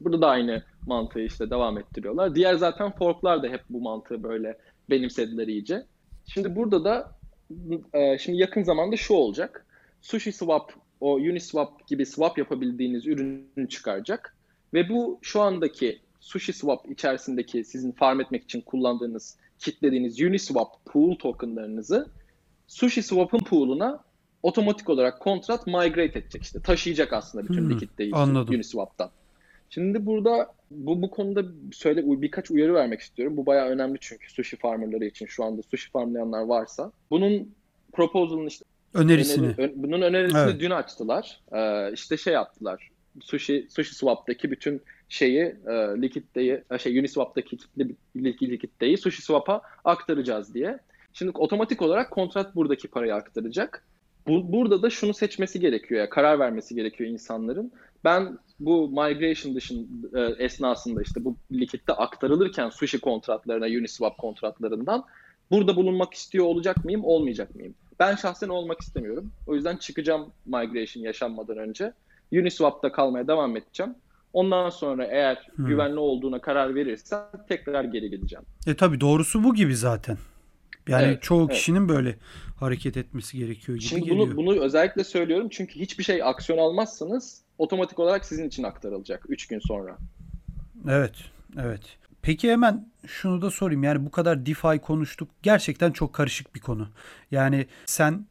Burada 0.01 0.21
da 0.21 0.29
aynı 0.29 0.63
mantığı 0.87 1.21
işte 1.21 1.51
devam 1.51 1.79
ettiriyorlar. 1.79 2.35
Diğer 2.35 2.55
zaten 2.55 2.91
forklar 2.91 3.43
da 3.43 3.49
hep 3.49 3.61
bu 3.71 3.81
mantığı 3.81 4.23
böyle 4.23 4.59
benimsediler 4.91 5.49
iyice. 5.49 5.87
Şimdi 6.27 6.57
burada 6.57 6.85
da 6.85 7.13
e, 7.93 8.19
şimdi 8.19 8.39
yakın 8.39 8.63
zamanda 8.63 8.97
şu 8.97 9.15
olacak. 9.15 9.67
Sushi 10.03 10.33
Swap, 10.33 10.73
o 11.01 11.15
Uniswap 11.15 11.87
gibi 11.87 12.07
swap 12.07 12.39
yapabildiğiniz 12.39 13.07
ürünü 13.07 13.69
çıkaracak. 13.69 14.37
Ve 14.75 14.89
bu 14.89 15.19
şu 15.23 15.41
andaki 15.41 16.01
Sushi 16.21 16.53
Swap 16.53 16.91
içerisindeki 16.91 17.65
sizin 17.65 17.93
farm 17.93 18.21
etmek 18.21 18.45
için 18.45 18.61
kullandığınız, 18.61 19.37
kitlediğiniz 19.59 20.21
Uniswap 20.21 20.85
pool 20.85 21.15
tokenlarınızı 21.15 22.09
Sushi 22.67 23.03
Swap'ın 23.03 23.39
pool'una 23.39 24.05
otomatik 24.43 24.89
olarak 24.89 25.21
kontrat 25.21 25.67
migrate 25.67 26.19
edecek 26.19 26.43
işte. 26.43 26.61
Taşıyacak 26.61 27.13
aslında 27.13 27.49
bütün 27.49 27.63
hmm, 27.63 27.71
likiditeyi 27.71 28.15
Uniswap'tan. 28.15 29.11
Şimdi 29.71 30.07
burada 30.07 30.53
bu 30.71 31.03
bu 31.03 31.11
konuda 31.11 31.45
söyle 31.73 32.03
birkaç 32.23 32.51
uyarı 32.51 32.75
vermek 32.75 33.01
istiyorum. 33.01 33.37
Bu 33.37 33.47
bayağı 33.47 33.69
önemli 33.69 33.99
çünkü 34.01 34.33
sushi 34.33 34.57
farmerları 34.57 35.05
için 35.05 35.27
şu 35.27 35.45
anda 35.45 35.63
sushi 35.63 35.91
farmlayanlar 35.91 36.43
varsa. 36.43 36.93
Bunun 37.11 37.55
proposal'ın 37.93 38.47
işte 38.47 38.65
önerisini. 38.95 39.47
Öneri, 39.47 39.73
bunun 39.77 40.03
önerisini 40.03 40.41
evet. 40.41 40.61
dün 40.61 40.71
açtılar. 40.71 41.41
Ee, 41.53 41.93
işte 41.93 42.17
şey 42.17 42.33
yaptılar. 42.35 42.92
Sushi 43.21 43.67
Sushi 43.71 43.95
Swap'taki 43.95 44.51
bütün 44.51 44.83
şeyi 45.09 45.41
e, 45.41 45.73
likiditeyi 46.03 46.63
e, 46.71 46.79
şey 46.79 46.99
Uniswap'taki 46.99 47.57
kitli 47.57 47.97
likiditeyi 48.17 48.99
Sushi 48.99 49.23
Swap'a 49.23 49.63
aktaracağız 49.85 50.55
diye. 50.55 50.79
Şimdi 51.13 51.33
otomatik 51.35 51.83
olarak 51.83 52.11
kontrat 52.11 52.57
buradaki 52.57 52.89
parayı 52.89 53.15
aktaracak. 53.15 53.85
Bu, 54.27 54.53
burada 54.53 54.83
da 54.83 54.91
şunu 54.91 55.15
seçmesi 55.15 55.61
gerekiyor 55.61 56.01
ya 56.01 56.11
karar 56.11 56.39
vermesi 56.39 56.75
gerekiyor 56.75 57.11
insanların. 57.11 57.73
Ben 58.05 58.39
bu 58.61 58.89
migration 58.89 59.55
dışın 59.55 60.11
e, 60.15 60.21
esnasında 60.45 61.03
işte 61.03 61.25
bu 61.25 61.37
likitte 61.53 61.93
aktarılırken 61.93 62.69
sushi 62.69 63.01
kontratlarına 63.01 63.67
Uniswap 63.67 64.19
kontratlarından 64.19 65.05
burada 65.51 65.77
bulunmak 65.77 66.15
istiyor 66.15 66.47
olacak 66.47 66.85
mıyım 66.85 67.05
olmayacak 67.05 67.55
mıyım? 67.55 67.75
Ben 67.99 68.17
şahsen 68.17 68.49
olmak 68.49 68.81
istemiyorum. 68.81 69.33
O 69.47 69.55
yüzden 69.55 69.77
çıkacağım 69.77 70.33
migration 70.47 71.03
yaşanmadan 71.03 71.59
önce. 71.59 71.93
Uniswap'ta 72.33 72.93
kalmaya 72.93 73.29
devam 73.29 73.57
edeceğim. 73.57 73.95
Ondan 74.33 74.71
sonra 74.71 75.05
eğer 75.05 75.49
hmm. 75.55 75.67
güvenli 75.67 75.99
olduğuna 75.99 76.39
karar 76.41 76.75
verirsem 76.75 77.21
tekrar 77.49 77.85
geri 77.85 78.11
gideceğim. 78.11 78.45
E 78.67 78.75
tabi 78.75 79.01
doğrusu 79.01 79.45
bu 79.45 79.55
gibi 79.55 79.77
zaten. 79.77 80.19
Yani 80.89 81.05
evet, 81.05 81.23
çoğu 81.23 81.45
evet. 81.45 81.55
kişinin 81.55 81.89
böyle 81.89 82.17
hareket 82.61 82.97
etmesi 82.97 83.39
gerekiyor 83.39 83.79
gibi 83.79 83.89
Şimdi 83.89 84.05
geliyor. 84.05 84.27
Bunu, 84.27 84.37
bunu 84.37 84.61
özellikle 84.61 85.05
söylüyorum 85.05 85.49
çünkü 85.51 85.81
hiçbir 85.81 86.05
şey 86.05 86.23
aksiyon 86.23 86.59
almazsanız 86.59 87.43
otomatik 87.59 87.99
olarak 87.99 88.25
sizin 88.25 88.49
için 88.49 88.63
aktarılacak 88.63 89.25
3 89.29 89.47
gün 89.47 89.59
sonra. 89.59 89.97
Evet, 90.89 91.15
evet. 91.61 91.81
Peki 92.23 92.51
hemen 92.51 92.89
şunu 93.07 93.43
da 93.43 93.51
sorayım. 93.51 93.83
Yani 93.83 94.07
bu 94.07 94.11
kadar 94.11 94.47
DeFi 94.47 94.79
konuştuk. 94.79 95.29
Gerçekten 95.43 95.93
çok 95.93 96.13
karışık 96.13 96.55
bir 96.55 96.61
konu. 96.61 96.89
Yani 97.31 97.67
sen 97.87 98.27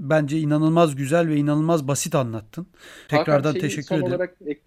bence 0.00 0.38
inanılmaz 0.38 0.96
güzel 0.96 1.28
ve 1.28 1.36
inanılmaz 1.36 1.88
basit 1.88 2.14
anlattın. 2.14 2.66
Tekrardan 3.08 3.52
şeyi 3.52 3.60
teşekkür 3.60 3.86
son 3.86 3.96
ederim. 3.96 4.12
Olarak 4.12 4.36
ek, 4.46 4.60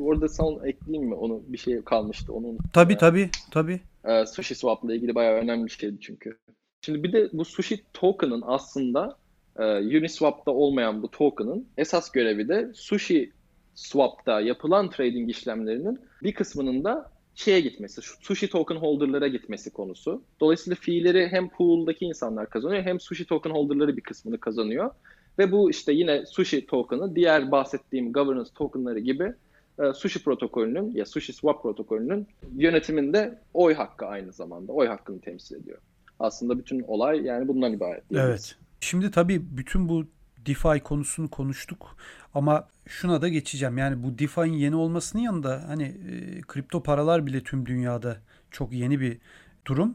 orada 0.00 0.28
son 0.28 0.64
ekleyeyim 0.64 1.08
mi? 1.08 1.14
Onu 1.14 1.42
bir 1.48 1.58
şey 1.58 1.82
kalmıştı. 1.82 2.32
Onu 2.32 2.56
tabii 2.72 2.96
tabii 2.96 3.30
tabii. 3.50 3.80
Ee, 4.04 4.26
sushi 4.26 4.54
swap'la 4.54 4.94
ilgili 4.94 5.14
bayağı 5.14 5.34
önemli 5.34 5.66
bir 5.66 5.70
şeydi 5.70 5.96
çünkü. 6.00 6.38
Şimdi 6.84 7.02
bir 7.02 7.12
de 7.12 7.28
bu 7.32 7.44
sushi 7.44 7.80
token'ın 7.92 8.42
aslında 8.46 9.16
e, 9.58 9.64
Uniswap'ta 9.98 10.50
olmayan 10.50 11.02
bu 11.02 11.10
token'ın 11.10 11.66
esas 11.76 12.10
görevi 12.12 12.48
de 12.48 12.70
sushi 12.74 13.32
swap'ta 13.74 14.40
yapılan 14.40 14.90
trading 14.90 15.30
işlemlerinin 15.30 16.00
bir 16.22 16.34
kısmının 16.34 16.84
da 16.84 17.10
şeye 17.40 17.60
gitmesi, 17.60 18.00
sushi 18.20 18.48
token 18.50 18.76
holder'lara 18.76 19.28
gitmesi 19.28 19.70
konusu. 19.70 20.22
Dolayısıyla 20.40 20.76
fiilleri 20.80 21.28
hem 21.28 21.48
pool'daki 21.48 22.04
insanlar 22.04 22.50
kazanıyor 22.50 22.82
hem 22.82 23.00
sushi 23.00 23.24
token 23.26 23.50
holder'ları 23.50 23.96
bir 23.96 24.02
kısmını 24.02 24.38
kazanıyor. 24.40 24.90
Ve 25.38 25.52
bu 25.52 25.70
işte 25.70 25.92
yine 25.92 26.26
sushi 26.26 26.66
token'ı 26.66 27.14
diğer 27.14 27.50
bahsettiğim 27.50 28.12
governance 28.12 28.50
token'ları 28.54 28.98
gibi 28.98 29.32
e, 29.78 29.92
sushi 29.92 30.24
protokolünün 30.24 30.94
ya 30.94 31.06
sushi 31.06 31.32
swap 31.32 31.62
protokolünün 31.62 32.26
yönetiminde 32.56 33.38
oy 33.54 33.74
hakkı 33.74 34.06
aynı 34.06 34.32
zamanda. 34.32 34.72
Oy 34.72 34.86
hakkını 34.86 35.20
temsil 35.20 35.56
ediyor. 35.56 35.78
Aslında 36.18 36.58
bütün 36.58 36.82
olay 36.82 37.22
yani 37.22 37.48
bundan 37.48 37.72
ibaret. 37.72 38.04
Evet. 38.12 38.56
Şimdi 38.80 39.10
tabii 39.10 39.42
bütün 39.56 39.88
bu 39.88 40.04
DeFi 40.46 40.80
konusunu 40.80 41.30
konuştuk 41.30 41.96
ama 42.34 42.68
şuna 42.88 43.22
da 43.22 43.28
geçeceğim. 43.28 43.78
Yani 43.78 44.02
bu 44.02 44.18
DeFi'nin 44.18 44.52
yeni 44.52 44.76
olmasının 44.76 45.22
yanında 45.22 45.64
hani 45.68 45.82
e, 45.82 46.40
kripto 46.40 46.82
paralar 46.82 47.26
bile 47.26 47.42
tüm 47.42 47.66
dünyada 47.66 48.16
çok 48.50 48.72
yeni 48.72 49.00
bir 49.00 49.18
durum. 49.66 49.94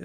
E, 0.00 0.04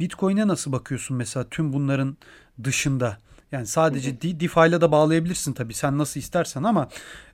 Bitcoin'e 0.00 0.48
nasıl 0.48 0.72
bakıyorsun 0.72 1.16
mesela 1.16 1.48
tüm 1.50 1.72
bunların 1.72 2.16
dışında? 2.64 3.18
Yani 3.52 3.66
sadece 3.66 4.10
hı 4.10 4.14
hı. 4.14 4.40
DeFi 4.40 4.60
ile 4.60 4.80
de 4.80 4.92
bağlayabilirsin 4.92 5.52
tabii 5.52 5.74
sen 5.74 5.98
nasıl 5.98 6.20
istersen 6.20 6.62
ama 6.62 6.88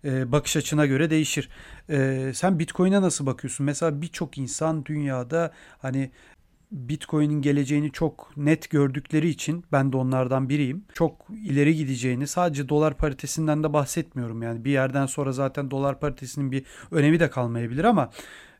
e, 0.04 0.32
bakış 0.32 0.56
açına 0.56 0.86
göre 0.86 1.10
değişir. 1.10 1.48
E, 1.90 2.32
sen 2.34 2.58
Bitcoin'e 2.58 3.02
nasıl 3.02 3.26
bakıyorsun? 3.26 3.66
Mesela 3.66 4.02
birçok 4.02 4.38
insan 4.38 4.84
dünyada 4.84 5.52
hani 5.78 6.10
Bitcoin'in 6.72 7.42
geleceğini 7.42 7.92
çok 7.92 8.36
net 8.36 8.70
gördükleri 8.70 9.28
için 9.28 9.64
ben 9.72 9.92
de 9.92 9.96
onlardan 9.96 10.48
biriyim. 10.48 10.84
Çok 10.94 11.26
ileri 11.44 11.76
gideceğini 11.76 12.26
sadece 12.26 12.68
dolar 12.68 12.96
paritesinden 12.96 13.62
de 13.62 13.72
bahsetmiyorum. 13.72 14.42
Yani 14.42 14.64
bir 14.64 14.70
yerden 14.70 15.06
sonra 15.06 15.32
zaten 15.32 15.70
dolar 15.70 16.00
paritesinin 16.00 16.52
bir 16.52 16.64
önemi 16.90 17.20
de 17.20 17.30
kalmayabilir 17.30 17.84
ama 17.84 18.10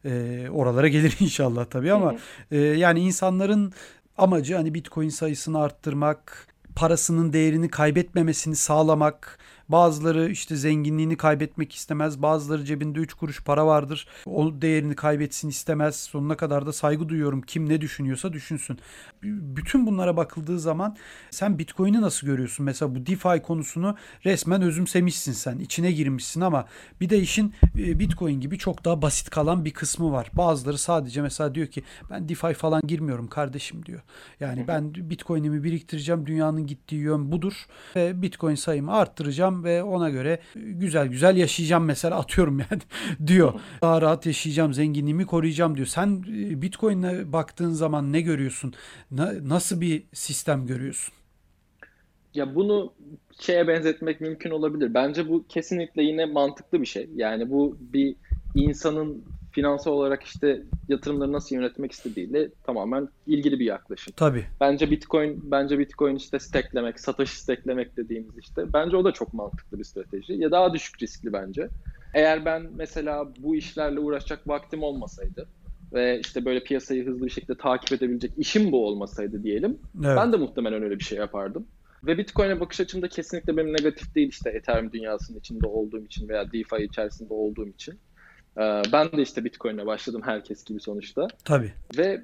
e, 0.05 0.47
oralara 0.51 0.89
gelir 0.89 1.17
inşallah 1.21 1.65
tabii 1.65 1.93
ama 1.93 2.15
e, 2.51 2.59
yani 2.59 3.01
insanların 3.01 3.73
amacı 4.19 4.55
hani 4.57 4.75
Bitcoin 4.75 5.09
sayısını 5.09 5.59
arttırmak, 5.59 6.47
parasının 6.77 7.33
değerini 7.33 7.69
kaybetmemesini 7.69 8.57
sağlamak, 8.57 9.39
Bazıları 9.71 10.31
işte 10.31 10.57
zenginliğini 10.57 11.17
kaybetmek 11.17 11.75
istemez. 11.75 12.23
Bazıları 12.23 12.65
cebinde 12.65 12.99
3 12.99 13.15
kuruş 13.15 13.45
para 13.45 13.67
vardır. 13.67 14.07
O 14.27 14.63
değerini 14.63 14.97
kaybetsin 14.97 15.49
istemez. 15.49 15.97
Sonuna 15.97 16.37
kadar 16.37 16.67
da 16.67 16.73
saygı 16.73 17.09
duyuyorum. 17.09 17.43
Kim 17.43 17.69
ne 17.69 17.81
düşünüyorsa 17.81 18.33
düşünsün. 18.33 18.79
Bütün 19.23 19.87
bunlara 19.87 20.17
bakıldığı 20.17 20.61
zaman 20.61 20.97
sen 21.31 21.59
Bitcoin'i 21.59 22.01
nasıl 22.01 22.27
görüyorsun? 22.27 22.67
Mesela 22.67 22.95
bu 22.95 23.07
DeFi 23.07 23.43
konusunu 23.43 23.97
resmen 24.25 24.63
özümsemişsin 24.63 25.33
sen. 25.33 25.59
içine 25.59 25.93
girmişsin 25.93 26.41
ama 26.41 26.67
bir 27.01 27.11
de 27.11 27.19
işin 27.19 27.55
e, 27.79 27.99
Bitcoin 27.99 28.41
gibi 28.41 28.59
çok 28.59 28.85
daha 28.85 29.03
basit 29.03 29.31
kalan 29.31 29.65
bir 29.65 29.71
kısmı 29.71 30.13
var. 30.13 30.31
Bazıları 30.33 30.79
sadece 30.79 31.23
mesela 31.23 31.55
diyor 31.55 31.67
ki 31.67 31.83
ben 32.11 32.29
DeFi 32.29 32.55
falan 32.55 32.83
girmiyorum 32.87 33.29
kardeşim 33.29 33.87
diyor. 33.87 34.01
Yani 34.41 34.65
ben 34.69 34.95
Bitcoin'imi 34.95 35.65
biriktireceğim. 35.65 36.27
Dünyanın 36.27 36.67
gittiği 36.67 37.01
yön 37.01 37.33
budur. 37.33 37.67
Ve 37.97 38.23
Bitcoin 38.23 38.55
sayımı 38.55 38.93
arttıracağım 38.93 39.60
ve 39.65 39.83
ona 39.83 40.11
göre 40.11 40.41
güzel 40.55 41.07
güzel 41.07 41.37
yaşayacağım 41.37 41.85
mesela 41.85 42.19
atıyorum 42.19 42.59
yani 42.59 42.83
diyor. 43.27 43.61
Daha 43.83 44.03
rahat 44.03 44.27
yaşayacağım, 44.27 44.75
zenginliğimi 44.75 45.27
koruyacağım 45.27 45.77
diyor. 45.77 45.87
Sen 45.87 46.25
e, 46.29 46.63
Bitcoin'e 46.63 47.33
baktığın 47.33 47.71
zaman 47.71 48.13
ne 48.13 48.21
görüyorsun? 48.21 48.75
Na, 49.11 49.33
nasıl 49.43 49.81
bir 49.81 50.03
sistem 50.13 50.67
görüyorsun? 50.67 51.15
Ya 52.35 52.55
bunu 52.55 52.93
şeye 53.41 53.69
benzetmek 53.69 54.21
mümkün 54.21 54.51
olabilir. 54.51 54.95
Bence 54.95 55.29
bu 55.29 55.45
kesinlikle 55.49 56.03
yine 56.03 56.27
mantıklı 56.27 56.81
bir 56.81 56.87
şey. 56.87 57.09
Yani 57.15 57.51
bu 57.51 57.77
bir 57.81 58.17
insanın 58.55 59.25
finansal 59.51 59.93
olarak 59.93 60.23
işte 60.23 60.63
yatırımları 60.89 61.33
nasıl 61.33 61.57
yönetmek 61.57 61.93
istediğiyle 61.93 62.51
tamamen 62.63 63.09
ilgili 63.27 63.61
bir 63.61 63.65
yaklaşım. 63.65 64.15
Tabii. 64.17 64.47
Bence 64.61 64.91
Bitcoin 64.91 65.41
bence 65.51 65.79
Bitcoin 65.79 66.17
işte 66.17 66.39
steklemek, 66.39 67.01
satış 67.01 67.31
steklemek 67.31 67.97
dediğimiz 67.97 68.39
işte 68.39 68.73
bence 68.73 68.97
o 68.97 69.05
da 69.05 69.13
çok 69.13 69.35
mantıklı 69.35 69.79
bir 69.79 69.85
strateji. 69.85 70.33
Ya 70.33 70.51
daha 70.51 70.75
düşük 70.75 71.03
riskli 71.03 71.33
bence. 71.33 71.69
Eğer 72.15 72.45
ben 72.45 72.67
mesela 72.77 73.33
bu 73.39 73.57
işlerle 73.57 74.01
uğraşacak 74.01 74.49
vaktim 74.49 74.83
olmasaydı 74.83 75.49
ve 75.93 76.21
işte 76.21 76.45
böyle 76.45 76.65
piyasayı 76.65 77.07
hızlı 77.07 77.27
bir 77.27 77.31
şekilde 77.31 77.57
takip 77.57 77.93
edebilecek 77.93 78.33
işim 78.37 78.73
bu 78.73 78.87
olmasaydı 78.87 79.43
diyelim. 79.43 79.79
Evet. 80.05 80.17
Ben 80.17 80.33
de 80.33 80.37
muhtemelen 80.37 80.83
öyle 80.83 80.99
bir 80.99 81.05
şey 81.05 81.19
yapardım. 81.19 81.67
Ve 82.07 82.19
Bitcoin'e 82.19 82.61
bakış 82.61 82.81
açım 82.81 83.03
da 83.03 83.09
kesinlikle 83.09 83.57
benim 83.57 83.73
negatif 83.73 84.15
değil 84.15 84.29
işte 84.29 84.51
Ethereum 84.51 84.93
dünyasının 84.93 85.39
içinde 85.39 85.67
olduğum 85.67 86.05
için 86.05 86.29
veya 86.29 86.53
DeFi 86.53 86.85
içerisinde 86.85 87.35
olduğum 87.35 87.69
için. 87.69 88.01
Ee, 88.61 88.83
ben 88.93 89.13
de 89.13 89.23
işte 89.23 89.45
Bitcoin'e 89.45 89.87
başladım 89.87 90.23
herkes 90.25 90.65
gibi 90.65 90.81
sonuçta. 90.81 91.29
Tabii. 91.45 91.73
Ve 91.97 92.23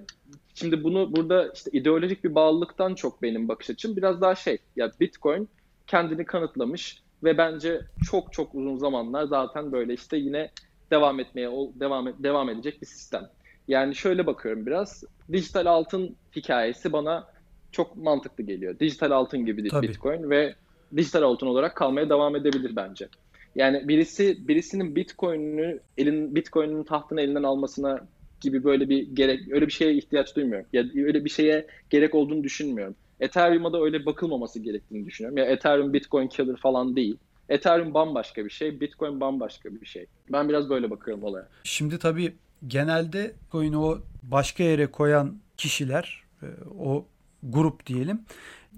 şimdi 0.54 0.84
bunu 0.84 1.12
burada 1.16 1.52
işte 1.54 1.70
ideolojik 1.72 2.24
bir 2.24 2.34
bağlılıktan 2.34 2.94
çok 2.94 3.22
benim 3.22 3.48
bakış 3.48 3.70
açım 3.70 3.96
biraz 3.96 4.20
daha 4.20 4.34
şey 4.34 4.58
ya 4.76 4.90
Bitcoin 5.00 5.48
kendini 5.86 6.24
kanıtlamış 6.24 7.02
ve 7.24 7.38
bence 7.38 7.80
çok 8.02 8.32
çok 8.32 8.54
uzun 8.54 8.76
zamanlar 8.76 9.24
zaten 9.24 9.72
böyle 9.72 9.94
işte 9.94 10.16
yine 10.16 10.50
devam 10.90 11.20
etmeye 11.20 11.50
devam 11.74 12.22
devam 12.22 12.48
edecek 12.50 12.82
bir 12.82 12.86
sistem. 12.86 13.28
Yani 13.68 13.94
şöyle 13.94 14.26
bakıyorum 14.26 14.66
biraz 14.66 15.04
dijital 15.32 15.66
altın 15.66 16.16
hikayesi 16.36 16.92
bana 16.92 17.26
çok 17.72 17.96
mantıklı 17.96 18.44
geliyor. 18.44 18.78
Dijital 18.78 19.10
altın 19.10 19.46
gibi 19.46 19.68
Tabii. 19.68 19.88
Bitcoin 19.88 20.30
ve 20.30 20.54
dijital 20.96 21.22
altın 21.22 21.46
olarak 21.46 21.76
kalmaya 21.76 22.10
devam 22.10 22.36
edebilir 22.36 22.76
bence. 22.76 23.08
Yani 23.56 23.88
birisi 23.88 24.48
birisinin 24.48 24.96
Bitcoin'ünü 24.96 25.80
elin 25.98 26.34
Bitcoin'in 26.34 26.84
tahtını 26.84 27.20
elinden 27.20 27.42
almasına 27.42 28.06
gibi 28.40 28.64
böyle 28.64 28.88
bir 28.88 29.02
gerek 29.14 29.40
öyle 29.50 29.66
bir 29.66 29.72
şeye 29.72 29.94
ihtiyaç 29.94 30.36
duymuyorum. 30.36 30.66
Ya 30.72 30.84
öyle 30.94 31.24
bir 31.24 31.30
şeye 31.30 31.66
gerek 31.90 32.14
olduğunu 32.14 32.44
düşünmüyorum. 32.44 32.94
Ethereum'a 33.20 33.72
da 33.72 33.82
öyle 33.82 34.06
bakılmaması 34.06 34.60
gerektiğini 34.60 35.06
düşünüyorum. 35.06 35.38
Ya 35.38 35.44
Ethereum 35.44 35.92
Bitcoin 35.92 36.28
killer 36.28 36.56
falan 36.56 36.96
değil. 36.96 37.16
Ethereum 37.48 37.94
bambaşka 37.94 38.44
bir 38.44 38.50
şey, 38.50 38.80
Bitcoin 38.80 39.20
bambaşka 39.20 39.74
bir 39.74 39.86
şey. 39.86 40.06
Ben 40.32 40.48
biraz 40.48 40.70
böyle 40.70 40.90
bakıyorum 40.90 41.24
olaya. 41.24 41.48
Şimdi 41.64 41.98
tabii 41.98 42.34
genelde 42.66 43.32
Bitcoin'i 43.44 43.78
o 43.78 43.98
başka 44.22 44.62
yere 44.62 44.86
koyan 44.86 45.38
kişiler, 45.56 46.22
e, 46.42 46.46
o 46.78 47.06
grup 47.42 47.86
diyelim. 47.86 48.20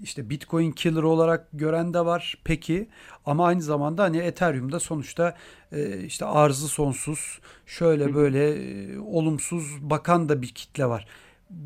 İşte 0.02 0.30
Bitcoin 0.30 0.72
killer 0.72 1.02
olarak 1.02 1.48
gören 1.52 1.94
de 1.94 2.06
var 2.06 2.38
peki 2.44 2.88
ama 3.26 3.46
aynı 3.46 3.62
zamanda 3.62 4.02
hani 4.02 4.18
Ethereum'da 4.18 4.80
sonuçta 4.80 5.34
e, 5.72 6.04
işte 6.04 6.24
arzı 6.24 6.68
sonsuz 6.68 7.40
şöyle 7.66 8.14
böyle 8.14 8.50
e, 8.50 8.98
olumsuz 8.98 9.64
bakan 9.80 10.28
da 10.28 10.42
bir 10.42 10.48
kitle 10.48 10.86
var. 10.86 11.06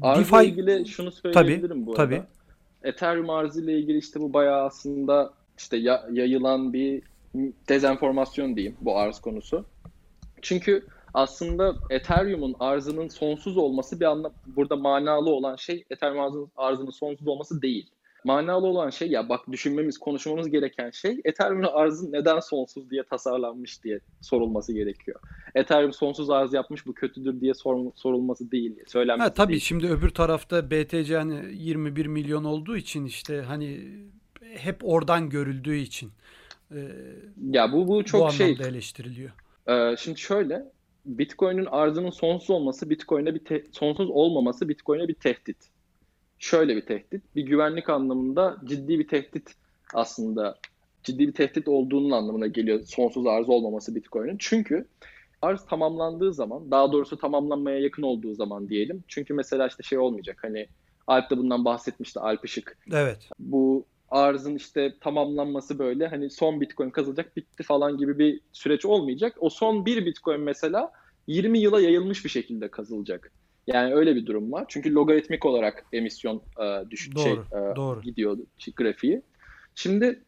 Arzla 0.02 0.38
DeFi... 0.38 0.50
ilgili 0.50 0.86
şunu 0.86 1.10
söyleyebilirim 1.12 1.68
tabii, 1.68 1.86
bu 1.86 1.92
arada. 1.92 2.04
Tabii. 2.04 2.22
Ethereum 2.84 3.30
arzı 3.30 3.64
ile 3.64 3.78
ilgili 3.78 3.98
işte 3.98 4.20
bu 4.20 4.32
bayağı 4.32 4.64
aslında 4.64 5.32
işte 5.58 5.76
ya, 5.76 6.06
yayılan 6.12 6.72
bir 6.72 7.02
dezenformasyon 7.68 8.56
diyeyim 8.56 8.76
bu 8.80 8.98
arz 8.98 9.20
konusu. 9.20 9.64
Çünkü 10.42 10.86
aslında 11.14 11.74
Ethereum'un 11.90 12.54
arzının 12.60 13.08
sonsuz 13.08 13.56
olması 13.56 14.00
bir 14.00 14.04
anlam 14.04 14.32
burada 14.46 14.76
manalı 14.76 15.30
olan 15.30 15.56
şey 15.56 15.84
Ethereum 15.90 16.20
arzının, 16.20 16.48
arzının 16.56 16.90
sonsuz 16.90 17.28
olması 17.28 17.62
değil. 17.62 17.90
Manalı 18.24 18.66
olan 18.66 18.90
şey 18.90 19.08
ya 19.08 19.28
bak 19.28 19.40
düşünmemiz, 19.50 19.98
konuşmamız 19.98 20.50
gereken 20.50 20.90
şey 20.90 21.20
Ethereum'un 21.24 21.68
arzı 21.72 22.12
neden 22.12 22.40
sonsuz 22.40 22.90
diye 22.90 23.02
tasarlanmış 23.02 23.84
diye 23.84 24.00
sorulması 24.20 24.72
gerekiyor. 24.72 25.20
Ethereum 25.54 25.92
sonsuz 25.92 26.30
arz 26.30 26.52
yapmış 26.52 26.86
bu 26.86 26.94
kötüdür 26.94 27.40
diye 27.40 27.54
sor, 27.54 27.92
sorulması 27.94 28.50
değil, 28.50 28.76
söylenmesi 28.86 29.28
ha, 29.28 29.34
tabii 29.34 29.52
değil. 29.52 29.60
şimdi 29.60 29.86
öbür 29.86 30.10
tarafta 30.10 30.70
BTC 30.70 31.16
hani 31.16 31.54
21 31.54 32.06
milyon 32.06 32.44
olduğu 32.44 32.76
için 32.76 33.04
işte 33.04 33.42
hani 33.42 33.80
hep 34.54 34.76
oradan 34.82 35.30
görüldüğü 35.30 35.76
için 35.76 36.10
e, 36.70 36.78
ya 37.50 37.72
bu 37.72 37.88
bu 37.88 38.04
çok 38.04 38.28
bu 38.28 38.32
şey 38.32 38.52
eleştiriliyor. 38.52 39.30
E, 39.66 39.96
şimdi 39.96 40.20
şöyle 40.20 40.64
Bitcoin'in 41.04 41.64
arzının 41.64 42.10
sonsuz 42.10 42.50
olması, 42.50 42.90
Bitcoin'e 42.90 43.34
bir 43.34 43.44
te- 43.44 43.66
sonsuz 43.72 44.10
olmaması 44.10 44.68
Bitcoin'e 44.68 45.08
bir 45.08 45.14
tehdit. 45.14 45.71
Şöyle 46.42 46.76
bir 46.76 46.86
tehdit, 46.86 47.36
bir 47.36 47.42
güvenlik 47.42 47.90
anlamında 47.90 48.56
ciddi 48.64 48.98
bir 48.98 49.08
tehdit 49.08 49.54
aslında 49.94 50.58
ciddi 51.04 51.28
bir 51.28 51.32
tehdit 51.32 51.68
olduğunun 51.68 52.10
anlamına 52.10 52.46
geliyor 52.46 52.80
sonsuz 52.86 53.26
arz 53.26 53.48
olmaması 53.48 53.94
Bitcoin'in. 53.94 54.36
Çünkü 54.38 54.86
arz 55.42 55.66
tamamlandığı 55.66 56.34
zaman, 56.34 56.70
daha 56.70 56.92
doğrusu 56.92 57.16
tamamlanmaya 57.16 57.78
yakın 57.78 58.02
olduğu 58.02 58.34
zaman 58.34 58.68
diyelim. 58.68 59.04
Çünkü 59.08 59.34
mesela 59.34 59.66
işte 59.66 59.82
şey 59.82 59.98
olmayacak 59.98 60.38
hani 60.42 60.66
Alp 61.06 61.30
de 61.30 61.38
bundan 61.38 61.64
bahsetmişti 61.64 62.20
Alp 62.20 62.44
Işık. 62.44 62.78
Evet. 62.92 63.28
Bu 63.38 63.84
arzın 64.10 64.56
işte 64.56 64.94
tamamlanması 65.00 65.78
böyle 65.78 66.06
hani 66.06 66.30
son 66.30 66.60
bitcoin 66.60 66.90
kazılacak 66.90 67.36
bitti 67.36 67.62
falan 67.62 67.96
gibi 67.96 68.18
bir 68.18 68.40
süreç 68.52 68.84
olmayacak. 68.84 69.36
O 69.40 69.50
son 69.50 69.86
bir 69.86 70.06
bitcoin 70.06 70.40
mesela 70.40 70.92
20 71.26 71.58
yıla 71.58 71.80
yayılmış 71.80 72.24
bir 72.24 72.30
şekilde 72.30 72.68
kazılacak. 72.68 73.32
Yani 73.66 73.94
öyle 73.94 74.16
bir 74.16 74.26
durum 74.26 74.52
var. 74.52 74.64
Çünkü 74.68 74.94
logaritmik 74.94 75.46
olarak 75.46 75.84
emisyon 75.92 76.42
e, 76.60 76.90
düş 76.90 77.14
doğru, 77.14 77.22
şey 77.22 77.32
e, 77.32 77.76
doğru. 77.76 78.02
gidiyor 78.02 78.38
grafiği. 78.76 79.22
Şimdi 79.74 80.22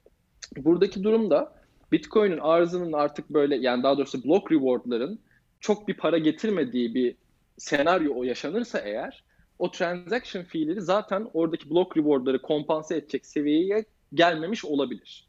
buradaki 0.56 1.02
durum 1.02 1.30
da 1.30 1.54
Bitcoin'in 1.92 2.38
arzının 2.38 2.92
artık 2.92 3.30
böyle 3.30 3.56
yani 3.56 3.82
daha 3.82 3.98
doğrusu 3.98 4.24
block 4.24 4.52
reward'ların 4.52 5.18
çok 5.60 5.88
bir 5.88 5.94
para 5.94 6.18
getirmediği 6.18 6.94
bir 6.94 7.16
senaryo 7.58 8.14
o 8.14 8.24
yaşanırsa 8.24 8.78
eğer 8.78 9.24
o 9.58 9.70
transaction 9.70 10.42
fee'leri 10.42 10.80
zaten 10.80 11.28
oradaki 11.34 11.70
block 11.70 11.96
reward'ları 11.96 12.42
kompanse 12.42 12.96
edecek 12.96 13.26
seviyeye 13.26 13.84
gelmemiş 14.14 14.64
olabilir. 14.64 15.26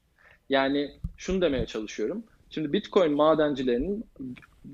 Yani 0.49 0.91
şunu 1.17 1.41
demeye 1.41 1.65
çalışıyorum. 1.65 2.23
Şimdi 2.49 2.73
Bitcoin 2.73 3.13
madencilerinin 3.13 4.05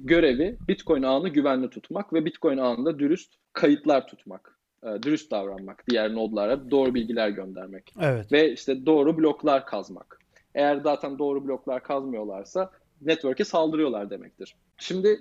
görevi 0.04 0.58
Bitcoin 0.68 1.04
ağını 1.04 1.30
güvenli 1.30 1.70
tutmak 1.70 2.14
ve 2.14 2.26
Bitcoin 2.26 2.58
ağında 2.58 3.00
dürüst 3.00 3.34
kayıtlar 3.54 4.08
tutmak. 4.08 4.58
E, 4.84 5.04
dürüst 5.04 5.32
davranmak. 5.32 5.84
Diğer 5.90 6.16
nodlara 6.16 6.72
doğru 6.72 6.94
bilgiler 6.94 7.30
göndermek. 7.30 7.94
Evet. 8.02 8.32
Ve 8.32 8.52
işte 8.52 8.86
doğru 8.86 9.18
bloklar 9.18 9.66
kazmak. 9.66 10.20
Eğer 10.56 10.76
zaten 10.76 11.20
doğru 11.20 11.48
bloklar 11.48 11.84
kazmıyorlarsa 11.84 12.72
network'e 13.02 13.44
saldırıyorlar 13.44 14.10
demektir. 14.10 14.56
Şimdi 14.78 15.20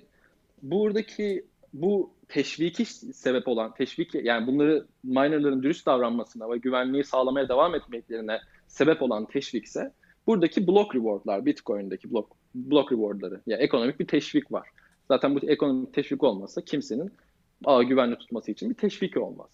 buradaki 0.63 1.45
bu 1.73 2.11
teşviki 2.29 2.85
sebep 3.15 3.49
olan 3.49 3.75
teşvik 3.75 4.15
yani 4.15 4.47
bunları 4.47 4.87
minerların 5.05 5.63
dürüst 5.63 5.87
davranmasına 5.87 6.51
ve 6.51 6.59
güvenliği 6.59 7.05
sağlamaya 7.05 7.49
devam 7.49 7.75
etmeklerine 7.75 8.41
sebep 8.69 9.03
olan 9.03 9.27
teşvikse 9.27 9.93
buradaki 10.27 10.67
block 10.67 10.95
rewardlar 10.95 11.47
Bitcoin'deki 11.47 12.13
block 12.13 12.40
block 12.55 12.93
rewardları 12.93 13.41
yani 13.47 13.63
ekonomik 13.63 14.01
bir 14.01 14.07
teşvik 14.07 14.53
var. 14.53 14.69
Zaten 15.09 15.35
bu 15.35 15.39
ekonomik 15.39 15.95
teşvik 15.95 16.23
olmasa 16.23 16.61
kimsenin 16.61 17.13
ağı 17.65 17.85
güvenli 17.85 18.17
tutması 18.17 18.51
için 18.51 18.71
bir 18.71 18.75
teşvik 18.75 19.17
olmaz. 19.17 19.51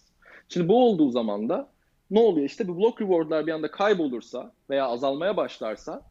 Şimdi 0.49 0.67
bu 0.67 0.85
olduğu 0.85 1.11
zaman 1.11 1.49
da 1.49 1.69
ne 2.11 2.19
oluyor 2.19 2.45
işte 2.45 2.67
bu 2.67 2.77
block 2.77 3.01
rewardlar 3.01 3.47
bir 3.47 3.51
anda 3.51 3.71
kaybolursa 3.71 4.51
veya 4.69 4.87
azalmaya 4.87 5.37
başlarsa 5.37 6.01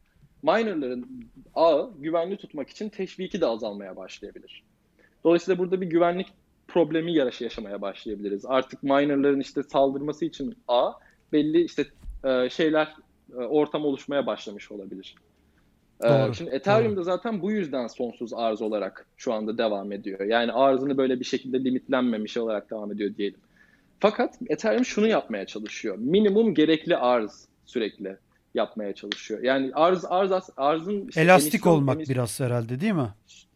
minerların 0.43 1.29
ağı 1.55 1.91
güvenli 1.99 2.37
tutmak 2.37 2.71
için 2.71 2.89
teşviki 2.89 3.41
de 3.41 3.47
azalmaya 3.47 3.97
başlayabilir. 3.97 4.63
Dolayısıyla 5.25 5.59
burada 5.59 5.81
bir 5.81 5.87
güvenlik 5.87 6.27
problemi 6.69 7.15
yaşamaya 7.15 7.81
başlayabiliriz. 7.83 8.47
Artık 8.47 8.83
minerların 8.83 9.41
işte 9.41 9.63
saldırması 9.63 10.25
için 10.25 10.57
A 10.69 10.93
belli 11.33 11.65
işte 11.65 11.87
e, 12.25 12.51
şeyler 12.51 12.95
e, 13.33 13.37
ortam 13.37 13.85
oluşmaya 13.85 14.27
başlamış 14.27 14.73
olabilir. 14.73 15.15
E, 16.05 16.09
doğru, 16.09 16.35
Şimdi 16.35 16.51
Ethereum'da 16.51 16.97
doğru. 16.97 17.05
zaten 17.05 17.43
bu 17.43 17.53
yüzden 17.53 17.87
sonsuz 17.87 18.35
arz 18.35 18.63
olarak 18.63 19.07
şu 19.17 19.33
anda 19.33 19.59
devam 19.59 19.93
ediyor. 19.93 20.21
Yani 20.21 20.53
arzını 20.53 20.97
böyle 20.97 21.21
bir 21.21 21.25
şekilde 21.25 21.65
limitlenmemiş 21.65 22.37
olarak 22.37 22.71
devam 22.71 22.93
ediyor 22.93 23.17
diyelim. 23.17 23.41
Fakat 24.01 24.39
Ethereum 24.49 24.85
şunu 24.85 25.07
yapmaya 25.07 25.47
çalışıyor. 25.47 25.97
Minimum 25.99 26.55
gerekli 26.55 26.97
arz 26.97 27.45
sürekli 27.67 28.17
yapmaya 28.55 28.95
çalışıyor. 28.95 29.43
Yani 29.43 29.71
arz 29.75 30.05
arz 30.05 30.51
arzın 30.57 31.09
işte 31.09 31.21
elastik 31.21 31.67
olmak 31.67 31.97
emisyon... 31.97 32.15
biraz 32.15 32.41
herhalde 32.41 32.81
değil 32.81 32.93
mi? 32.93 33.09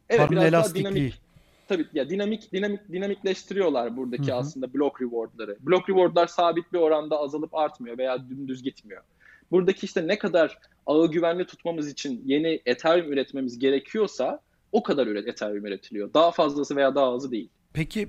Evet, 0.08 0.20
Paranın 0.20 0.36
biraz 0.36 0.44
elastikliği. 0.44 0.84
Daha 0.84 0.94
dinamik, 0.94 1.20
tabii 1.68 1.86
ya 1.92 2.10
dinamik 2.10 2.52
dinamik 2.52 2.92
dinamikleştiriyorlar 2.92 3.96
buradaki 3.96 4.26
Hı-hı. 4.26 4.36
aslında 4.36 4.74
block 4.74 5.02
rewardları. 5.02 5.56
Block 5.60 5.88
rewardlar 5.88 6.26
sabit 6.26 6.72
bir 6.72 6.78
oranda 6.78 7.18
azalıp 7.18 7.54
artmıyor 7.54 7.98
veya 7.98 8.28
dümdüz 8.28 8.62
gitmiyor. 8.62 9.02
Buradaki 9.50 9.86
işte 9.86 10.06
ne 10.06 10.18
kadar 10.18 10.58
ağı 10.86 11.10
güvenli 11.10 11.46
tutmamız 11.46 11.88
için 11.88 12.22
yeni 12.24 12.60
Ethereum 12.66 13.12
üretmemiz 13.12 13.58
gerekiyorsa 13.58 14.40
o 14.72 14.82
kadar 14.82 15.06
üret 15.06 15.28
Ethereum 15.28 15.66
üretiliyor. 15.66 16.14
Daha 16.14 16.30
fazlası 16.30 16.76
veya 16.76 16.94
daha 16.94 17.12
azı 17.14 17.30
değil. 17.30 17.48
Peki 17.72 18.08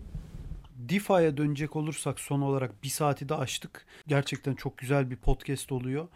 DeFi'ye 0.76 1.38
dönecek 1.38 1.76
olursak 1.76 2.20
son 2.20 2.42
olarak 2.42 2.84
bir 2.84 2.88
saati 2.90 3.30
de 3.30 3.36
açtık. 3.36 3.86
Gerçekten 4.08 4.56
çok 4.56 4.78
güzel 4.78 5.12
bir 5.12 5.16
podcast 5.16 5.72
oluyor. 5.72 6.08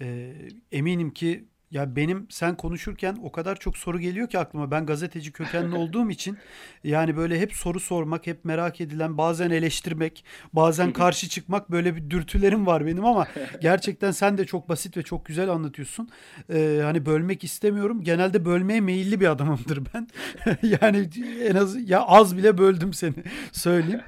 Ee, 0.00 0.34
eminim 0.72 1.10
ki 1.10 1.44
ya 1.72 1.96
benim 1.96 2.26
sen 2.30 2.56
konuşurken 2.56 3.18
o 3.22 3.32
kadar 3.32 3.56
çok 3.56 3.76
soru 3.76 4.00
geliyor 4.00 4.28
ki 4.28 4.38
aklıma. 4.38 4.70
Ben 4.70 4.86
gazeteci 4.86 5.32
kökenli 5.32 5.76
olduğum 5.76 6.10
için 6.10 6.38
yani 6.84 7.16
böyle 7.16 7.40
hep 7.40 7.52
soru 7.52 7.80
sormak, 7.80 8.26
hep 8.26 8.44
merak 8.44 8.80
edilen, 8.80 9.18
bazen 9.18 9.50
eleştirmek, 9.50 10.24
bazen 10.52 10.92
karşı 10.92 11.28
çıkmak 11.28 11.70
böyle 11.70 11.96
bir 11.96 12.10
dürtülerim 12.10 12.66
var 12.66 12.86
benim 12.86 13.04
ama 13.04 13.26
gerçekten 13.60 14.10
sen 14.10 14.38
de 14.38 14.44
çok 14.44 14.68
basit 14.68 14.96
ve 14.96 15.02
çok 15.02 15.26
güzel 15.26 15.48
anlatıyorsun. 15.48 16.08
Ee, 16.52 16.80
hani 16.84 17.06
bölmek 17.06 17.44
istemiyorum. 17.44 18.02
Genelde 18.02 18.44
bölmeye 18.44 18.80
meyilli 18.80 19.20
bir 19.20 19.26
adamımdır 19.26 19.82
ben. 19.94 20.08
yani 20.62 21.08
en 21.42 21.54
az 21.54 21.90
ya 21.90 22.02
az 22.02 22.36
bile 22.36 22.58
böldüm 22.58 22.92
seni 22.92 23.14
söyleyeyim. 23.52 24.00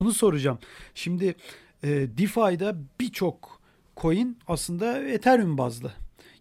Bunu 0.00 0.12
soracağım. 0.12 0.58
Şimdi 0.94 1.34
e, 1.82 1.88
DeFi'da 1.88 2.76
birçok 3.00 3.60
coin 3.96 4.38
aslında 4.48 5.02
Ethereum 5.02 5.58
bazlı. 5.58 5.92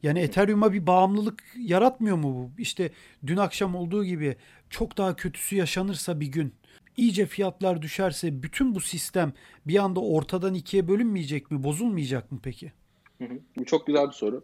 Yani 0.04 0.20
Ethereum'a 0.20 0.74
bir 0.74 0.88
bağımlılık 0.88 1.44
yaratmıyor 1.58 2.18
mu 2.18 2.36
bu? 2.36 2.62
İşte 2.62 2.92
dün 3.28 3.38
akşam 3.38 3.76
olduğu 3.76 4.06
gibi 4.06 4.36
çok 4.70 4.98
daha 4.98 5.16
kötüsü 5.16 5.56
yaşanırsa 5.56 6.20
bir 6.20 6.28
gün 6.28 6.54
iyice 6.98 7.26
fiyatlar 7.26 7.82
düşerse 7.82 8.44
bütün 8.44 8.76
bu 8.76 8.80
sistem 8.80 9.34
bir 9.68 9.78
anda 9.78 10.00
ortadan 10.00 10.54
ikiye 10.54 10.88
bölünmeyecek 10.88 11.52
mi? 11.52 11.64
Bozulmayacak 11.64 12.32
mı 12.32 12.40
peki? 12.44 12.72
Bu 13.58 13.66
çok 13.66 13.88
güzel 13.88 14.08
bir 14.08 14.12
soru. 14.14 14.44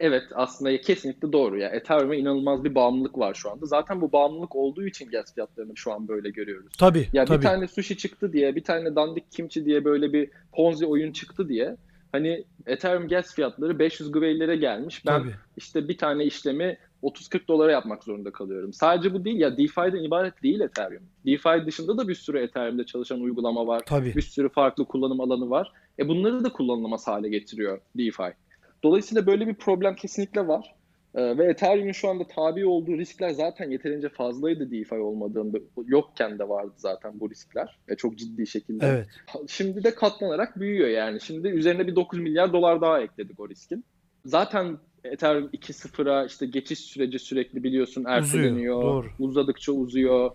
Evet 0.00 0.22
aslında 0.34 0.80
kesinlikle 0.80 1.32
doğru. 1.32 1.58
Ya 1.58 1.68
Ethereum'a 1.68 2.14
inanılmaz 2.14 2.64
bir 2.64 2.74
bağımlılık 2.74 3.18
var 3.18 3.34
şu 3.34 3.50
anda. 3.50 3.66
Zaten 3.66 4.00
bu 4.00 4.12
bağımlılık 4.12 4.56
olduğu 4.56 4.86
için 4.86 5.10
gaz 5.10 5.34
fiyatlarını 5.34 5.76
şu 5.76 5.92
an 5.92 6.08
böyle 6.08 6.30
görüyoruz. 6.30 6.72
Tabii. 6.78 7.08
Ya 7.12 7.24
tabii. 7.24 7.38
bir 7.38 7.42
tane 7.42 7.68
sushi 7.68 7.96
çıktı 7.96 8.32
diye, 8.32 8.56
bir 8.56 8.64
tane 8.64 8.96
dandik 8.96 9.32
kimchi 9.32 9.64
diye 9.64 9.84
böyle 9.84 10.12
bir 10.12 10.30
Ponzi 10.52 10.86
oyun 10.86 11.12
çıktı 11.12 11.48
diye 11.48 11.76
hani 12.12 12.44
Ethereum 12.66 13.08
gas 13.08 13.34
fiyatları 13.34 13.78
500 13.78 14.12
güveylere 14.12 14.56
gelmiş. 14.56 15.06
Ben 15.06 15.22
Tabii. 15.22 15.34
işte 15.56 15.88
bir 15.88 15.98
tane 15.98 16.24
işlemi 16.24 16.78
30-40 17.02 17.48
dolara 17.48 17.72
yapmak 17.72 18.04
zorunda 18.04 18.32
kalıyorum. 18.32 18.72
Sadece 18.72 19.14
bu 19.14 19.24
değil 19.24 19.40
ya 19.40 19.56
DeFi'den 19.56 20.04
ibaret 20.04 20.42
değil 20.42 20.60
Ethereum. 20.60 21.02
DeFi 21.26 21.66
dışında 21.66 21.98
da 21.98 22.08
bir 22.08 22.14
sürü 22.14 22.38
Ethereum'de 22.38 22.84
çalışan 22.86 23.20
uygulama 23.20 23.66
var. 23.66 23.82
Tabii. 23.86 24.14
Bir 24.14 24.22
sürü 24.22 24.48
farklı 24.48 24.84
kullanım 24.84 25.20
alanı 25.20 25.50
var. 25.50 25.72
E 25.98 26.08
bunları 26.08 26.44
da 26.44 26.52
kullanılamaz 26.52 27.06
hale 27.06 27.28
getiriyor 27.28 27.80
DeFi. 27.98 28.34
Dolayısıyla 28.82 29.26
böyle 29.26 29.46
bir 29.46 29.54
problem 29.54 29.94
kesinlikle 29.94 30.48
var. 30.48 30.74
Ee, 31.14 31.38
ve 31.38 31.44
Ethereum'un 31.44 31.92
şu 31.92 32.08
anda 32.08 32.26
tabi 32.26 32.66
olduğu 32.66 32.98
riskler 32.98 33.30
zaten 33.30 33.70
yeterince 33.70 34.08
fazlaydı 34.08 34.70
DeFi 34.70 34.94
olmadığında. 34.94 35.58
Yokken 35.86 36.38
de 36.38 36.48
vardı 36.48 36.72
zaten 36.76 37.20
bu 37.20 37.30
riskler. 37.30 37.78
E, 37.88 37.96
çok 37.96 38.18
ciddi 38.18 38.46
şekilde. 38.46 38.86
Evet. 38.86 39.06
Şimdi 39.48 39.84
de 39.84 39.94
katlanarak 39.94 40.60
büyüyor 40.60 40.88
yani. 40.88 41.20
Şimdi 41.20 41.48
üzerine 41.48 41.86
bir 41.86 41.96
9 41.96 42.18
milyar 42.18 42.52
dolar 42.52 42.80
daha 42.80 43.00
ekledik 43.00 43.40
o 43.40 43.48
riskin. 43.48 43.84
Zaten 44.24 44.78
Ethereum 45.04 45.46
2.0'a 45.46 46.24
işte 46.24 46.46
geçiş 46.46 46.78
süreci 46.78 47.18
sürekli 47.18 47.62
biliyorsun 47.62 48.04
erteleniyor. 48.04 48.82
Uzuyor. 48.82 49.14
Uzadıkça 49.18 49.72
uzuyor. 49.72 50.30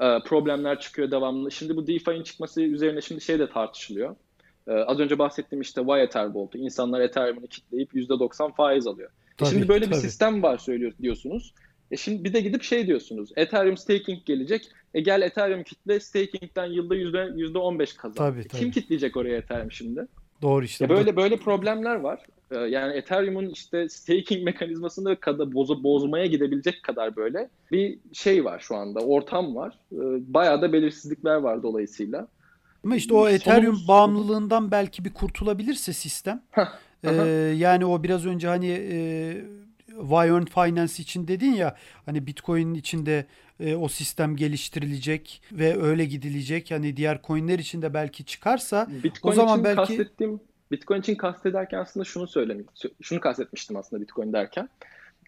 Ee, 0.00 0.18
problemler 0.26 0.80
çıkıyor 0.80 1.10
devamlı. 1.10 1.50
Şimdi 1.50 1.76
bu 1.76 1.86
DeFi'nin 1.86 2.22
çıkması 2.22 2.62
üzerine 2.62 3.00
şimdi 3.00 3.20
şey 3.20 3.38
de 3.38 3.48
tartışılıyor. 3.50 4.16
Ee, 4.68 4.72
az 4.72 5.00
önce 5.00 5.18
bahsettiğim 5.18 5.62
işte 5.62 5.82
Y 5.88 6.02
Etherbolt'u. 6.02 6.58
İnsanlar 6.58 7.00
Ethereum'unu 7.00 7.46
kitleyip 7.46 7.94
%90 7.94 8.54
faiz 8.54 8.86
alıyor. 8.86 9.10
Tabii, 9.40 9.50
şimdi 9.50 9.68
böyle 9.68 9.84
tabii. 9.84 9.94
bir 9.94 10.00
sistem 10.00 10.42
var 10.42 10.58
söylüyor 10.58 10.92
diyorsunuz. 11.02 11.54
E 11.90 11.96
şimdi 11.96 12.24
bir 12.24 12.32
de 12.32 12.40
gidip 12.40 12.62
şey 12.62 12.86
diyorsunuz. 12.86 13.32
Ethereum 13.36 13.76
staking 13.76 14.24
gelecek. 14.26 14.68
E 14.94 15.00
gel 15.00 15.22
Ethereum 15.22 15.62
kitle 15.62 16.00
staking'den 16.00 16.66
yılda 16.66 16.94
yüzde 16.94 17.30
yüzde 17.36 17.58
15 17.58 17.92
kazan. 17.92 18.14
Tabii, 18.14 18.40
e 18.40 18.42
tabii. 18.42 18.60
Kim 18.60 18.70
kitleyecek 18.70 19.16
oraya 19.16 19.36
Ethereum 19.36 19.72
şimdi? 19.72 20.06
Doğru 20.42 20.64
işte. 20.64 20.84
Ya 20.84 20.90
böyle 20.90 21.16
böyle 21.16 21.36
problemler 21.36 21.96
var. 21.96 22.26
Ee, 22.50 22.58
yani 22.58 22.96
Ethereum'un 22.96 23.48
işte 23.48 23.88
staking 23.88 24.44
mekanizmasını 24.44 25.16
kadar 25.16 25.52
boz, 25.52 25.84
bozmaya 25.84 26.26
gidebilecek 26.26 26.82
kadar 26.82 27.16
böyle 27.16 27.48
bir 27.72 27.98
şey 28.12 28.44
var 28.44 28.60
şu 28.60 28.76
anda. 28.76 29.00
Ortam 29.00 29.56
var. 29.56 29.78
Bayağı 30.20 30.62
da 30.62 30.72
belirsizlikler 30.72 31.36
var 31.36 31.62
dolayısıyla. 31.62 32.28
Ama 32.84 32.96
işte 32.96 33.14
o 33.14 33.28
Ethereum 33.28 33.62
Sonumuz... 33.62 33.88
bağımlılığından 33.88 34.70
belki 34.70 35.04
bir 35.04 35.14
kurtulabilirse 35.14 35.92
sistem. 35.92 36.42
Ee, 37.04 37.54
yani 37.56 37.86
o 37.86 38.02
biraz 38.02 38.26
önce 38.26 38.48
hani 38.48 38.68
e, 38.68 38.96
Wyvern 39.86 40.44
Finance 40.44 41.02
için 41.02 41.28
dedin 41.28 41.52
ya 41.52 41.76
hani 42.06 42.26
Bitcoin 42.26 42.74
içinde 42.74 43.26
e, 43.60 43.74
o 43.74 43.88
sistem 43.88 44.36
geliştirilecek 44.36 45.42
ve 45.52 45.82
öyle 45.82 46.04
gidilecek. 46.04 46.70
Hani 46.70 46.96
diğer 46.96 47.22
coinler 47.26 47.58
için 47.58 47.82
de 47.82 47.94
belki 47.94 48.24
çıkarsa 48.24 48.86
Bitcoin 49.04 49.32
o 49.32 49.34
zaman 49.34 49.58
için 49.58 49.64
belki 49.64 49.76
kastettiğim 49.76 50.40
Bitcoin 50.72 51.00
için 51.00 51.14
kastederken 51.14 51.78
aslında 51.78 52.04
şunu 52.04 52.26
söylemek, 52.26 52.66
şunu 53.02 53.20
kastetmiştim 53.20 53.76
aslında 53.76 54.02
Bitcoin 54.02 54.32
derken. 54.32 54.68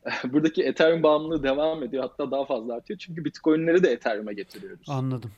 Buradaki 0.24 0.62
Ethereum 0.62 1.02
bağımlılığı 1.02 1.42
devam 1.42 1.82
ediyor. 1.82 2.02
Hatta 2.02 2.30
daha 2.30 2.44
fazla 2.44 2.74
artıyor. 2.74 2.98
Çünkü 2.98 3.24
Bitcoin'leri 3.24 3.82
de 3.82 3.90
Ethereum'a 3.90 4.32
getiriyoruz. 4.32 4.86
Anladım. 4.88 5.30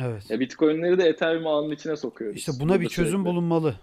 Evet. 0.00 0.30
Ya 0.30 0.40
Bitcoin'leri 0.40 0.98
de 0.98 1.04
Ethereum 1.04 1.46
ağının 1.46 1.70
içine 1.70 1.96
sokuyoruz. 1.96 2.38
İşte 2.38 2.52
buna 2.60 2.80
bir 2.80 2.88
çözüm 2.88 3.12
sürekli. 3.12 3.24
bulunmalı. 3.24 3.74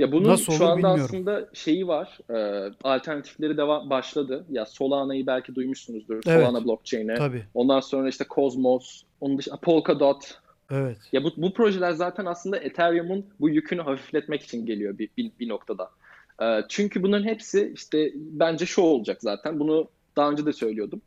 Ya 0.00 0.12
bunun 0.12 0.28
Nasıl 0.28 0.52
şu 0.52 0.66
anda 0.66 0.76
bilmiyorum. 0.76 1.04
aslında 1.04 1.48
şeyi 1.52 1.88
var. 1.88 2.18
E, 2.30 2.70
alternatifleri 2.84 3.56
devam 3.56 3.90
başladı. 3.90 4.44
Ya 4.50 4.66
Solana'yı 4.66 5.26
belki 5.26 5.54
duymuşsunuzdur. 5.54 6.14
Evet. 6.14 6.24
Solana 6.24 6.64
blockchain'e. 6.64 7.14
Tabii. 7.14 7.44
Ondan 7.54 7.80
sonra 7.80 8.08
işte 8.08 8.24
Cosmos, 8.30 9.02
onun 9.20 9.38
dışında 9.38 9.56
Polkadot. 9.56 10.38
Evet. 10.70 10.96
Ya 11.12 11.24
bu, 11.24 11.32
bu 11.36 11.52
projeler 11.52 11.92
zaten 11.92 12.26
aslında 12.26 12.56
Ethereum'un 12.56 13.26
bu 13.40 13.48
yükünü 13.48 13.82
hafifletmek 13.82 14.42
için 14.42 14.66
geliyor 14.66 14.98
bir, 14.98 15.08
bir, 15.16 15.30
bir 15.40 15.48
noktada. 15.48 15.90
E, 16.42 16.64
çünkü 16.68 17.02
bunların 17.02 17.26
hepsi 17.26 17.72
işte 17.74 18.12
bence 18.14 18.66
şu 18.66 18.82
olacak 18.82 19.18
zaten. 19.20 19.60
Bunu 19.60 19.88
daha 20.16 20.30
önce 20.30 20.46
de 20.46 20.52
söylüyordum. 20.52 21.02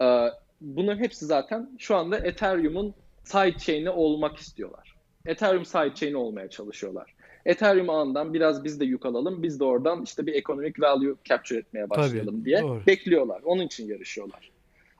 E, 0.00 0.28
bunların 0.60 1.02
hepsi 1.02 1.26
zaten 1.26 1.70
şu 1.78 1.96
anda 1.96 2.18
Ethereum'un 2.18 2.94
sidechain'i 3.24 3.90
olmak 3.90 4.36
istiyorlar. 4.36 4.94
Ethereum 5.26 5.64
sidechain'i 5.64 6.16
olmaya 6.16 6.50
çalışıyorlar. 6.50 7.13
Ethereum 7.46 7.90
ağından 7.90 8.34
biraz 8.34 8.64
biz 8.64 8.80
de 8.80 8.84
yük 8.84 9.06
alalım. 9.06 9.42
Biz 9.42 9.60
de 9.60 9.64
oradan 9.64 10.02
işte 10.02 10.26
bir 10.26 10.34
economic 10.34 10.72
value 10.78 11.14
capture 11.24 11.58
etmeye 11.58 11.90
başlayalım 11.90 12.34
Tabii, 12.34 12.44
diye 12.44 12.62
doğru. 12.62 12.86
bekliyorlar. 12.86 13.42
Onun 13.44 13.62
için 13.62 13.88
yarışıyorlar. 13.88 14.50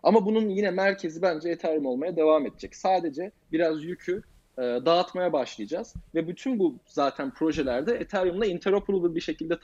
Ama 0.02 0.26
bunun 0.26 0.48
yine 0.48 0.70
merkezi 0.70 1.22
bence 1.22 1.48
Ethereum 1.48 1.86
olmaya 1.86 2.16
devam 2.16 2.46
edecek. 2.46 2.76
Sadece 2.76 3.32
biraz 3.52 3.84
yükü 3.84 4.22
e, 4.58 4.62
dağıtmaya 4.62 5.32
başlayacağız 5.32 5.94
ve 6.14 6.28
bütün 6.28 6.58
bu 6.58 6.74
zaten 6.86 7.30
projelerde 7.30 7.94
Ethereum'la 7.94 8.46
interoperable 8.46 9.14
bir 9.14 9.20
şekilde 9.20 9.58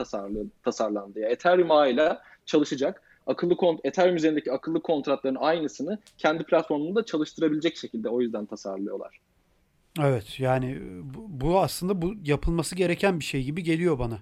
tasarlandı. 0.62 1.20
Yani 1.20 1.33
Ethereum 1.33 1.70
ağıyla 1.70 2.22
çalışacak. 2.47 3.03
Akıllı 3.26 3.57
kont 3.57 3.81
Ethereum 3.85 4.16
üzerindeki 4.16 4.53
akıllı 4.53 4.83
kontratların 4.83 5.37
aynısını 5.41 5.99
kendi 6.18 6.45
platformunda 6.45 7.05
çalıştırabilecek 7.05 7.76
şekilde 7.76 8.09
o 8.09 8.20
yüzden 8.20 8.47
tasarlıyorlar. 8.47 9.20
Evet 9.99 10.41
yani 10.41 10.78
bu, 11.03 11.26
bu 11.28 11.61
aslında 11.61 12.03
bu 12.03 12.14
yapılması 12.24 12.76
gereken 12.76 13.20
bir 13.20 13.24
şey 13.24 13.45
gibi 13.45 13.62
geliyor 13.62 13.99
bana. 13.99 14.18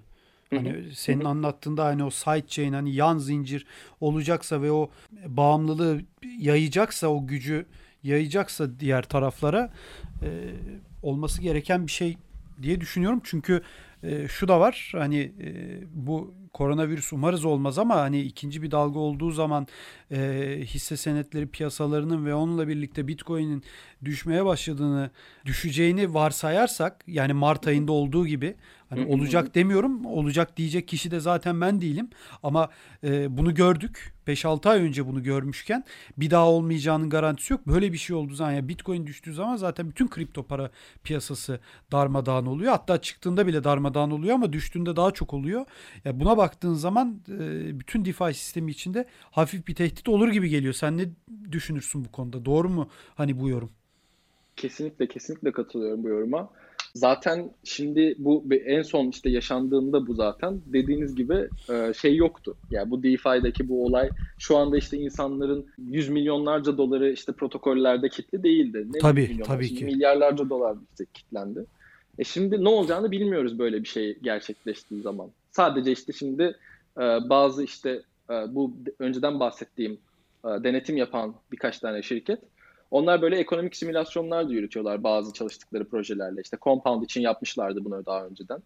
Hani 0.49 0.95
senin 0.95 1.25
anlattığında 1.25 1.85
hani 1.85 2.03
o 2.03 2.09
side 2.09 2.47
chain 2.47 2.73
hani 2.73 2.95
yan 2.95 3.17
zincir 3.17 3.65
olacaksa 4.01 4.61
ve 4.61 4.71
o 4.71 4.89
bağımlılığı 5.25 6.01
yayacaksa 6.37 7.07
o 7.07 7.27
gücü 7.27 7.65
yayacaksa 8.03 8.79
diğer 8.79 9.03
taraflara 9.03 9.73
e, 10.23 10.29
olması 11.03 11.41
gereken 11.41 11.87
bir 11.87 11.91
şey 11.91 12.17
diye 12.61 12.81
düşünüyorum. 12.81 13.21
Çünkü 13.23 13.61
e, 14.03 14.27
şu 14.27 14.47
da 14.47 14.59
var 14.59 14.91
hani 14.95 15.19
e, 15.19 15.79
bu 15.93 16.33
koronavirüs 16.53 17.13
umarız 17.13 17.45
olmaz 17.45 17.79
ama 17.79 17.95
hani 17.95 18.21
ikinci 18.21 18.61
bir 18.61 18.71
dalga 18.71 18.99
olduğu 18.99 19.31
zaman 19.31 19.67
e, 20.11 20.17
hisse 20.65 20.97
senetleri 20.97 21.47
piyasalarının 21.47 22.25
ve 22.25 22.33
onunla 22.33 22.67
birlikte 22.67 23.07
Bitcoin'in 23.07 23.63
düşmeye 24.05 24.45
başladığını, 24.45 25.11
düşeceğini 25.45 26.13
varsayarsak 26.13 27.03
yani 27.07 27.33
Mart 27.33 27.67
ayında 27.67 27.91
olduğu 27.91 28.27
gibi 28.27 28.55
hani 28.89 29.05
olacak 29.05 29.55
demiyorum. 29.55 30.05
Olacak 30.05 30.57
diyecek 30.57 30.87
kişi 30.87 31.11
de 31.11 31.19
zaten 31.19 31.61
ben 31.61 31.81
değilim. 31.81 32.09
Ama 32.43 32.69
e, 33.03 33.37
bunu 33.37 33.53
gördük. 33.53 34.13
5-6 34.27 34.69
ay 34.69 34.81
önce 34.81 35.07
bunu 35.07 35.23
görmüşken 35.23 35.83
bir 36.17 36.29
daha 36.31 36.49
olmayacağının 36.49 37.09
garantisi 37.09 37.53
yok. 37.53 37.67
Böyle 37.67 37.93
bir 37.93 37.97
şey 37.97 38.15
olduğu 38.15 38.33
zaman 38.33 38.51
yani 38.51 38.69
Bitcoin 38.69 39.07
düştüğü 39.07 39.33
zaman 39.33 39.55
zaten 39.55 39.89
bütün 39.89 40.07
kripto 40.07 40.43
para 40.43 40.71
piyasası 41.03 41.59
darmadağın 41.91 42.45
oluyor. 42.45 42.71
Hatta 42.71 43.01
çıktığında 43.01 43.47
bile 43.47 43.63
darmadağın 43.63 44.11
oluyor 44.11 44.35
ama 44.35 44.53
düştüğünde 44.53 44.95
daha 44.95 45.11
çok 45.11 45.33
oluyor. 45.33 45.65
Yani 46.05 46.19
buna 46.19 46.37
baktığın 46.37 46.73
zaman 46.73 47.21
e, 47.29 47.79
bütün 47.79 48.05
DeFi 48.05 48.33
sistemi 48.33 48.71
içinde 48.71 49.05
hafif 49.31 49.67
bir 49.67 49.75
tehdit 49.75 50.09
olur 50.09 50.27
gibi 50.27 50.49
geliyor. 50.49 50.73
Sen 50.73 50.97
ne 50.97 51.05
düşünürsün 51.51 52.05
bu 52.05 52.11
konuda? 52.11 52.45
Doğru 52.45 52.69
mu 52.69 52.89
hani 53.15 53.39
bu 53.39 53.49
yorum? 53.49 53.69
Kesinlikle 54.55 55.07
kesinlikle 55.07 55.51
katılıyorum 55.51 56.03
bu 56.03 56.07
yoruma. 56.07 56.49
Zaten 56.95 57.51
şimdi 57.63 58.15
bu 58.17 58.43
en 58.65 58.81
son 58.81 59.07
işte 59.07 59.29
yaşandığında 59.29 60.07
bu 60.07 60.13
zaten 60.13 60.61
dediğiniz 60.65 61.15
gibi 61.15 61.49
e, 61.69 61.93
şey 61.93 62.15
yoktu. 62.15 62.55
Yani 62.71 62.91
bu 62.91 63.03
DeFi'deki 63.03 63.69
bu 63.69 63.85
olay 63.85 64.11
şu 64.37 64.57
anda 64.57 64.77
işte 64.77 64.97
insanların 64.97 65.65
yüz 65.77 66.09
milyonlarca 66.09 66.77
doları 66.77 67.11
işte 67.11 67.31
protokollerde 67.31 68.09
kitli 68.09 68.43
değildi. 68.43 68.87
Ne 68.93 68.99
tabii 68.99 69.41
tabii 69.43 69.75
ki. 69.75 69.85
Milyarlarca 69.85 70.49
dolar 70.49 70.77
işte 70.91 71.05
kitlendi. 71.13 71.65
E 72.17 72.23
şimdi 72.23 72.63
ne 72.63 72.69
olacağını 72.69 73.11
bilmiyoruz 73.11 73.59
böyle 73.59 73.83
bir 73.83 73.87
şey 73.87 74.17
gerçekleştiği 74.21 75.01
zaman. 75.01 75.29
Sadece 75.51 75.91
işte 75.91 76.13
şimdi 76.13 76.43
e, 76.97 77.01
bazı 77.29 77.63
işte 77.63 78.01
e, 78.29 78.33
bu 78.55 78.73
önceden 78.99 79.39
bahsettiğim 79.39 79.97
denetim 80.45 80.97
yapan 80.97 81.35
birkaç 81.51 81.79
tane 81.79 82.01
şirket 82.01 82.39
onlar 82.91 83.21
böyle 83.21 83.37
ekonomik 83.37 83.75
simülasyonlar 83.75 84.49
da 84.49 84.53
yürütüyorlar 84.53 85.03
bazı 85.03 85.33
çalıştıkları 85.33 85.89
projelerle. 85.89 86.41
İşte 86.41 86.57
Compound 86.61 87.03
için 87.03 87.21
yapmışlardı 87.21 87.85
bunu 87.85 88.05
daha 88.05 88.25
önceden. 88.25 88.59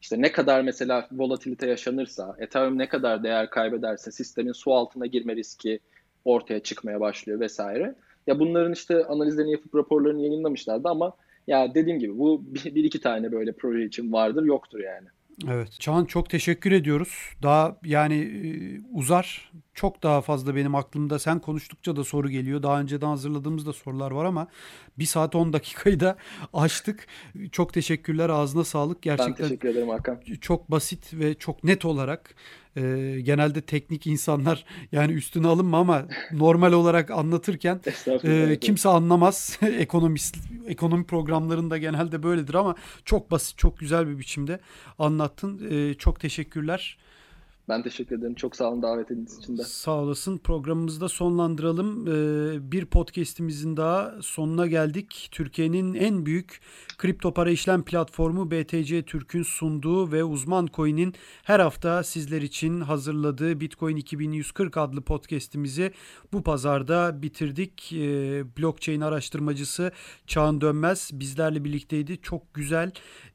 İşte 0.00 0.22
ne 0.22 0.32
kadar 0.32 0.62
mesela 0.62 1.08
volatilite 1.12 1.68
yaşanırsa, 1.68 2.36
Ethereum 2.38 2.78
ne 2.78 2.88
kadar 2.88 3.22
değer 3.22 3.50
kaybederse 3.50 4.10
sistemin 4.12 4.52
su 4.52 4.74
altına 4.74 5.06
girme 5.06 5.36
riski 5.36 5.80
ortaya 6.24 6.60
çıkmaya 6.60 7.00
başlıyor 7.00 7.40
vesaire. 7.40 7.94
Ya 8.26 8.38
bunların 8.38 8.72
işte 8.72 9.04
analizlerini 9.04 9.52
yapıp 9.52 9.74
raporlarını 9.74 10.22
yayınlamışlardı 10.22 10.88
ama 10.88 11.12
ya 11.46 11.74
dediğim 11.74 11.98
gibi 11.98 12.18
bu 12.18 12.42
bir, 12.46 12.74
bir 12.74 12.84
iki 12.84 13.00
tane 13.00 13.32
böyle 13.32 13.52
proje 13.52 13.84
için 13.84 14.12
vardır 14.12 14.44
yoktur 14.44 14.80
yani. 14.80 15.08
Evet. 15.48 15.68
Çağan 15.80 16.04
çok 16.04 16.30
teşekkür 16.30 16.72
ediyoruz. 16.72 17.14
Daha 17.42 17.76
yani 17.84 18.30
uzar 18.92 19.52
çok 19.80 20.02
daha 20.02 20.20
fazla 20.20 20.56
benim 20.56 20.74
aklımda. 20.74 21.18
Sen 21.18 21.38
konuştukça 21.38 21.96
da 21.96 22.04
soru 22.04 22.30
geliyor. 22.30 22.62
Daha 22.62 22.80
önceden 22.80 23.06
hazırladığımız 23.06 23.66
da 23.66 23.72
sorular 23.72 24.10
var 24.10 24.24
ama 24.24 24.46
bir 24.98 25.04
saat 25.04 25.34
10 25.34 25.52
dakikayı 25.52 26.00
da 26.00 26.16
aştık. 26.52 27.06
Çok 27.52 27.74
teşekkürler. 27.74 28.28
Ağzına 28.28 28.64
sağlık. 28.64 29.02
Gerçekten 29.02 29.34
Ben 29.38 29.42
teşekkür 29.42 29.68
ederim 29.68 29.88
Hakan. 29.88 30.20
çok 30.40 30.70
basit 30.70 31.14
ve 31.14 31.34
çok 31.34 31.64
net 31.64 31.84
olarak 31.84 32.34
e, 32.76 32.82
genelde 33.22 33.60
teknik 33.60 34.06
insanlar 34.06 34.64
yani 34.92 35.12
üstüne 35.12 35.46
alınma 35.46 35.78
ama 35.78 36.06
normal 36.32 36.72
olarak 36.72 37.10
anlatırken 37.10 37.80
e, 38.24 38.58
kimse 38.60 38.88
anlamaz. 38.88 39.58
Ekonomist 39.62 40.36
ekonomi 40.66 41.04
programlarında 41.04 41.78
genelde 41.78 42.22
böyledir 42.22 42.54
ama 42.54 42.74
çok 43.04 43.30
basit, 43.30 43.58
çok 43.58 43.78
güzel 43.78 44.08
bir 44.08 44.18
biçimde 44.18 44.60
anlattın. 44.98 45.70
E, 45.70 45.94
çok 45.94 46.20
teşekkürler. 46.20 46.98
Ben 47.70 47.82
teşekkür 47.82 48.18
ederim. 48.18 48.34
Çok 48.34 48.56
sağ 48.56 48.68
olun 48.70 48.82
davet 48.82 49.10
ettiğiniz 49.10 49.38
için 49.38 49.58
de. 49.58 49.62
Sağ 49.64 49.90
olasın. 49.90 50.38
Programımızı 50.38 51.00
da 51.00 51.08
sonlandıralım. 51.08 52.06
Ee, 52.06 52.72
bir 52.72 52.86
podcast'imizin 52.86 53.76
daha 53.76 54.14
sonuna 54.22 54.66
geldik. 54.66 55.28
Türkiye'nin 55.32 55.94
en 55.94 56.26
büyük 56.26 56.60
kripto 56.98 57.34
para 57.34 57.50
işlem 57.50 57.82
platformu 57.82 58.50
BTC 58.50 59.02
Türk'ün 59.02 59.42
sunduğu 59.42 60.12
ve 60.12 60.24
uzman 60.24 60.68
coin'in 60.74 61.14
her 61.42 61.60
hafta 61.60 62.02
sizler 62.02 62.42
için 62.42 62.80
hazırladığı 62.80 63.60
Bitcoin 63.60 63.96
2140 63.96 64.76
adlı 64.76 65.02
podcast'imizi 65.02 65.92
bu 66.32 66.42
pazarda 66.42 67.22
bitirdik. 67.22 67.92
Ee, 67.92 68.44
blockchain 68.58 69.00
araştırmacısı 69.00 69.92
Çağın 70.26 70.60
Dönmez 70.60 71.10
bizlerle 71.12 71.64
birlikteydi. 71.64 72.20
Çok 72.22 72.54
güzel, 72.54 72.92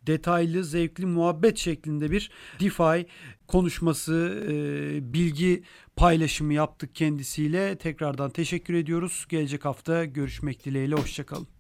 detaylı, 0.08 0.64
zevkli 0.64 1.06
muhabbet 1.06 1.58
şeklinde 1.58 2.12
bir 2.12 2.32
DeFi 2.60 3.08
konuşması, 3.48 4.46
e, 4.50 5.14
bilgi 5.14 5.64
paylaşımı 5.96 6.54
yaptık 6.54 6.96
kendisiyle. 6.96 7.78
Tekrardan 7.78 8.30
teşekkür 8.30 8.74
ediyoruz. 8.74 9.26
Gelecek 9.30 9.66
hafta 9.66 10.06
görüşmek 10.06 10.66
dileğiyle. 10.66 10.96
Hoşçakalın. 10.96 11.55